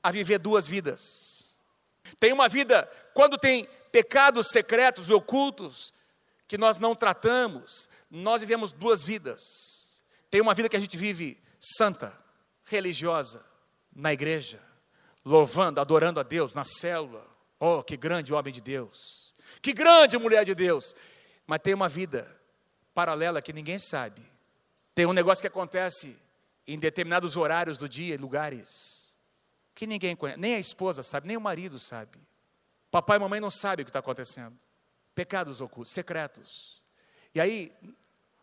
a 0.00 0.12
viver 0.12 0.38
duas 0.38 0.68
vidas. 0.68 1.56
Tem 2.20 2.32
uma 2.32 2.48
vida, 2.48 2.88
quando 3.12 3.36
tem 3.36 3.68
pecados 3.90 4.46
secretos 4.46 5.08
e 5.08 5.12
ocultos, 5.12 5.92
que 6.46 6.56
nós 6.56 6.78
não 6.78 6.94
tratamos, 6.94 7.88
nós 8.08 8.40
vivemos 8.40 8.70
duas 8.70 9.04
vidas. 9.04 10.00
Tem 10.30 10.40
uma 10.40 10.54
vida 10.54 10.68
que 10.68 10.76
a 10.76 10.80
gente 10.80 10.96
vive 10.96 11.42
santa, 11.58 12.16
religiosa, 12.64 13.44
na 13.92 14.12
igreja, 14.12 14.62
louvando, 15.24 15.80
adorando 15.80 16.20
a 16.20 16.22
Deus, 16.22 16.54
na 16.54 16.62
célula. 16.62 17.26
Oh, 17.58 17.82
que 17.82 17.96
grande 17.96 18.32
homem 18.32 18.52
de 18.52 18.60
Deus, 18.60 19.23
que 19.64 19.72
grande 19.72 20.18
mulher 20.18 20.44
de 20.44 20.54
Deus. 20.54 20.94
Mas 21.46 21.60
tem 21.60 21.72
uma 21.72 21.88
vida 21.88 22.30
paralela 22.92 23.40
que 23.40 23.50
ninguém 23.50 23.78
sabe. 23.78 24.22
Tem 24.94 25.06
um 25.06 25.12
negócio 25.14 25.40
que 25.40 25.48
acontece 25.48 26.14
em 26.66 26.78
determinados 26.78 27.34
horários 27.34 27.78
do 27.78 27.88
dia 27.88 28.14
e 28.14 28.18
lugares 28.18 29.16
que 29.74 29.86
ninguém 29.86 30.14
conhece, 30.14 30.38
nem 30.38 30.54
a 30.54 30.58
esposa 30.58 31.02
sabe, 31.02 31.26
nem 31.26 31.36
o 31.36 31.40
marido 31.40 31.78
sabe. 31.78 32.18
Papai 32.90 33.16
e 33.16 33.20
mamãe 33.20 33.40
não 33.40 33.50
sabem 33.50 33.82
o 33.82 33.86
que 33.86 33.90
está 33.90 33.98
acontecendo. 33.98 34.56
Pecados 35.14 35.60
ocultos, 35.60 35.92
secretos. 35.92 36.80
E 37.34 37.40
aí, 37.40 37.72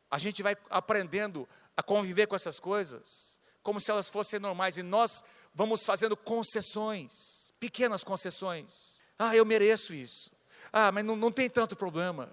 a 0.09 0.17
gente 0.17 0.43
vai 0.43 0.57
aprendendo 0.69 1.47
a 1.77 1.83
conviver 1.83 2.27
com 2.27 2.35
essas 2.35 2.59
coisas, 2.59 3.39
como 3.63 3.79
se 3.79 3.89
elas 3.91 4.09
fossem 4.09 4.39
normais, 4.39 4.77
e 4.77 4.83
nós 4.83 5.23
vamos 5.53 5.85
fazendo 5.85 6.17
concessões, 6.17 7.53
pequenas 7.59 8.03
concessões. 8.03 9.01
Ah, 9.17 9.35
eu 9.35 9.45
mereço 9.45 9.93
isso. 9.93 10.31
Ah, 10.71 10.91
mas 10.91 11.03
não, 11.03 11.15
não 11.15 11.31
tem 11.31 11.49
tanto 11.49 11.75
problema. 11.75 12.29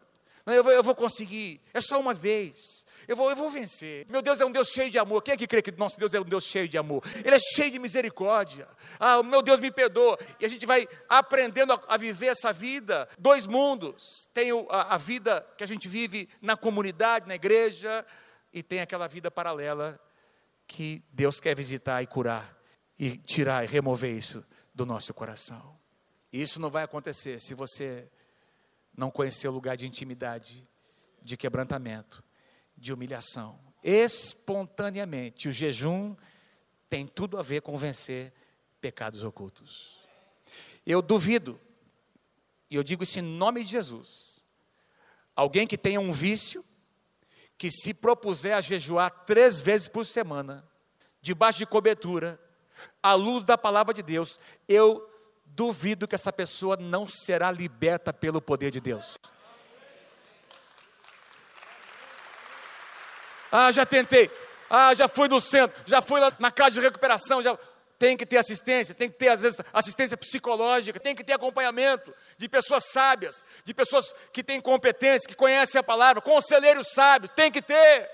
Eu 0.55 0.65
vou, 0.65 0.73
eu 0.73 0.83
vou, 0.83 0.95
conseguir, 0.95 1.61
é 1.75 1.81
só 1.81 2.01
uma 2.01 2.15
vez. 2.15 2.87
Eu 3.07 3.15
vou, 3.15 3.29
eu 3.29 3.37
vou 3.37 3.51
vencer. 3.51 4.07
Meu 4.09 4.23
Deus 4.23 4.41
é 4.41 4.47
um 4.47 4.51
Deus 4.51 4.69
cheio 4.69 4.91
de 4.91 4.99
amor. 4.99 5.23
Quem 5.23 5.35
é 5.35 5.37
que 5.37 5.47
crê 5.47 5.61
que 5.61 5.71
nosso 5.73 5.99
Deus 5.99 6.15
é 6.15 6.21
um 6.21 6.25
Deus 6.25 6.45
cheio 6.45 6.67
de 6.67 6.79
amor? 6.79 7.03
Ele 7.23 7.35
é 7.35 7.39
cheio 7.39 7.71
de 7.71 7.79
misericórdia. 7.79 8.67
Ah, 8.99 9.23
meu 9.23 9.43
Deus 9.43 9.61
me 9.61 9.71
perdoa. 9.71 10.19
E 10.41 10.47
a 10.47 10.49
gente 10.49 10.65
vai 10.65 10.89
aprendendo 11.07 11.75
a, 11.75 11.83
a 11.87 11.97
viver 11.99 12.29
essa 12.29 12.51
vida. 12.51 13.07
Dois 13.19 13.47
mundos. 13.47 14.29
Tem 14.33 14.51
a, 14.71 14.95
a 14.95 14.97
vida 14.97 15.47
que 15.57 15.65
a 15.65 15.67
gente 15.67 15.87
vive 15.87 16.29
na 16.41 16.57
comunidade, 16.57 17.29
na 17.29 17.35
igreja, 17.35 18.05
e 18.51 18.63
tem 18.63 18.81
aquela 18.81 19.07
vida 19.07 19.31
paralela 19.31 20.01
que 20.67 21.03
Deus 21.13 21.41
quer 21.41 21.55
visitar 21.55 22.03
e 22.03 22.07
curar, 22.07 22.57
e 22.99 23.19
tirar 23.19 23.65
e 23.65 23.67
remover 23.67 24.17
isso 24.17 24.43
do 24.75 24.87
nosso 24.87 25.13
coração. 25.13 25.79
E 26.33 26.41
isso 26.41 26.61
não 26.61 26.71
vai 26.71 26.85
acontecer 26.85 27.39
se 27.39 27.55
você 27.55 28.09
não 28.99 29.13
conhecer 29.13 29.47
o 29.47 29.53
lugar 29.53 29.77
de 29.77 29.87
intimidade, 29.87 30.67
de 31.23 31.37
quebrantamento, 31.37 32.23
de 32.77 32.93
humilhação. 32.93 33.57
Espontaneamente, 33.81 35.49
o 35.49 35.53
jejum 35.53 36.17
tem 36.91 37.07
tudo 37.07 37.39
a 37.39 37.43
ver 37.43 37.63
com 37.63 37.77
vencer 37.77 38.33
pecados 38.81 39.23
ocultos. 39.23 40.01
Eu 40.85 41.01
duvido, 41.01 41.61
e 42.69 42.75
eu 42.75 42.83
digo 42.83 43.05
isso 43.05 43.21
em 43.21 43.23
nome 43.23 43.63
de 43.63 43.71
Jesus, 43.71 44.43
alguém 45.37 45.65
que 45.65 45.79
tenha 45.79 46.01
um 46.01 46.11
vício, 46.11 46.65
que 47.57 47.71
se 47.71 47.95
propuser 47.95 48.57
a 48.57 48.61
jejuar 48.61 49.11
três 49.25 49.61
vezes 49.61 49.87
por 49.87 50.05
semana, 50.05 50.69
debaixo 51.21 51.59
de 51.59 51.67
cobertura, 51.67 52.41
à 53.01 53.15
luz 53.15 53.45
da 53.45 53.57
palavra 53.57 53.95
de 53.95 54.03
Deus, 54.03 54.41
eu 54.67 55.09
duvido 55.59 56.07
que 56.07 56.15
essa 56.15 56.33
pessoa 56.33 56.77
não 56.77 57.05
será 57.05 57.51
liberta 57.51 58.13
pelo 58.13 58.41
poder 58.41 58.71
de 58.71 58.81
Deus. 58.81 59.19
Ah, 63.51 63.73
já 63.73 63.85
tentei. 63.85 64.31
Ah, 64.71 64.95
já 64.95 65.09
fui 65.09 65.27
no 65.27 65.41
centro, 65.41 65.77
já 65.85 66.01
fui 66.01 66.21
lá 66.21 66.33
na 66.39 66.53
casa 66.53 66.77
de 66.77 66.81
recuperação, 66.81 67.43
já 67.43 67.59
tem 67.99 68.17
que 68.17 68.25
ter 68.25 68.37
assistência, 68.37 68.95
tem 68.95 69.09
que 69.09 69.17
ter 69.17 69.31
às 69.31 69.43
vezes 69.43 69.59
assistência 69.73 70.17
psicológica, 70.17 71.01
tem 71.01 71.17
que 71.17 71.25
ter 71.25 71.33
acompanhamento 71.33 72.15
de 72.37 72.49
pessoas 72.49 72.85
sábias, 72.93 73.45
de 73.65 73.75
pessoas 73.75 74.15
que 74.33 74.45
têm 74.45 74.61
competência, 74.61 75.27
que 75.27 75.35
conhecem 75.35 75.81
a 75.81 75.83
palavra, 75.83 76.23
conselheiros 76.23 76.93
sábios, 76.93 77.33
tem 77.33 77.51
que 77.51 77.61
ter. 77.61 78.09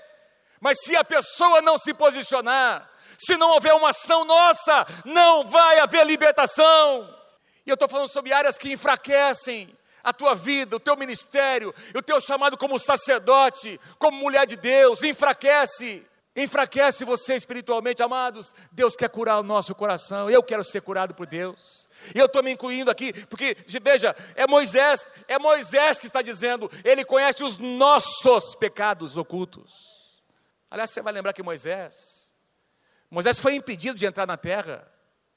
Mas 0.59 0.79
se 0.81 0.95
a 0.95 1.03
pessoa 1.03 1.61
não 1.61 1.77
se 1.77 1.93
posicionar, 1.93 2.89
se 3.19 3.37
não 3.37 3.51
houver 3.51 3.75
uma 3.75 3.89
ação 3.89 4.25
nossa, 4.25 4.87
não 5.05 5.43
vai 5.45 5.77
haver 5.77 6.07
libertação. 6.07 7.23
E 7.65 7.69
eu 7.69 7.73
estou 7.73 7.89
falando 7.89 8.09
sobre 8.09 8.31
áreas 8.31 8.57
que 8.57 8.71
enfraquecem 8.71 9.75
a 10.03 10.13
tua 10.13 10.35
vida, 10.35 10.75
o 10.75 10.79
teu 10.79 10.95
ministério, 10.95 11.73
o 11.95 12.01
teu 12.01 12.21
chamado 12.21 12.57
como 12.57 12.77
sacerdote, 12.77 13.79
como 13.97 14.19
mulher 14.19 14.45
de 14.45 14.55
Deus, 14.55 15.01
enfraquece. 15.01 16.05
Enfraquece 16.35 17.05
você 17.05 17.33
espiritualmente, 17.33 18.03
amados. 18.03 18.53
Deus 18.71 18.95
quer 18.95 19.09
curar 19.09 19.39
o 19.39 19.43
nosso 19.43 19.73
coração. 19.73 20.29
Eu 20.29 20.43
quero 20.43 20.65
ser 20.65 20.81
curado 20.81 21.15
por 21.15 21.25
Deus. 21.25 21.89
E 22.13 22.19
eu 22.19 22.25
estou 22.25 22.43
me 22.43 22.51
incluindo 22.51 22.91
aqui, 22.91 23.13
porque, 23.27 23.57
veja, 23.81 24.13
é 24.35 24.45
Moisés, 24.45 25.07
é 25.29 25.39
Moisés 25.39 25.97
que 25.97 26.07
está 26.07 26.21
dizendo, 26.21 26.69
ele 26.83 27.05
conhece 27.05 27.41
os 27.41 27.57
nossos 27.57 28.53
pecados 28.53 29.15
ocultos. 29.15 29.71
Aliás, 30.69 30.91
você 30.91 31.01
vai 31.01 31.13
lembrar 31.13 31.31
que 31.31 31.41
Moisés, 31.41 32.33
Moisés 33.09 33.39
foi 33.39 33.55
impedido 33.55 33.97
de 33.97 34.05
entrar 34.05 34.27
na 34.27 34.35
terra 34.35 34.85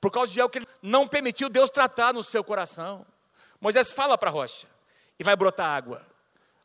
por 0.01 0.11
causa 0.11 0.33
de 0.33 0.41
algo 0.41 0.53
que 0.53 0.59
ele 0.59 0.69
não 0.83 1.07
permitiu 1.07 1.49
Deus 1.49 1.71
tratar 1.71 2.13
no 2.13 2.23
seu 2.23 2.45
coração. 2.45 3.05
Moisés 3.61 3.93
fala 3.93 4.17
para 4.17 4.31
a 4.31 4.33
rocha 4.33 4.67
e 5.19 5.25
vai 5.25 5.35
brotar 5.35 5.67
água. 5.67 6.07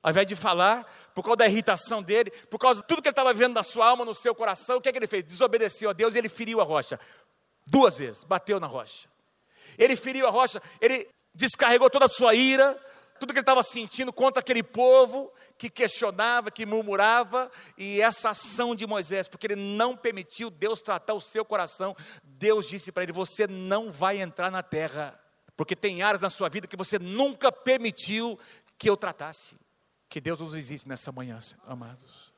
Ao 0.02 0.12
invés 0.12 0.28
de 0.28 0.36
falar, 0.36 0.86
por 1.16 1.24
causa 1.24 1.38
da 1.38 1.48
irritação 1.48 2.04
dele, 2.04 2.30
por 2.50 2.60
causa 2.60 2.82
de 2.82 2.88
tudo 2.88 3.02
que 3.02 3.08
ele 3.08 3.14
estava 3.14 3.34
vendo 3.34 3.54
na 3.54 3.64
sua 3.64 3.88
alma, 3.88 4.04
no 4.04 4.14
seu 4.14 4.36
coração, 4.36 4.78
o 4.78 4.82
que, 4.82 4.90
é 4.90 4.92
que 4.92 5.00
ele 5.00 5.08
fez? 5.08 5.24
Desobedeceu 5.24 5.90
a 5.90 5.94
Deus 5.94 6.14
e 6.14 6.18
ele 6.18 6.30
feriu 6.30 6.60
a 6.60 6.64
rocha. 6.64 7.00
Duas 7.66 7.98
vezes, 7.98 8.24
bateu 8.26 8.60
na 8.60 8.68
rocha. 8.68 9.08
Ele 9.78 9.96
feriu 9.96 10.28
a 10.28 10.30
rocha, 10.30 10.62
ele 10.82 11.08
descarregou 11.34 11.90
toda 11.90 12.06
a 12.06 12.10
sua 12.10 12.36
ira, 12.36 12.78
tudo 13.20 13.32
que 13.32 13.40
ele 13.40 13.44
estava 13.44 13.64
sentindo 13.64 14.12
contra 14.12 14.42
aquele 14.42 14.62
povo 14.62 15.32
que 15.58 15.70
questionava, 15.70 16.52
que 16.52 16.66
murmurava, 16.66 17.50
e 17.78 18.02
essa 18.02 18.32
ação 18.32 18.76
de 18.76 18.86
Moisés, 18.86 19.30
porque 19.30 19.48
ele 19.48 19.56
não 19.56 19.96
permitiu 19.96 20.50
Deus 20.50 20.82
tratar 20.82 21.14
o 21.14 21.22
seu 21.22 21.46
coração, 21.46 21.96
Deus 22.44 22.68
disse 22.68 22.92
para 22.92 23.04
ele: 23.04 23.14
Você 23.14 23.48
não 23.48 23.90
vai 23.90 24.22
entrar 24.22 24.52
na 24.52 24.62
terra, 24.62 25.18
porque 25.56 25.78
tem 25.78 26.02
áreas 26.02 26.22
na 26.22 26.30
sua 26.30 26.50
vida 26.50 26.68
que 26.68 26.76
você 26.76 27.00
nunca 27.00 27.54
permitiu 27.54 28.38
que 28.78 28.90
eu 28.90 28.98
tratasse. 28.98 29.56
Que 30.10 30.20
Deus 30.20 30.42
nos 30.42 30.54
existe 30.54 30.90
nessa 30.90 31.10
manhã, 31.10 31.40
amados. 31.66 32.34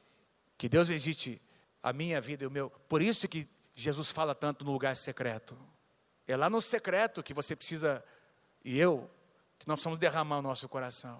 Que 0.60 0.70
Deus 0.70 0.90
visite 0.90 1.42
a 1.82 1.92
minha 1.92 2.22
vida 2.22 2.44
e 2.44 2.48
o 2.48 2.52
meu. 2.52 2.70
Por 2.88 3.02
isso 3.02 3.28
que 3.28 3.50
Jesus 3.74 4.12
fala 4.12 4.36
tanto 4.36 4.64
no 4.64 4.72
lugar 4.72 4.96
secreto. 4.96 5.58
É 6.28 6.38
lá 6.38 6.52
no 6.52 6.62
secreto 6.62 7.24
que 7.24 7.34
você 7.34 7.56
precisa, 7.56 8.06
e 8.64 8.78
eu, 8.78 9.10
que 9.58 9.68
nós 9.68 9.78
precisamos 9.78 9.98
derramar 9.98 10.38
o 10.38 10.42
nosso 10.44 10.70
coração. 10.70 11.20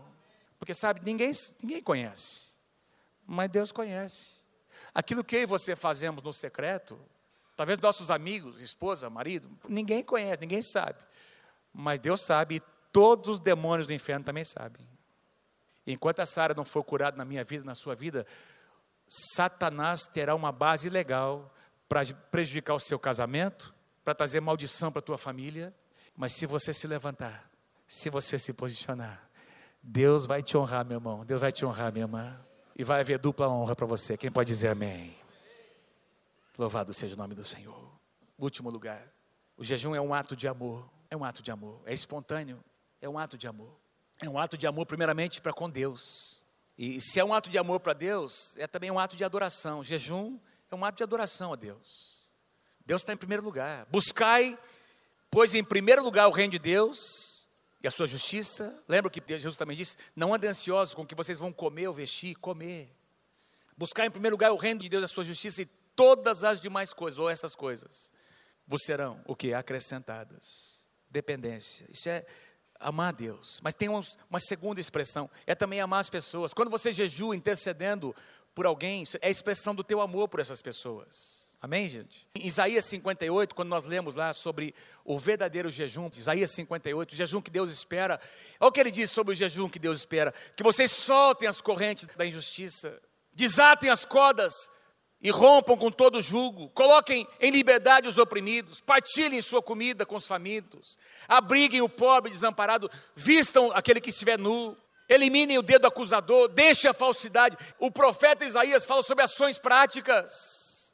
Porque 0.60 0.76
sabe, 0.76 1.02
ninguém, 1.04 1.32
ninguém 1.60 1.82
conhece, 1.82 2.52
mas 3.26 3.50
Deus 3.50 3.72
conhece. 3.72 4.36
Aquilo 4.94 5.24
que 5.24 5.38
eu 5.38 5.42
e 5.42 5.46
você 5.48 5.76
fazemos 5.76 6.22
no 6.22 6.32
secreto, 6.32 7.00
talvez 7.56 7.80
nossos 7.80 8.12
amigos, 8.12 8.60
esposa, 8.60 9.10
marido, 9.10 9.50
ninguém 9.68 10.04
conhece, 10.04 10.42
ninguém 10.42 10.62
sabe. 10.62 11.00
Mas 11.74 12.00
Deus 12.00 12.22
sabe 12.26 12.56
e 12.56 12.62
todos 12.92 13.30
os 13.30 13.40
demônios 13.40 13.88
do 13.88 13.94
inferno 13.94 14.26
também 14.26 14.44
sabem. 14.44 14.88
enquanto 15.86 16.20
essa 16.20 16.42
área 16.42 16.56
não 16.56 16.66
for 16.66 16.84
curada 16.84 17.16
na 17.16 17.24
minha 17.24 17.44
vida, 17.44 17.64
na 17.64 17.76
sua 17.76 17.94
vida, 17.94 18.26
Satanás 19.08 20.06
terá 20.06 20.34
uma 20.34 20.52
base 20.52 20.90
legal 20.90 21.54
para 21.88 22.02
prejudicar 22.32 22.74
o 22.74 22.80
seu 22.80 22.98
casamento, 22.98 23.74
para 24.04 24.16
trazer 24.16 24.40
maldição 24.40 24.92
para 24.92 25.00
a 25.00 25.04
tua 25.04 25.18
família. 25.18 25.74
Mas 26.16 26.34
se 26.34 26.46
você 26.46 26.74
se 26.74 26.88
levantar, 26.88 27.50
se 27.88 28.10
você 28.10 28.40
se 28.40 28.52
posicionar, 28.54 29.30
Deus 29.84 30.26
vai 30.26 30.42
te 30.42 30.58
honrar, 30.58 30.84
meu 30.84 30.98
irmão. 30.98 31.24
Deus 31.24 31.42
vai 31.42 31.52
te 31.52 31.64
honrar, 31.66 31.92
minha 31.92 32.06
irmã. 32.06 32.40
E 32.76 32.84
vai 32.84 33.02
haver 33.02 33.20
dupla 33.20 33.48
honra 33.48 33.76
para 33.76 33.86
você. 33.86 34.18
Quem 34.18 34.32
pode 34.32 34.48
dizer 34.48 34.70
amém? 34.70 35.16
Louvado 36.58 36.94
seja 36.94 37.16
o 37.16 37.18
nome 37.18 37.36
do 37.36 37.44
Senhor. 37.44 37.92
Último 38.38 38.70
lugar. 38.70 39.12
O 39.58 39.64
jejum 39.64 39.94
é 39.94 40.00
um 40.00 40.14
ato 40.14 40.36
de 40.36 40.48
amor. 40.48 40.90
É 41.10 41.16
um 41.16 41.24
ato 41.24 41.44
de 41.44 41.52
amor. 41.52 41.82
É 41.86 41.94
espontâneo. 41.94 42.64
É 43.02 43.10
um 43.10 43.20
ato 43.20 43.38
de 43.38 43.48
amor. 43.48 43.76
É 44.22 44.30
um 44.30 44.40
ato 44.40 44.58
de 44.58 44.66
amor, 44.66 44.86
primeiramente, 44.86 45.42
para 45.42 45.52
com 45.52 45.70
Deus. 45.70 46.44
E 46.78 47.02
se 47.02 47.20
é 47.20 47.26
um 47.26 47.34
ato 47.34 47.50
de 47.50 47.58
amor 47.58 47.82
para 47.82 47.94
Deus, 47.94 48.58
é 48.58 48.68
também 48.68 48.90
um 48.90 48.98
ato 48.98 49.18
de 49.18 49.24
adoração. 49.24 49.80
O 49.80 49.84
jejum 49.84 50.40
é 50.72 50.76
um 50.76 50.86
ato 50.86 50.98
de 50.98 51.04
adoração 51.04 51.52
a 51.52 51.56
Deus. 51.56 52.34
Deus 52.86 53.02
está 53.02 53.12
em 53.12 53.18
primeiro 53.18 53.44
lugar. 53.44 53.86
Buscai, 53.90 54.58
pois, 55.30 55.54
em 55.54 55.64
primeiro 55.64 56.04
lugar 56.04 56.28
o 56.28 56.32
reino 56.32 56.52
de 56.52 56.60
Deus 56.60 57.48
e 57.84 57.88
a 57.88 57.92
sua 57.92 58.08
justiça. 58.08 58.82
Lembra 58.88 59.12
que 59.12 59.22
Jesus 59.28 59.58
também 59.58 59.76
disse: 59.76 59.98
Não 60.16 60.34
andem 60.34 60.50
ansiosos 60.50 60.94
com 60.94 61.02
o 61.02 61.06
que 61.06 61.16
vocês 61.16 61.38
vão 61.38 61.52
comer 61.52 61.88
ou 61.88 61.94
vestir, 61.94 62.36
comer. 62.36 62.90
Buscar 63.78 64.06
em 64.06 64.12
primeiro 64.12 64.36
lugar 64.36 64.52
o 64.52 64.58
reino 64.58 64.82
de 64.82 64.88
Deus, 64.88 65.04
a 65.04 65.08
sua 65.08 65.24
justiça 65.24 65.62
e 65.62 65.70
todas 65.96 66.44
as 66.44 66.60
demais 66.60 66.94
coisas, 66.94 67.20
ou 67.20 67.30
essas 67.30 67.56
coisas, 67.56 68.12
vos 68.68 68.84
serão 68.84 69.22
o 69.26 69.36
que? 69.36 69.54
Acrescentadas. 69.54 70.88
Dependência. 71.10 71.86
Isso 71.90 72.10
é 72.10 72.26
amar 72.80 73.10
a 73.10 73.12
Deus. 73.12 73.62
Mas 73.64 73.74
tem 73.74 73.90
uma 73.90 74.40
segunda 74.40 74.82
expressão, 74.82 75.30
é 75.46 75.56
também 75.56 75.80
amar 75.80 76.02
as 76.02 76.10
pessoas. 76.10 76.54
Quando 76.54 76.70
você 76.70 76.92
jejua 76.92 77.36
intercedendo 77.36 78.16
por 78.54 78.66
alguém, 78.66 79.04
é 79.22 79.28
a 79.28 79.32
expressão 79.32 79.74
do 79.74 79.84
teu 79.84 80.02
amor 80.02 80.28
por 80.28 80.40
essas 80.40 80.62
pessoas. 80.62 81.46
Amém, 81.62 81.90
gente? 81.90 82.28
Em 82.36 82.46
Isaías 82.46 82.86
58, 82.86 83.56
quando 83.56 83.70
nós 83.70 83.86
lemos 83.86 84.14
lá 84.14 84.32
sobre 84.34 84.76
o 85.04 85.18
verdadeiro 85.18 85.70
jejum, 85.70 86.10
Isaías 86.16 86.52
58, 86.52 87.14
o 87.14 87.16
jejum 87.16 87.42
que 87.42 87.50
Deus 87.50 87.72
espera, 87.72 88.20
olha 88.60 88.70
o 88.70 88.72
que 88.72 88.80
ele 88.80 88.92
diz 88.92 89.10
sobre 89.10 89.34
o 89.34 89.36
jejum 89.36 89.70
que 89.70 89.80
Deus 89.80 90.00
espera: 90.00 90.34
que 90.56 90.64
vocês 90.64 90.92
soltem 90.92 91.48
as 91.48 91.62
correntes 91.62 92.06
da 92.16 92.26
injustiça, 92.26 93.02
desatem 93.34 93.90
as 93.90 94.06
cordas 94.06 94.70
e 95.26 95.32
rompam 95.32 95.76
com 95.76 95.90
todo 95.90 96.20
o 96.20 96.22
jugo, 96.22 96.70
coloquem 96.70 97.28
em 97.42 97.50
liberdade 97.50 98.08
os 98.08 98.20
oprimidos, 98.20 98.80
partilhem 98.80 99.42
sua 99.42 99.60
comida 99.60 100.06
com 100.06 100.16
os 100.16 100.28
famintos, 100.28 101.00
abriguem 101.28 101.82
o 101.82 101.90
pobre 101.90 102.30
desamparado, 102.30 102.92
vistam 103.16 103.72
aquele 103.72 104.00
que 104.00 104.12
estiver 104.12 104.38
nu, 104.38 104.78
eliminem 105.10 105.58
o 105.58 105.64
dedo 105.64 105.88
acusador, 105.88 106.48
deixem 106.48 106.92
a 106.92 106.94
falsidade. 106.94 107.58
O 107.80 107.90
profeta 107.90 108.46
Isaías 108.46 108.86
fala 108.86 109.02
sobre 109.02 109.24
ações 109.24 109.58
práticas. 109.58 110.94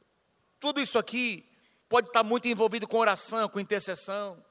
Tudo 0.61 0.79
isso 0.79 0.97
aqui 0.97 1.45
pode 1.89 2.07
estar 2.07 2.23
muito 2.23 2.47
envolvido 2.47 2.87
com 2.87 2.99
oração, 2.99 3.49
com 3.49 3.59
intercessão, 3.59 4.41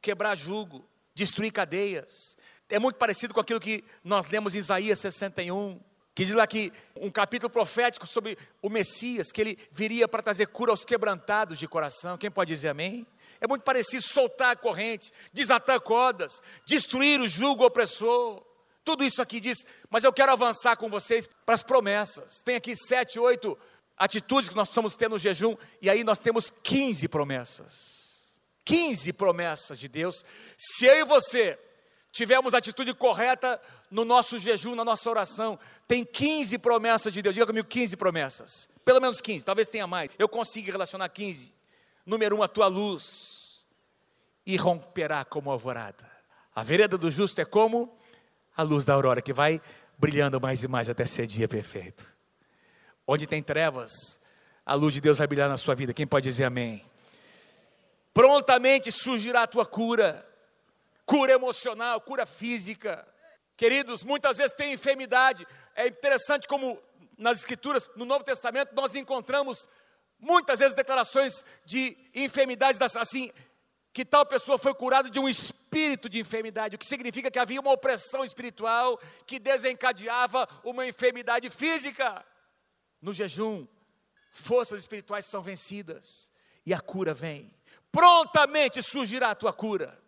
quebrar 0.00 0.36
jugo, 0.36 0.88
destruir 1.14 1.52
cadeias. 1.52 2.34
É 2.70 2.78
muito 2.78 2.96
parecido 2.96 3.34
com 3.34 3.40
aquilo 3.40 3.60
que 3.60 3.84
nós 4.02 4.26
lemos 4.26 4.54
em 4.54 4.58
Isaías 4.58 4.98
61, 5.00 5.78
que 6.18 6.24
diz 6.24 6.34
lá 6.34 6.48
que 6.48 6.72
um 6.96 7.12
capítulo 7.12 7.48
profético 7.48 8.04
sobre 8.04 8.36
o 8.60 8.68
Messias, 8.68 9.30
que 9.30 9.40
ele 9.40 9.58
viria 9.70 10.08
para 10.08 10.20
trazer 10.20 10.48
cura 10.48 10.72
aos 10.72 10.84
quebrantados 10.84 11.60
de 11.60 11.68
coração. 11.68 12.18
Quem 12.18 12.28
pode 12.28 12.52
dizer 12.52 12.70
amém? 12.70 13.06
É 13.40 13.46
muito 13.46 13.62
parecido 13.62 14.02
soltar 14.02 14.56
correntes, 14.56 15.12
desatar 15.32 15.80
cordas, 15.80 16.42
destruir 16.66 17.20
o 17.20 17.28
jugo 17.28 17.64
opressor. 17.64 18.44
Tudo 18.84 19.04
isso 19.04 19.22
aqui 19.22 19.38
diz, 19.38 19.58
mas 19.88 20.02
eu 20.02 20.12
quero 20.12 20.32
avançar 20.32 20.76
com 20.76 20.90
vocês 20.90 21.28
para 21.46 21.54
as 21.54 21.62
promessas. 21.62 22.42
Tem 22.44 22.56
aqui 22.56 22.74
sete, 22.74 23.20
oito 23.20 23.56
atitudes 23.96 24.48
que 24.48 24.56
nós 24.56 24.66
precisamos 24.66 24.96
ter 24.96 25.08
no 25.08 25.20
jejum, 25.20 25.56
e 25.80 25.88
aí 25.88 26.02
nós 26.02 26.18
temos 26.18 26.50
15 26.64 27.06
promessas. 27.06 28.40
15 28.64 29.12
promessas 29.12 29.78
de 29.78 29.86
Deus. 29.86 30.24
Se 30.56 30.84
eu 30.84 30.96
e 30.96 31.04
você 31.04 31.56
tivermos 32.10 32.54
a 32.54 32.58
atitude 32.58 32.92
correta 32.94 33.60
no 33.90 34.04
nosso 34.04 34.38
jejum, 34.38 34.74
na 34.74 34.84
nossa 34.84 35.08
oração, 35.08 35.58
tem 35.86 36.04
15 36.04 36.58
promessas 36.58 37.12
de 37.12 37.22
Deus. 37.22 37.34
Diga 37.34 37.46
comigo 37.46 37.68
15 37.68 37.96
promessas. 37.96 38.68
Pelo 38.84 39.00
menos 39.00 39.20
15, 39.20 39.44
talvez 39.44 39.68
tenha 39.68 39.86
mais. 39.86 40.10
Eu 40.18 40.28
consigo 40.28 40.70
relacionar 40.70 41.08
15. 41.08 41.54
Número 42.04 42.36
um, 42.36 42.42
a 42.42 42.48
tua 42.48 42.66
luz 42.66 43.66
irromperá 44.46 45.24
como 45.24 45.50
alvorada. 45.50 46.10
A 46.54 46.62
vereda 46.62 46.96
do 46.96 47.10
justo 47.10 47.40
é 47.40 47.44
como 47.44 47.96
a 48.56 48.62
luz 48.62 48.84
da 48.84 48.94
aurora 48.94 49.22
que 49.22 49.32
vai 49.32 49.60
brilhando 49.98 50.40
mais 50.40 50.64
e 50.64 50.68
mais 50.68 50.88
até 50.88 51.04
ser 51.04 51.26
dia 51.26 51.46
perfeito. 51.46 52.04
Onde 53.06 53.26
tem 53.26 53.42
trevas, 53.42 54.20
a 54.64 54.74
luz 54.74 54.94
de 54.94 55.00
Deus 55.00 55.18
vai 55.18 55.26
brilhar 55.26 55.48
na 55.48 55.56
sua 55.56 55.74
vida. 55.74 55.94
Quem 55.94 56.06
pode 56.06 56.24
dizer 56.24 56.44
amém? 56.44 56.84
Prontamente 58.12 58.90
surgirá 58.90 59.42
a 59.42 59.46
tua 59.46 59.64
cura, 59.64 60.27
cura 61.08 61.32
emocional, 61.32 61.98
cura 62.02 62.26
física. 62.26 63.08
Queridos, 63.56 64.04
muitas 64.04 64.36
vezes 64.36 64.54
tem 64.54 64.74
enfermidade. 64.74 65.46
É 65.74 65.86
interessante 65.86 66.46
como 66.46 66.78
nas 67.16 67.38
Escrituras, 67.38 67.88
no 67.96 68.04
Novo 68.04 68.22
Testamento, 68.22 68.74
nós 68.74 68.94
encontramos 68.94 69.66
muitas 70.20 70.58
vezes 70.58 70.76
declarações 70.76 71.44
de 71.64 71.96
enfermidades 72.14 72.78
assim, 72.94 73.32
que 73.90 74.04
tal 74.04 74.26
pessoa 74.26 74.58
foi 74.58 74.74
curada 74.74 75.08
de 75.08 75.18
um 75.18 75.26
espírito 75.26 76.10
de 76.10 76.20
enfermidade, 76.20 76.76
o 76.76 76.78
que 76.78 76.86
significa 76.86 77.30
que 77.30 77.38
havia 77.38 77.60
uma 77.60 77.72
opressão 77.72 78.22
espiritual 78.22 79.00
que 79.26 79.38
desencadeava 79.38 80.46
uma 80.62 80.86
enfermidade 80.86 81.48
física. 81.48 82.22
No 83.00 83.14
jejum, 83.14 83.66
forças 84.30 84.80
espirituais 84.80 85.24
são 85.24 85.40
vencidas 85.40 86.30
e 86.66 86.74
a 86.74 86.80
cura 86.80 87.14
vem. 87.14 87.50
Prontamente 87.90 88.82
surgirá 88.82 89.30
a 89.30 89.34
tua 89.34 89.54
cura, 89.54 89.98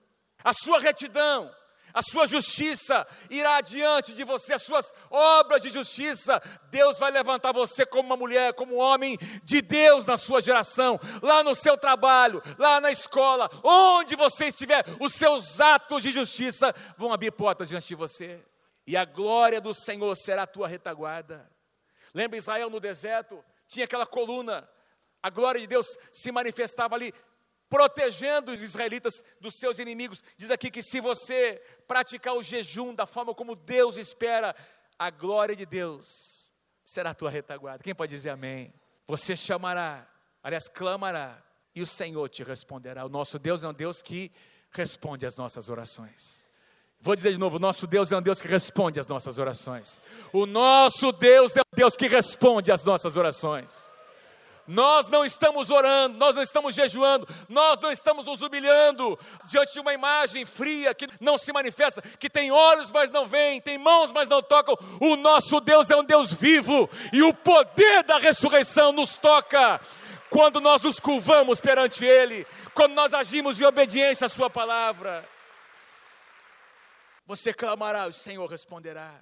a 0.45 0.53
sua 0.53 0.79
retidão, 0.79 1.55
a 1.93 2.03
sua 2.03 2.27
justiça 2.27 3.07
irá 3.29 3.57
adiante 3.57 4.13
de 4.13 4.25
você, 4.25 4.55
as 4.55 4.63
suas 4.63 4.95
obras 5.11 5.63
de 5.63 5.71
justiça. 5.71 6.41
Deus 6.71 6.99
vai 6.99 7.11
levantar 7.11 7.53
você 7.53 7.85
como 7.85 8.07
uma 8.07 8.17
mulher, 8.17 8.55
como 8.55 8.77
um 8.77 8.79
homem 8.79 9.19
de 9.43 9.61
Deus 9.61 10.07
na 10.07 10.17
sua 10.17 10.41
geração, 10.41 11.01
lá 11.23 11.43
no 11.43 11.55
seu 11.55 11.77
trabalho, 11.77 12.43
lá 12.59 12.81
na 12.81 12.91
escola, 12.91 13.51
onde 13.65 14.15
você 14.17 14.47
estiver, 14.47 14.85
os 15.01 15.15
seus 15.15 15.61
atos 15.61 16.03
de 16.03 16.11
justiça 16.11 16.75
vão 16.97 17.13
abrir 17.13 17.33
portas 17.33 17.69
diante 17.69 17.89
de 17.89 17.95
você, 17.95 18.45
e 18.87 18.97
a 18.97 19.05
glória 19.05 19.61
do 19.61 19.75
Senhor 19.75 20.15
será 20.15 20.45
a 20.45 20.47
tua 20.47 20.69
retaguarda. 20.69 21.51
Lembra 22.15 22.39
Israel 22.39 22.71
no 22.71 22.81
deserto? 22.81 23.45
Tinha 23.69 23.85
aquela 23.85 24.07
coluna, 24.07 24.69
a 25.23 25.31
glória 25.31 25.61
de 25.61 25.67
Deus 25.67 25.87
se 26.13 26.33
manifestava 26.33 26.95
ali, 26.95 27.13
protegendo 27.71 28.51
os 28.51 28.61
israelitas 28.61 29.25
dos 29.41 29.55
seus 29.55 29.79
inimigos. 29.79 30.23
Diz 30.37 30.51
aqui 30.51 30.71
que 30.71 30.83
se 30.83 31.01
você 31.01 31.63
praticar 31.87 32.35
o 32.35 32.43
jejum 32.43 32.93
da 32.93 33.07
forma 33.07 33.33
como 33.33 33.55
Deus 33.55 33.97
espera, 33.97 34.55
a 34.99 35.09
glória 35.09 35.55
de 35.55 35.65
Deus 35.65 36.53
será 36.85 37.11
a 37.11 37.15
tua 37.15 37.31
retaguarda. 37.31 37.85
Quem 37.85 37.95
pode 37.95 38.15
dizer 38.15 38.31
amém? 38.31 38.75
Você 39.07 39.37
chamará, 39.37 40.07
aliás, 40.43 40.69
clamará, 40.69 41.41
e 41.75 41.81
o 41.81 41.87
Senhor 41.87 42.29
te 42.29 42.43
responderá. 42.43 43.07
O 43.07 43.09
nosso 43.09 43.39
Deus 43.39 43.63
é 43.63 43.69
um 43.69 43.73
Deus 43.73 44.03
que 44.03 44.33
responde 44.73 45.25
às 45.25 45.37
nossas 45.37 45.69
orações. 45.69 46.49
Vou 47.01 47.15
dizer 47.15 47.33
de 47.33 47.39
novo: 47.39 47.57
o 47.57 47.61
nosso 47.61 47.87
Deus 47.87 48.11
é 48.11 48.17
um 48.17 48.23
Deus 48.23 48.43
que 48.43 48.49
responde 48.49 48.99
às 48.99 49.07
nossas 49.07 49.39
orações. 49.39 50.03
O 50.33 50.45
nosso 50.45 51.13
Deus 51.13 51.57
é 51.57 51.61
um 51.61 51.77
Deus 51.77 51.97
que 51.97 52.09
responde 52.09 52.73
às 52.73 52.83
nossas 52.83 53.17
orações. 53.17 53.91
Nós 54.71 55.09
não 55.09 55.25
estamos 55.25 55.69
orando, 55.69 56.17
nós 56.17 56.37
não 56.37 56.45
estamos 56.45 56.77
jejuando, 56.77 57.27
nós 57.49 57.77
não 57.81 57.91
estamos 57.91 58.25
nos 58.25 58.41
humilhando 58.41 59.19
diante 59.47 59.73
de 59.73 59.81
uma 59.81 59.93
imagem 59.93 60.47
fria 60.47 60.95
que 60.95 61.09
não 61.21 61.37
se 61.37 61.53
manifesta, 61.53 62.01
que 62.01 62.31
tem 62.31 62.53
olhos, 62.53 62.89
mas 62.93 63.11
não 63.11 63.27
vem, 63.27 63.61
tem 63.61 63.77
mãos, 63.77 64.13
mas 64.13 64.29
não 64.29 64.41
tocam. 64.41 64.79
O 65.01 65.17
nosso 65.17 65.61
Deus 65.61 65.91
é 65.91 65.97
um 65.97 66.05
Deus 66.05 66.33
vivo 66.33 66.89
e 67.13 67.21
o 67.21 67.35
poder 67.35 68.05
da 68.05 68.19
ressurreição 68.19 68.93
nos 68.93 69.17
toca 69.17 69.81
quando 70.31 70.61
nós 70.61 70.81
nos 70.81 71.01
curvamos 71.01 71.59
perante 71.59 72.05
Ele, 72.05 72.47
quando 72.73 72.93
nós 72.93 73.13
agimos 73.13 73.61
em 73.61 73.65
obediência 73.65 74.27
à 74.27 74.29
Sua 74.29 74.49
palavra. 74.49 75.29
Você 77.27 77.53
clamará, 77.53 78.07
o 78.07 78.13
Senhor 78.13 78.49
responderá. 78.49 79.17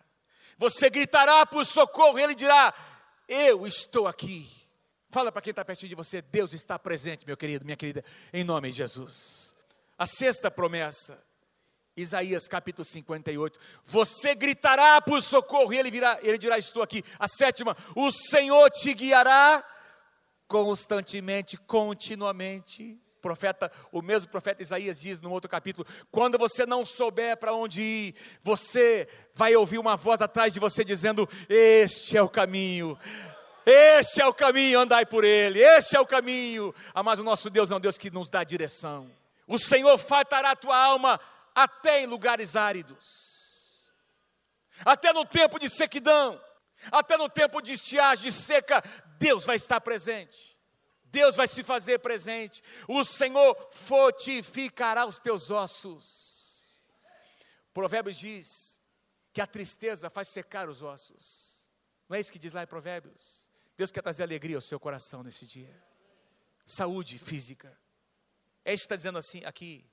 Você 0.59 0.91
gritará 0.91 1.47
por 1.47 1.65
socorro, 1.65 2.19
e 2.19 2.23
Ele 2.23 2.35
dirá: 2.35 2.75
Eu 3.27 3.67
estou 3.67 4.07
aqui. 4.07 4.58
Fala 5.11 5.33
para 5.33 5.41
quem 5.41 5.51
está 5.51 5.65
pertinho 5.65 5.89
de 5.89 5.95
você: 5.95 6.21
Deus 6.21 6.53
está 6.53 6.79
presente, 6.79 7.27
meu 7.27 7.37
querido, 7.37 7.65
minha 7.65 7.77
querida, 7.77 8.05
em 8.33 8.45
nome 8.45 8.71
de 8.71 8.79
Jesus. 8.79 9.57
A 9.97 10.07
sexta 10.07 10.51
promessa, 10.51 11.23
Isaías 11.97 12.47
capítulo 12.47 12.85
58. 12.85 13.59
Você 13.85 14.35
gritará 14.35 15.01
por 15.01 15.23
socorro, 15.23 15.73
e 15.73 15.79
ele, 15.79 15.91
virá, 15.91 16.19
ele 16.23 16.37
dirá: 16.37 16.59
Estou 16.59 16.83
aqui. 16.83 17.03
A 17.19 17.27
sétima, 17.27 17.77
o 17.97 18.13
Senhor 18.13 18.71
te 18.71 18.93
guiará 18.93 19.65
constantemente, 20.47 21.57
continuamente 21.57 23.01
profeta, 23.21 23.71
o 23.93 24.01
mesmo 24.01 24.31
profeta 24.31 24.63
Isaías 24.63 24.99
diz 24.99 25.21
no 25.21 25.31
outro 25.31 25.49
capítulo: 25.51 25.87
quando 26.11 26.39
você 26.39 26.65
não 26.65 26.85
souber 26.85 27.37
para 27.37 27.55
onde 27.55 27.81
ir, 27.81 28.15
você 28.43 29.09
vai 29.35 29.57
ouvir 29.57 29.79
uma 29.79 29.97
voz 29.97 30.21
atrás 30.21 30.53
de 30.53 30.61
você 30.61 30.85
dizendo: 30.85 31.29
Este 31.49 32.17
é 32.17 32.23
o 32.23 32.29
caminho. 32.29 32.97
Este 33.71 34.23
é 34.23 34.27
o 34.27 34.33
caminho, 34.33 34.81
andai 34.81 35.05
por 35.05 35.25
ele. 35.25 35.61
Este 35.61 35.95
é 35.95 36.01
o 36.01 36.07
caminho. 36.07 36.75
Ah, 36.95 37.03
mas 37.03 37.19
o 37.19 37.23
nosso 37.23 37.51
Deus 37.51 37.71
é 37.71 37.77
um 37.77 37.81
Deus 37.81 37.99
que 37.99 38.11
nos 38.11 38.31
dá 38.31 38.43
direção. 38.43 39.11
O 39.47 39.59
Senhor 39.59 39.99
fartará 39.99 40.53
a 40.53 40.57
tua 40.57 40.75
alma 40.75 41.21
até 41.55 42.01
em 42.01 42.07
lugares 42.07 42.57
áridos. 42.57 43.87
Até 44.85 45.13
no 45.13 45.27
tempo 45.27 45.59
de 45.59 45.69
sequidão, 45.69 46.43
até 46.91 47.19
no 47.19 47.29
tempo 47.29 47.61
de 47.61 47.75
estiagem, 47.75 48.31
de 48.31 48.33
seca, 48.33 48.83
Deus 49.19 49.45
vai 49.45 49.57
estar 49.57 49.83
presente. 49.83 50.57
Deus 51.05 51.37
vai 51.37 51.47
se 51.49 51.63
fazer 51.63 51.99
presente, 51.99 52.63
o 52.87 53.03
Senhor 53.03 53.57
fortificará 53.73 55.07
os 55.07 55.19
teus 55.19 55.51
ossos. 55.51 56.83
Provérbios 57.73 58.19
diz 58.19 58.81
que 59.33 59.41
a 59.41 59.47
tristeza 59.47 60.11
faz 60.11 60.29
secar 60.29 60.69
os 60.69 60.83
ossos. 60.83 61.71
Não 62.09 62.17
é 62.17 62.21
isso 62.21 62.33
que 62.33 62.39
diz 62.39 62.53
lá 62.53 62.63
em 62.63 62.67
Provérbios? 62.67 63.48
Deus 63.79 63.93
quer 63.93 64.03
trazer 64.03 64.25
alegria 64.25 64.57
ao 64.57 64.61
seu 64.61 64.81
coração 64.81 65.23
nesse 65.23 65.47
dia. 65.47 65.73
Saúde 66.67 67.17
física. 67.17 67.79
É 68.65 68.75
isso 68.75 68.83
que 68.83 68.87
está 68.87 68.97
dizendo 68.97 69.19
assim 69.19 69.45
aqui. 69.45 69.87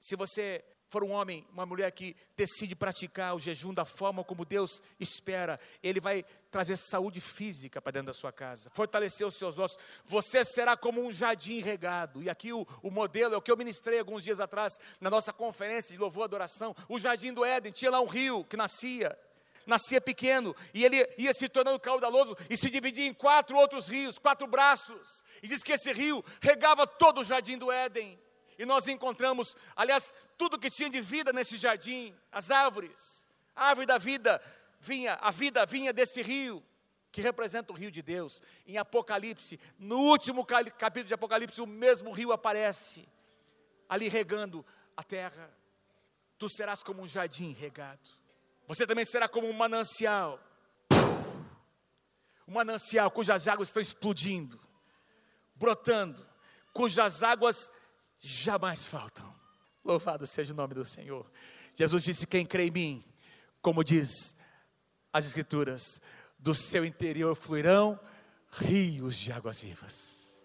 Se 0.00 0.16
você 0.16 0.64
for 0.88 1.04
um 1.04 1.10
homem, 1.10 1.46
uma 1.52 1.66
mulher 1.66 1.92
que 1.92 2.16
decide 2.34 2.74
praticar 2.74 3.36
o 3.36 3.38
jejum 3.38 3.74
da 3.74 3.84
forma 3.84 4.24
como 4.24 4.46
Deus 4.46 4.82
espera, 4.98 5.60
Ele 5.82 6.00
vai 6.00 6.24
trazer 6.50 6.78
saúde 6.78 7.20
física 7.20 7.80
para 7.80 7.92
dentro 7.92 8.06
da 8.06 8.14
sua 8.14 8.32
casa, 8.32 8.70
fortalecer 8.70 9.26
os 9.26 9.36
seus 9.36 9.58
ossos. 9.58 9.76
Você 10.06 10.42
será 10.42 10.74
como 10.74 11.04
um 11.04 11.12
jardim 11.12 11.60
regado. 11.60 12.22
E 12.22 12.30
aqui 12.30 12.54
o, 12.54 12.66
o 12.82 12.90
modelo 12.90 13.34
é 13.34 13.36
o 13.36 13.42
que 13.42 13.52
eu 13.52 13.56
ministrei 13.56 13.98
alguns 13.98 14.24
dias 14.24 14.40
atrás 14.40 14.80
na 14.98 15.10
nossa 15.10 15.30
conferência 15.30 15.92
de 15.92 16.00
louvor 16.00 16.22
e 16.22 16.24
adoração. 16.24 16.74
O 16.88 16.98
jardim 16.98 17.34
do 17.34 17.44
Éden 17.44 17.70
tinha 17.70 17.90
lá 17.90 18.00
um 18.00 18.06
rio 18.06 18.46
que 18.46 18.56
nascia. 18.56 19.14
Nascia 19.66 20.00
pequeno 20.00 20.54
e 20.72 20.84
ele 20.84 21.08
ia 21.18 21.32
se 21.32 21.48
tornando 21.48 21.78
caudaloso 21.78 22.36
e 22.48 22.56
se 22.56 22.70
dividia 22.70 23.06
em 23.06 23.14
quatro 23.14 23.56
outros 23.56 23.88
rios, 23.88 24.18
quatro 24.18 24.46
braços. 24.46 25.24
E 25.42 25.48
diz 25.48 25.62
que 25.62 25.72
esse 25.72 25.92
rio 25.92 26.24
regava 26.40 26.86
todo 26.86 27.20
o 27.20 27.24
jardim 27.24 27.56
do 27.56 27.70
Éden. 27.70 28.18
E 28.58 28.66
nós 28.66 28.86
encontramos, 28.88 29.56
aliás, 29.74 30.12
tudo 30.36 30.58
que 30.58 30.70
tinha 30.70 30.90
de 30.90 31.00
vida 31.00 31.32
nesse 31.32 31.56
jardim, 31.56 32.14
as 32.30 32.50
árvores, 32.50 33.26
a 33.56 33.68
árvore 33.68 33.86
da 33.86 33.96
vida 33.96 34.40
vinha, 34.80 35.14
a 35.14 35.30
vida 35.30 35.64
vinha 35.64 35.92
desse 35.92 36.20
rio, 36.20 36.62
que 37.10 37.22
representa 37.22 37.72
o 37.72 37.76
rio 37.76 37.90
de 37.90 38.02
Deus. 38.02 38.42
Em 38.66 38.76
Apocalipse, 38.76 39.58
no 39.78 39.98
último 39.98 40.44
capítulo 40.44 41.04
de 41.04 41.14
Apocalipse, 41.14 41.60
o 41.60 41.66
mesmo 41.66 42.12
rio 42.12 42.32
aparece, 42.32 43.08
ali 43.88 44.08
regando 44.08 44.64
a 44.96 45.02
terra. 45.02 45.50
Tu 46.38 46.48
serás 46.50 46.82
como 46.82 47.02
um 47.02 47.06
jardim 47.06 47.52
regado. 47.52 48.19
Você 48.70 48.86
também 48.86 49.04
será 49.04 49.28
como 49.28 49.48
um 49.48 49.52
manancial. 49.52 50.38
Um 52.46 52.52
manancial 52.52 53.10
cujas 53.10 53.48
águas 53.48 53.66
estão 53.66 53.82
explodindo, 53.82 54.60
brotando, 55.56 56.24
cujas 56.72 57.24
águas 57.24 57.68
jamais 58.20 58.86
faltam. 58.86 59.34
Louvado 59.84 60.24
seja 60.24 60.52
o 60.52 60.56
nome 60.56 60.72
do 60.72 60.84
Senhor. 60.84 61.28
Jesus 61.74 62.04
disse: 62.04 62.28
Quem 62.28 62.46
crê 62.46 62.68
em 62.68 62.70
mim, 62.70 63.04
como 63.60 63.82
diz 63.82 64.36
as 65.12 65.26
Escrituras, 65.26 66.00
do 66.38 66.54
seu 66.54 66.84
interior 66.84 67.34
fluirão 67.34 67.98
rios 68.52 69.18
de 69.18 69.32
águas 69.32 69.60
vivas. 69.60 70.40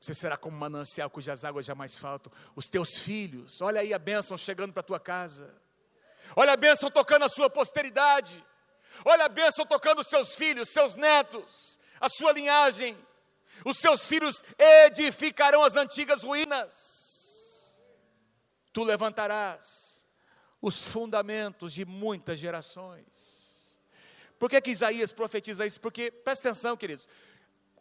Você 0.00 0.14
será 0.14 0.36
como 0.36 0.56
um 0.56 0.60
manancial 0.60 1.10
cujas 1.10 1.42
águas 1.44 1.66
jamais 1.66 1.98
faltam. 1.98 2.32
Os 2.54 2.68
teus 2.68 3.00
filhos, 3.00 3.60
olha 3.60 3.80
aí 3.80 3.92
a 3.92 3.98
bênção 3.98 4.36
chegando 4.38 4.72
para 4.72 4.82
a 4.82 4.84
tua 4.84 5.00
casa. 5.00 5.66
Olha 6.36 6.52
a 6.52 6.56
bênção 6.56 6.90
tocando 6.90 7.24
a 7.24 7.28
sua 7.28 7.48
posteridade. 7.50 8.44
Olha 9.04 9.26
a 9.26 9.28
bênção 9.28 9.64
tocando 9.66 10.00
os 10.00 10.08
seus 10.08 10.34
filhos, 10.34 10.70
seus 10.70 10.94
netos, 10.94 11.78
a 12.00 12.08
sua 12.08 12.32
linhagem. 12.32 12.96
Os 13.64 13.78
seus 13.78 14.06
filhos 14.06 14.42
edificarão 14.58 15.62
as 15.62 15.76
antigas 15.76 16.22
ruínas. 16.22 17.82
Tu 18.72 18.84
levantarás 18.84 20.06
os 20.60 20.88
fundamentos 20.88 21.72
de 21.72 21.84
muitas 21.84 22.38
gerações. 22.38 23.78
Por 24.38 24.48
que, 24.48 24.60
que 24.60 24.70
Isaías 24.70 25.12
profetiza 25.12 25.66
isso? 25.66 25.80
Porque, 25.80 26.10
presta 26.10 26.48
atenção, 26.48 26.76
queridos, 26.76 27.08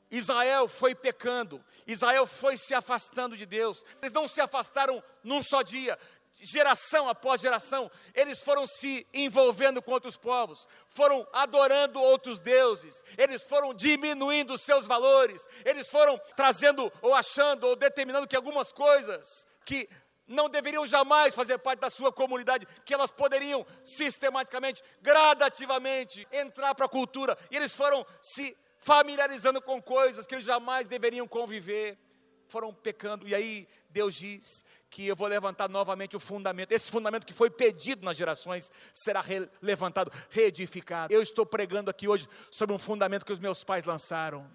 Israel 0.09 0.67
foi 0.67 0.95
pecando, 0.95 1.63
Israel 1.85 2.25
foi 2.25 2.57
se 2.57 2.73
afastando 2.73 3.35
de 3.35 3.45
Deus, 3.45 3.85
eles 4.01 4.13
não 4.13 4.27
se 4.27 4.39
afastaram 4.39 5.03
num 5.23 5.43
só 5.43 5.61
dia, 5.61 5.99
geração 6.39 7.09
após 7.09 7.41
geração, 7.41 7.89
eles 8.13 8.41
foram 8.43 8.65
se 8.67 9.05
envolvendo 9.13 9.81
com 9.81 9.91
outros 9.91 10.15
povos, 10.15 10.67
foram 10.89 11.27
adorando 11.33 12.01
outros 12.01 12.39
deuses, 12.39 13.03
eles 13.17 13.43
foram 13.43 13.73
diminuindo 13.73 14.53
os 14.53 14.61
seus 14.61 14.85
valores, 14.85 15.47
eles 15.65 15.89
foram 15.89 16.19
trazendo 16.35 16.91
ou 17.01 17.13
achando 17.13 17.67
ou 17.67 17.75
determinando 17.75 18.27
que 18.27 18.35
algumas 18.35 18.71
coisas 18.71 19.47
que 19.65 19.89
não 20.27 20.49
deveriam 20.49 20.85
jamais 20.85 21.33
fazer 21.33 21.57
parte 21.57 21.79
da 21.79 21.89
sua 21.89 22.11
comunidade, 22.11 22.67
que 22.85 22.93
elas 22.93 23.09
poderiam 23.09 23.65
sistematicamente, 23.83 24.83
gradativamente 25.01 26.27
entrar 26.31 26.75
para 26.75 26.85
a 26.85 26.89
cultura, 26.89 27.37
e 27.49 27.55
eles 27.55 27.73
foram 27.73 28.05
se 28.21 28.55
familiarizando 28.79 29.61
com 29.61 29.81
coisas 29.81 30.27
que 30.27 30.35
eles 30.35 30.45
jamais 30.45 30.85
deveriam 30.85 31.27
conviver, 31.27 31.97
foram 32.47 32.73
pecando, 32.73 33.27
e 33.27 33.35
aí 33.35 33.67
Deus 33.89 34.15
diz 34.15 34.65
que 34.89 35.07
eu 35.07 35.15
vou 35.15 35.27
levantar 35.27 35.69
novamente 35.69 36.15
o 36.15 36.19
fundamento, 36.19 36.71
esse 36.71 36.89
fundamento 36.89 37.25
que 37.25 37.33
foi 37.33 37.49
pedido 37.49 38.05
nas 38.05 38.17
gerações 38.17 38.71
será 38.93 39.21
re 39.21 39.47
levantado, 39.61 40.11
reedificado. 40.29 41.13
Eu 41.13 41.21
estou 41.21 41.45
pregando 41.45 41.89
aqui 41.89 42.07
hoje 42.07 42.27
sobre 42.49 42.73
um 42.75 42.79
fundamento 42.79 43.25
que 43.25 43.33
os 43.33 43.39
meus 43.39 43.63
pais 43.63 43.85
lançaram. 43.85 44.49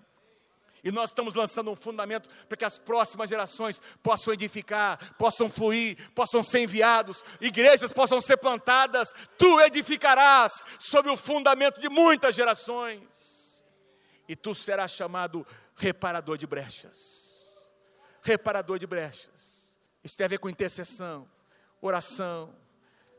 E 0.85 0.91
nós 0.91 1.11
estamos 1.11 1.35
lançando 1.35 1.71
um 1.71 1.77
fundamento 1.77 2.29
para 2.49 2.57
que 2.57 2.65
as 2.65 2.77
próximas 2.77 3.31
gerações 3.31 3.81
possam 4.03 4.35
edificar, 4.35 5.15
possam 5.17 5.49
fluir, 5.49 6.11
possam 6.13 6.43
ser 6.43 6.59
enviados, 6.59 7.25
igrejas 7.41 7.93
possam 7.93 8.21
ser 8.21 8.37
plantadas. 8.37 9.15
Tu 9.39 9.61
edificarás 9.61 10.65
sobre 10.81 11.13
o 11.13 11.17
fundamento 11.17 11.81
de 11.81 11.89
muitas 11.89 12.35
gerações 12.35 13.65
e 14.29 14.35
tu 14.35 14.55
serás 14.55 14.91
chamado 14.91 15.47
reparador 15.77 16.37
de 16.37 16.47
brechas. 16.47 17.32
Reparador 18.23 18.79
de 18.79 18.87
brechas. 18.87 19.79
Isso 20.03 20.17
tem 20.17 20.25
a 20.25 20.29
ver 20.29 20.39
com 20.39 20.49
intercessão, 20.49 21.29
oração. 21.81 22.55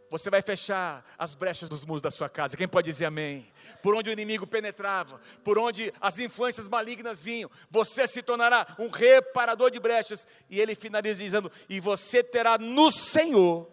Você 0.10 0.30
vai 0.30 0.41
fechar 0.41 1.04
as 1.18 1.34
brechas 1.34 1.70
dos 1.70 1.84
muros 1.84 2.01
da 2.01 2.12
sua 2.12 2.30
casa. 2.30 2.56
Quem 2.56 2.68
pode 2.68 2.86
dizer 2.86 3.06
amém? 3.06 3.51
Por 3.82 3.95
onde 3.95 4.10
o 4.10 4.14
inimigo 4.14 4.45
penetrava, 4.45 5.20
por 5.43 5.58
onde 5.58 5.91
as 5.99 6.20
influências 6.20 6.68
malignas 6.68 7.20
vinham, 7.20 7.49
você 7.70 8.08
se 8.08 8.22
tornará 8.22 8.76
um 8.78 8.89
reparador 8.89 9.72
de 9.72 9.80
brechas. 9.80 10.28
E 10.49 10.62
ele 10.62 10.76
finaliza 10.76 11.24
dizendo: 11.24 11.51
E 11.68 11.80
você 11.80 12.24
terá 12.24 12.58
no 12.58 12.91
Senhor 12.91 13.68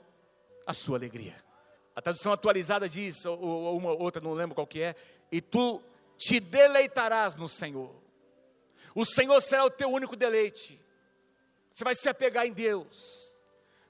a 0.67 0.73
sua 0.73 0.97
alegria. 0.97 1.37
A 1.95 2.01
tradução 2.01 2.33
atualizada 2.33 2.89
diz, 2.89 3.27
ou, 3.27 3.77
uma 3.77 3.93
outra, 3.93 4.23
não 4.23 4.33
lembro 4.33 4.55
qual 4.55 4.67
que 4.67 4.81
é, 4.81 4.95
e 5.31 5.41
tu 5.41 5.83
te 6.17 6.41
deleitarás 6.41 7.37
no 7.37 7.49
Senhor. 7.49 7.95
O 8.95 9.05
Senhor 9.05 9.39
será 9.43 9.65
o 9.67 9.71
teu 9.71 9.91
único 9.91 10.17
deleite. 10.17 10.80
Você 11.73 11.85
vai 11.85 11.95
se 11.95 12.09
apegar 12.09 12.47
em 12.47 12.53
Deus, 12.53 13.39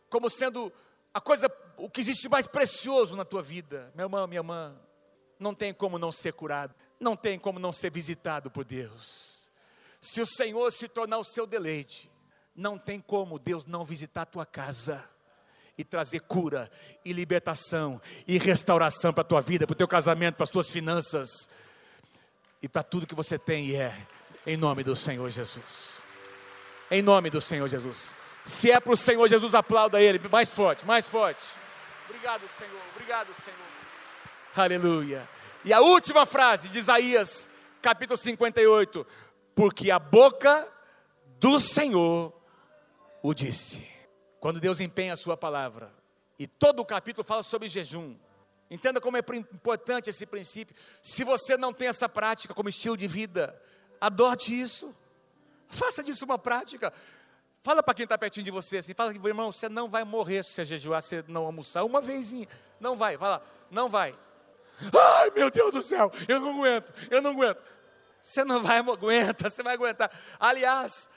como 0.08 0.28
sendo 0.28 0.72
a 1.12 1.20
coisa, 1.20 1.50
o 1.76 1.88
que 1.88 2.00
existe 2.00 2.28
mais 2.28 2.46
precioso 2.46 3.16
na 3.16 3.24
tua 3.24 3.42
vida. 3.42 3.92
Meu 3.94 4.06
irmão, 4.06 4.26
minha 4.26 4.40
irmã, 4.40 4.76
não 5.38 5.54
tem 5.54 5.72
como 5.72 5.98
não 5.98 6.12
ser 6.12 6.32
curado, 6.32 6.74
não 6.98 7.16
tem 7.16 7.38
como 7.38 7.58
não 7.58 7.72
ser 7.72 7.90
visitado 7.90 8.50
por 8.50 8.64
Deus. 8.64 9.50
Se 10.00 10.20
o 10.20 10.26
Senhor 10.26 10.70
se 10.70 10.88
tornar 10.88 11.18
o 11.18 11.24
seu 11.24 11.46
deleite, 11.46 12.10
não 12.54 12.78
tem 12.78 13.00
como 13.00 13.38
Deus 13.38 13.66
não 13.66 13.84
visitar 13.84 14.22
a 14.22 14.26
tua 14.26 14.46
casa 14.46 15.04
e 15.76 15.84
trazer 15.84 16.20
cura 16.20 16.70
e 17.04 17.12
libertação 17.12 18.00
e 18.26 18.38
restauração 18.38 19.12
para 19.12 19.22
a 19.22 19.24
tua 19.24 19.40
vida, 19.40 19.66
para 19.66 19.72
o 19.72 19.76
teu 19.76 19.88
casamento, 19.88 20.36
para 20.36 20.44
as 20.44 20.50
tuas 20.50 20.70
finanças 20.70 21.48
e 22.62 22.68
para 22.68 22.82
tudo 22.82 23.06
que 23.06 23.14
você 23.14 23.38
tem 23.38 23.68
e 23.68 23.76
é, 23.76 24.06
em 24.46 24.56
nome 24.56 24.84
do 24.84 24.94
Senhor 24.94 25.28
Jesus. 25.30 26.02
Em 26.90 27.02
nome 27.02 27.30
do 27.30 27.40
Senhor 27.40 27.68
Jesus. 27.68 28.16
Se 28.44 28.70
é 28.70 28.80
para 28.80 28.92
o 28.92 28.96
Senhor 28.96 29.28
Jesus, 29.28 29.54
aplauda 29.54 30.00
Ele, 30.00 30.18
mais 30.28 30.52
forte, 30.52 30.84
mais 30.84 31.06
forte. 31.06 31.42
Obrigado, 32.08 32.48
Senhor, 32.48 32.80
obrigado, 32.94 33.34
Senhor. 33.34 33.58
Aleluia. 34.56 35.28
E 35.64 35.72
a 35.72 35.80
última 35.80 36.26
frase 36.26 36.68
de 36.68 36.78
Isaías, 36.78 37.48
capítulo 37.80 38.16
58, 38.16 39.06
porque 39.54 39.90
a 39.90 39.98
boca 39.98 40.66
do 41.38 41.60
Senhor 41.60 42.32
o 43.22 43.32
disse. 43.34 43.86
Quando 44.40 44.58
Deus 44.58 44.80
empenha 44.80 45.12
a 45.12 45.16
sua 45.16 45.36
palavra, 45.36 45.92
e 46.38 46.46
todo 46.46 46.80
o 46.80 46.86
capítulo 46.86 47.24
fala 47.24 47.42
sobre 47.42 47.68
jejum, 47.68 48.16
Entenda 48.70 49.00
como 49.00 49.16
é 49.16 49.20
importante 49.52 50.08
esse 50.08 50.24
princípio. 50.24 50.76
Se 51.02 51.24
você 51.24 51.56
não 51.56 51.72
tem 51.72 51.88
essa 51.88 52.08
prática 52.08 52.54
como 52.54 52.68
estilo 52.68 52.96
de 52.96 53.08
vida, 53.08 53.60
adote 54.00 54.58
isso. 54.58 54.94
Faça 55.70 56.02
disso 56.02 56.24
uma 56.24 56.38
prática. 56.38 56.92
Fala 57.62 57.82
para 57.82 57.94
quem 57.94 58.04
está 58.04 58.16
pertinho 58.16 58.44
de 58.44 58.50
você 58.50 58.78
assim, 58.78 58.94
fala, 58.94 59.12
irmão, 59.12 59.52
você 59.52 59.68
não 59.68 59.88
vai 59.88 60.02
morrer 60.02 60.42
se 60.42 60.52
você 60.52 60.64
jejuar, 60.64 61.02
se 61.02 61.22
não 61.28 61.44
almoçar, 61.44 61.84
uma 61.84 62.00
vezinha. 62.00 62.48
Não 62.78 62.96
vai, 62.96 63.16
fala, 63.16 63.42
não 63.70 63.88
vai. 63.88 64.18
Ai, 64.80 65.30
meu 65.30 65.50
Deus 65.50 65.70
do 65.70 65.82
céu, 65.82 66.10
eu 66.26 66.40
não 66.40 66.56
aguento, 66.56 66.92
eu 67.10 67.20
não 67.20 67.32
aguento. 67.32 67.62
Você 68.22 68.44
não 68.44 68.62
vai 68.62 68.78
aguentar, 68.78 69.50
você 69.50 69.62
vai 69.62 69.74
aguentar. 69.74 70.10
Aliás, 70.38 71.10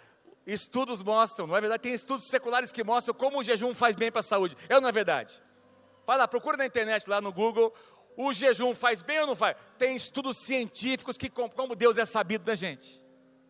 estudos 0.46 1.02
mostram, 1.02 1.48
não 1.48 1.56
é 1.56 1.62
verdade? 1.62 1.84
Tem 1.84 1.94
estudos 1.94 2.28
seculares 2.28 2.72
que 2.72 2.84
mostram 2.84 3.14
como 3.14 3.40
o 3.40 3.44
jejum 3.44 3.74
faz 3.74 3.96
bem 3.96 4.12
para 4.12 4.20
a 4.20 4.24
saúde. 4.24 4.58
É 4.68 4.76
ou 4.76 4.82
não 4.82 4.90
é 4.90 4.92
verdade? 4.92 5.42
Vai 6.06 6.18
lá, 6.18 6.28
procura 6.28 6.58
na 6.58 6.66
internet, 6.66 7.10
lá 7.10 7.22
no 7.22 7.32
Google, 7.32 7.74
o 8.18 8.34
jejum 8.34 8.76
faz 8.76 9.02
bem 9.02 9.22
ou 9.22 9.28
não 9.28 9.36
faz? 9.36 9.56
Tem 9.78 9.96
estudos 9.96 10.38
científicos 10.38 11.18
que 11.18 11.30
como 11.30 11.76
Deus 11.76 11.98
é 11.98 12.06
sabido 12.06 12.44
da 12.44 12.56
gente. 12.56 13.03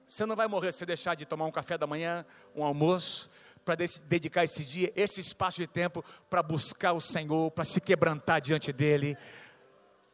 Você 0.08 0.26
não 0.26 0.36
vai 0.36 0.48
morrer 0.48 0.72
se 0.72 0.86
deixar 0.86 1.16
de 1.16 1.26
tomar 1.26 1.46
um 1.46 1.52
café 1.52 1.78
da 1.78 1.88
manhã, 1.88 2.26
um 2.56 2.64
almoço, 2.64 3.30
para 3.64 3.76
dedicar 4.06 4.44
esse 4.44 4.64
dia, 4.64 4.92
esse 4.96 5.22
espaço 5.22 5.58
de 5.58 5.68
tempo 5.68 6.04
para 6.30 6.44
buscar 6.44 6.94
o 6.94 7.00
Senhor, 7.00 7.50
para 7.52 7.64
se 7.64 7.80
quebrantar 7.80 8.42
diante 8.42 8.72
dEle. 8.74 9.18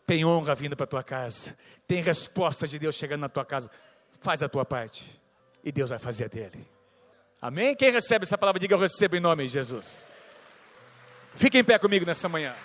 Tem 0.06 0.24
honra 0.26 0.56
vindo 0.56 0.76
para 0.76 0.86
a 0.86 0.88
tua 0.88 1.04
casa, 1.04 1.56
tem 1.88 2.02
resposta 2.02 2.68
de 2.68 2.80
Deus 2.80 2.96
chegando 2.96 3.22
na 3.22 3.30
tua 3.30 3.46
casa. 3.46 3.70
Faz 4.22 4.44
a 4.44 4.50
tua 4.50 4.66
parte 4.66 5.20
e 5.64 5.72
Deus 5.72 5.90
vai 5.90 6.00
fazer 6.00 6.26
a 6.26 6.28
dele. 6.28 6.68
Amém? 7.42 7.76
Quem 7.76 7.92
recebe 7.92 8.24
essa 8.24 8.38
palavra, 8.38 8.60
diga 8.60 8.76
eu 8.76 8.80
recebo 8.80 9.16
em 9.16 9.20
nome 9.20 9.46
de 9.46 9.54
Jesus. 9.54 10.08
Fique 11.36 11.58
em 11.58 11.64
pé 11.64 11.80
comigo 11.80 12.06
nessa 12.06 12.28
manhã. 12.28 12.56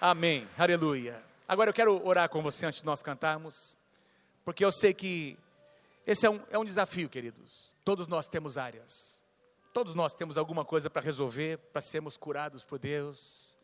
Amém. 0.00 0.46
Aleluia. 0.56 1.20
Agora 1.48 1.70
eu 1.70 1.74
quero 1.74 2.06
orar 2.06 2.28
com 2.28 2.40
você 2.40 2.66
antes 2.66 2.80
de 2.80 2.86
nós 2.86 3.02
cantarmos, 3.02 3.76
porque 4.44 4.64
eu 4.64 4.70
sei 4.70 4.94
que 4.94 5.36
esse 6.06 6.26
é 6.26 6.30
um, 6.30 6.40
é 6.50 6.58
um 6.58 6.64
desafio, 6.64 7.08
queridos. 7.08 7.76
Todos 7.84 8.06
nós 8.06 8.28
temos 8.28 8.58
áreas, 8.58 9.24
todos 9.72 9.94
nós 9.94 10.12
temos 10.12 10.36
alguma 10.36 10.64
coisa 10.64 10.90
para 10.90 11.00
resolver, 11.00 11.58
para 11.58 11.80
sermos 11.80 12.16
curados 12.16 12.64
por 12.64 12.78
Deus. 12.78 13.58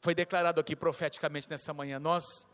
Foi 0.00 0.14
declarado 0.14 0.60
aqui 0.60 0.76
profeticamente 0.76 1.48
nessa 1.50 1.72
manhã, 1.72 1.98
nós 1.98 2.46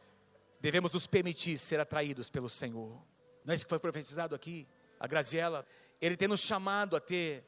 devemos 0.60 0.92
nos 0.92 1.06
permitir 1.06 1.58
ser 1.58 1.80
atraídos 1.80 2.30
pelo 2.30 2.48
Senhor. 2.48 3.00
Não 3.44 3.52
é 3.52 3.54
isso 3.54 3.64
que 3.64 3.70
foi 3.70 3.78
profetizado 3.78 4.34
aqui? 4.34 4.66
A 4.98 5.06
Graziela, 5.06 5.64
Ele 6.00 6.16
tem 6.16 6.28
nos 6.28 6.40
chamado 6.40 6.96
a 6.96 7.00
ter 7.00 7.44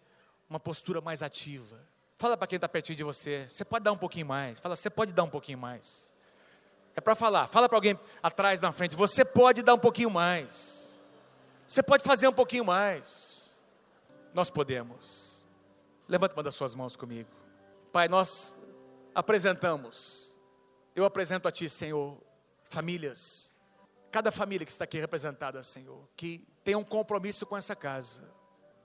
uma 0.48 0.60
postura 0.60 1.00
mais 1.00 1.22
ativa. 1.22 1.78
Fala 2.18 2.36
para 2.36 2.46
quem 2.46 2.56
está 2.56 2.68
pertinho 2.68 2.96
de 2.96 3.04
você, 3.04 3.46
você 3.48 3.64
pode 3.64 3.84
dar 3.84 3.92
um 3.92 3.98
pouquinho 3.98 4.26
mais. 4.26 4.60
Fala, 4.60 4.76
você 4.76 4.90
pode 4.90 5.12
dar 5.12 5.22
um 5.22 5.30
pouquinho 5.30 5.58
mais. 5.58 6.14
É 6.94 7.00
para 7.00 7.14
falar. 7.14 7.46
Fala 7.46 7.68
para 7.68 7.78
alguém 7.78 7.98
atrás, 8.22 8.60
na 8.60 8.72
frente. 8.72 8.96
Você 8.96 9.24
pode 9.24 9.62
dar 9.62 9.74
um 9.74 9.78
pouquinho 9.78 10.10
mais. 10.10 10.89
Você 11.70 11.84
pode 11.84 12.02
fazer 12.02 12.26
um 12.26 12.32
pouquinho 12.32 12.64
mais. 12.64 13.56
Nós 14.34 14.50
podemos. 14.50 15.46
Levanta 16.08 16.34
uma 16.34 16.42
das 16.42 16.56
suas 16.56 16.74
mãos 16.74 16.96
comigo. 16.96 17.30
Pai, 17.92 18.08
nós 18.08 18.58
apresentamos. 19.14 20.36
Eu 20.96 21.04
apresento 21.04 21.46
a 21.46 21.52
Ti, 21.52 21.68
Senhor, 21.68 22.20
famílias. 22.64 23.56
Cada 24.10 24.32
família 24.32 24.66
que 24.66 24.72
está 24.72 24.82
aqui 24.82 24.98
representada, 24.98 25.62
Senhor, 25.62 26.08
que 26.16 26.44
tem 26.64 26.74
um 26.74 26.82
compromisso 26.82 27.46
com 27.46 27.56
essa 27.56 27.76
casa. 27.76 28.28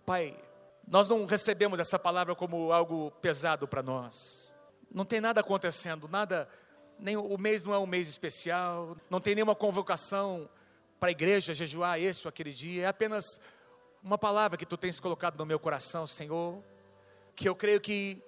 Pai, 0.06 0.40
nós 0.88 1.08
não 1.08 1.26
recebemos 1.26 1.80
essa 1.80 1.98
palavra 1.98 2.36
como 2.36 2.72
algo 2.72 3.10
pesado 3.20 3.68
para 3.68 3.82
nós. 3.82 4.56
Não 4.92 5.06
tem 5.06 5.20
nada 5.20 5.42
acontecendo, 5.42 6.08
nada 6.08 6.48
nem 7.00 7.18
o 7.18 7.36
mês 7.36 7.64
não 7.64 7.74
é 7.74 7.80
um 7.80 7.88
mês 7.88 8.08
especial, 8.08 8.96
não 9.10 9.20
tem 9.20 9.34
nenhuma 9.34 9.56
convocação 9.56 10.48
para 11.00 11.10
a 11.10 11.12
igreja 11.12 11.54
jejuar 11.54 12.00
esse 12.00 12.26
ou 12.26 12.30
aquele 12.30 12.52
dia, 12.52 12.84
é 12.84 12.88
apenas 12.88 13.40
uma 14.02 14.18
palavra 14.18 14.58
que 14.58 14.66
tu 14.66 14.78
tens 14.78 15.00
colocado 15.00 15.38
no 15.38 15.46
meu 15.46 15.60
coração, 15.60 16.06
Senhor, 16.06 16.64
que 17.36 17.48
eu 17.48 17.56
creio 17.56 17.82
que 17.82 18.22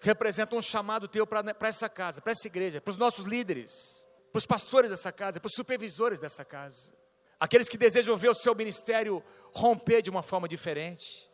representa 0.00 0.54
um 0.54 0.62
chamado 0.62 1.08
teu 1.08 1.26
para 1.26 1.54
essa 1.62 1.88
casa, 1.88 2.20
para 2.20 2.32
essa 2.32 2.46
igreja, 2.46 2.80
para 2.80 2.90
os 2.90 2.96
nossos 2.96 3.24
líderes, 3.24 4.06
para 4.32 4.38
os 4.38 4.46
pastores 4.46 4.90
dessa 4.90 5.10
casa, 5.10 5.40
para 5.40 5.48
os 5.48 5.54
supervisores 5.54 6.18
dessa 6.18 6.44
casa, 6.44 6.92
aqueles 7.40 7.68
que 7.68 7.78
desejam 7.78 8.16
ver 8.16 8.28
o 8.28 8.34
seu 8.34 8.54
ministério 8.54 9.22
romper 9.52 10.02
de 10.02 10.10
uma 10.10 10.22
forma 10.22 10.48
diferente, 10.48 11.30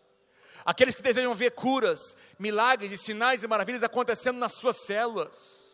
aqueles 0.64 0.94
que 0.94 1.02
desejam 1.02 1.34
ver 1.34 1.50
curas, 1.52 2.16
milagres 2.38 2.92
e 2.92 2.98
sinais 2.98 3.42
e 3.42 3.48
maravilhas 3.48 3.82
acontecendo 3.82 4.38
nas 4.38 4.52
suas 4.52 4.76
células 4.84 5.70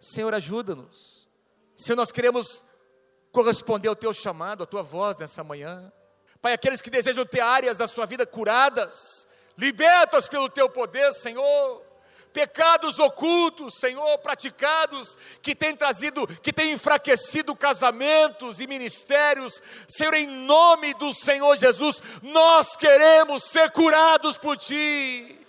Senhor, 0.00 0.32
ajuda-nos. 0.32 1.28
Senhor, 1.76 1.96
nós 1.96 2.12
queremos 2.12 2.64
corresponder 3.32 3.88
ao 3.88 3.96
teu 3.96 4.12
chamado, 4.12 4.62
à 4.62 4.66
tua 4.66 4.82
voz 4.82 5.16
nessa 5.18 5.44
manhã. 5.44 5.92
Pai, 6.40 6.52
aqueles 6.52 6.80
que 6.80 6.90
desejam 6.90 7.26
ter 7.26 7.40
áreas 7.40 7.76
da 7.76 7.86
sua 7.86 8.06
vida 8.06 8.24
curadas, 8.26 9.26
libertas 9.56 10.28
pelo 10.28 10.48
teu 10.48 10.68
poder, 10.68 11.12
Senhor. 11.12 11.86
Pecados 12.32 12.98
ocultos, 12.98 13.74
Senhor, 13.80 14.18
praticados, 14.18 15.16
que 15.42 15.54
têm 15.54 15.74
trazido, 15.74 16.26
que 16.26 16.52
têm 16.52 16.72
enfraquecido 16.72 17.56
casamentos 17.56 18.60
e 18.60 18.66
ministérios, 18.66 19.60
Senhor, 19.88 20.14
em 20.14 20.26
nome 20.26 20.92
do 20.94 21.12
Senhor 21.12 21.58
Jesus, 21.58 22.00
nós 22.22 22.76
queremos 22.76 23.44
ser 23.44 23.72
curados 23.72 24.36
por 24.36 24.56
Ti, 24.56 25.40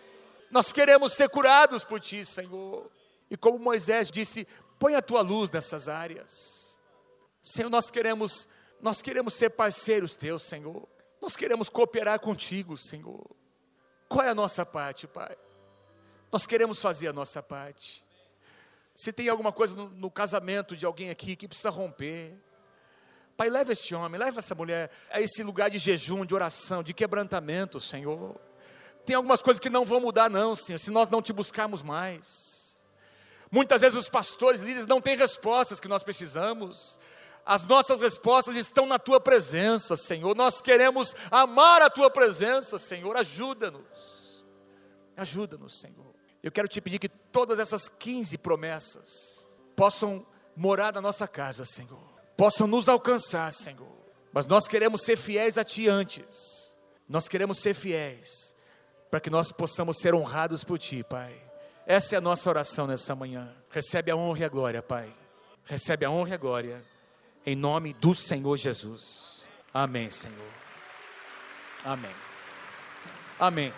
nós 0.50 0.72
queremos 0.72 1.14
ser 1.14 1.30
curados 1.30 1.84
por 1.84 2.00
Ti, 2.00 2.24
Senhor. 2.24 2.90
E 3.30 3.38
como 3.38 3.60
Moisés 3.60 4.10
disse, 4.10 4.48
põe 4.80 4.96
a 4.96 5.02
tua 5.02 5.22
luz 5.22 5.52
nessas 5.52 5.88
áreas. 5.88 6.59
Senhor, 7.42 7.70
nós 7.70 7.90
queremos, 7.90 8.48
nós 8.82 9.02
queremos 9.02 9.34
ser 9.34 9.50
parceiros 9.52 10.16
teus, 10.16 10.44
Senhor. 10.44 10.88
Nós 11.22 11.36
queremos 11.36 11.70
cooperar 11.70 12.20
contigo, 12.20 12.78
Senhor. 12.78 13.26
Qual 14.08 14.26
é 14.26 14.30
a 14.30 14.36
nossa 14.36 14.66
parte, 14.66 15.08
Pai? 15.08 15.38
Nós 16.32 16.46
queremos 16.46 16.82
fazer 16.82 17.08
a 17.08 17.14
nossa 17.14 17.42
parte. 17.42 18.06
Se 18.96 19.12
tem 19.14 19.30
alguma 19.30 19.52
coisa 19.52 19.76
no, 19.76 19.90
no 19.90 20.12
casamento 20.12 20.76
de 20.76 20.86
alguém 20.86 21.10
aqui 21.10 21.36
que 21.36 21.48
precisa 21.48 21.70
romper, 21.70 22.38
Pai, 23.38 23.50
leva 23.50 23.72
esse 23.72 23.96
homem, 23.96 24.20
leva 24.20 24.40
essa 24.40 24.54
mulher 24.54 24.92
a 25.10 25.22
esse 25.22 25.42
lugar 25.44 25.70
de 25.70 25.78
jejum, 25.78 26.26
de 26.26 26.36
oração, 26.36 26.84
de 26.84 26.94
quebrantamento, 26.94 27.80
Senhor. 27.80 28.36
Tem 29.06 29.16
algumas 29.16 29.42
coisas 29.42 29.62
que 29.62 29.70
não 29.70 29.86
vão 29.86 30.02
mudar, 30.02 30.30
não, 30.30 30.54
Senhor, 30.56 30.78
se 30.78 30.92
nós 30.92 31.08
não 31.08 31.22
te 31.22 31.32
buscarmos 31.32 31.82
mais. 31.82 32.84
Muitas 33.50 33.80
vezes 33.82 33.98
os 33.98 34.10
pastores, 34.10 34.62
líderes 34.62 34.86
não 34.86 35.00
têm 35.00 35.16
respostas 35.16 35.80
que 35.80 35.88
nós 35.88 36.04
precisamos. 36.04 37.00
As 37.50 37.64
nossas 37.64 38.00
respostas 38.00 38.56
estão 38.56 38.86
na 38.86 39.00
tua 39.00 39.20
presença, 39.20 39.96
Senhor. 39.96 40.36
Nós 40.36 40.62
queremos 40.62 41.16
amar 41.32 41.82
a 41.82 41.90
tua 41.90 42.08
presença, 42.08 42.78
Senhor. 42.78 43.18
Ajuda-nos. 43.18 44.46
Ajuda-nos, 45.18 45.80
Senhor. 45.80 46.14
Eu 46.44 46.52
quero 46.52 46.68
te 46.68 46.80
pedir 46.80 47.00
que 47.00 47.10
todas 47.10 47.58
essas 47.58 47.90
15 47.90 48.38
promessas 48.38 49.50
possam 49.76 50.24
morar 50.56 50.94
na 50.94 51.02
nossa 51.02 51.28
casa, 51.28 51.66
Senhor. 51.66 52.00
Possam 52.38 52.68
nos 52.68 52.88
alcançar, 52.88 53.52
Senhor. 53.52 53.98
Mas 54.32 54.46
nós 54.46 54.68
queremos 54.68 55.02
ser 55.02 55.18
fiéis 55.18 55.58
a 55.58 55.64
ti 55.64 55.90
antes. 55.90 56.78
Nós 57.08 57.28
queremos 57.28 57.58
ser 57.58 57.74
fiéis 57.74 58.56
para 59.10 59.20
que 59.20 59.32
nós 59.32 59.52
possamos 59.52 59.98
ser 59.98 60.14
honrados 60.14 60.64
por 60.64 60.78
ti, 60.78 61.04
Pai. 61.04 61.34
Essa 61.88 62.14
é 62.14 62.20
a 62.20 62.22
nossa 62.22 62.48
oração 62.48 62.86
nessa 62.86 63.16
manhã. 63.16 63.52
Recebe 63.72 64.12
a 64.12 64.16
honra 64.16 64.42
e 64.42 64.44
a 64.44 64.50
glória, 64.50 64.84
Pai. 64.84 65.12
Recebe 65.64 66.06
a 66.06 66.12
honra 66.12 66.30
e 66.30 66.34
a 66.34 66.38
glória. 66.38 66.99
Em 67.46 67.56
nome 67.56 67.94
do 67.94 68.14
Senhor 68.14 68.58
Jesus. 68.58 69.48
Amém, 69.74 70.10
Senhor. 70.10 70.52
Amém. 71.84 72.16
Amém. 73.40 73.74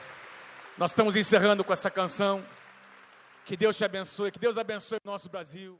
Nós 0.77 0.91
estamos 0.91 1.15
encerrando 1.15 1.63
com 1.63 1.71
essa 1.71 1.91
canção. 1.91 2.43
Que 3.45 3.57
Deus 3.57 3.77
te 3.77 3.83
abençoe, 3.83 4.31
que 4.31 4.39
Deus 4.39 4.57
abençoe 4.57 4.97
o 5.03 5.09
nosso 5.09 5.29
Brasil. 5.29 5.79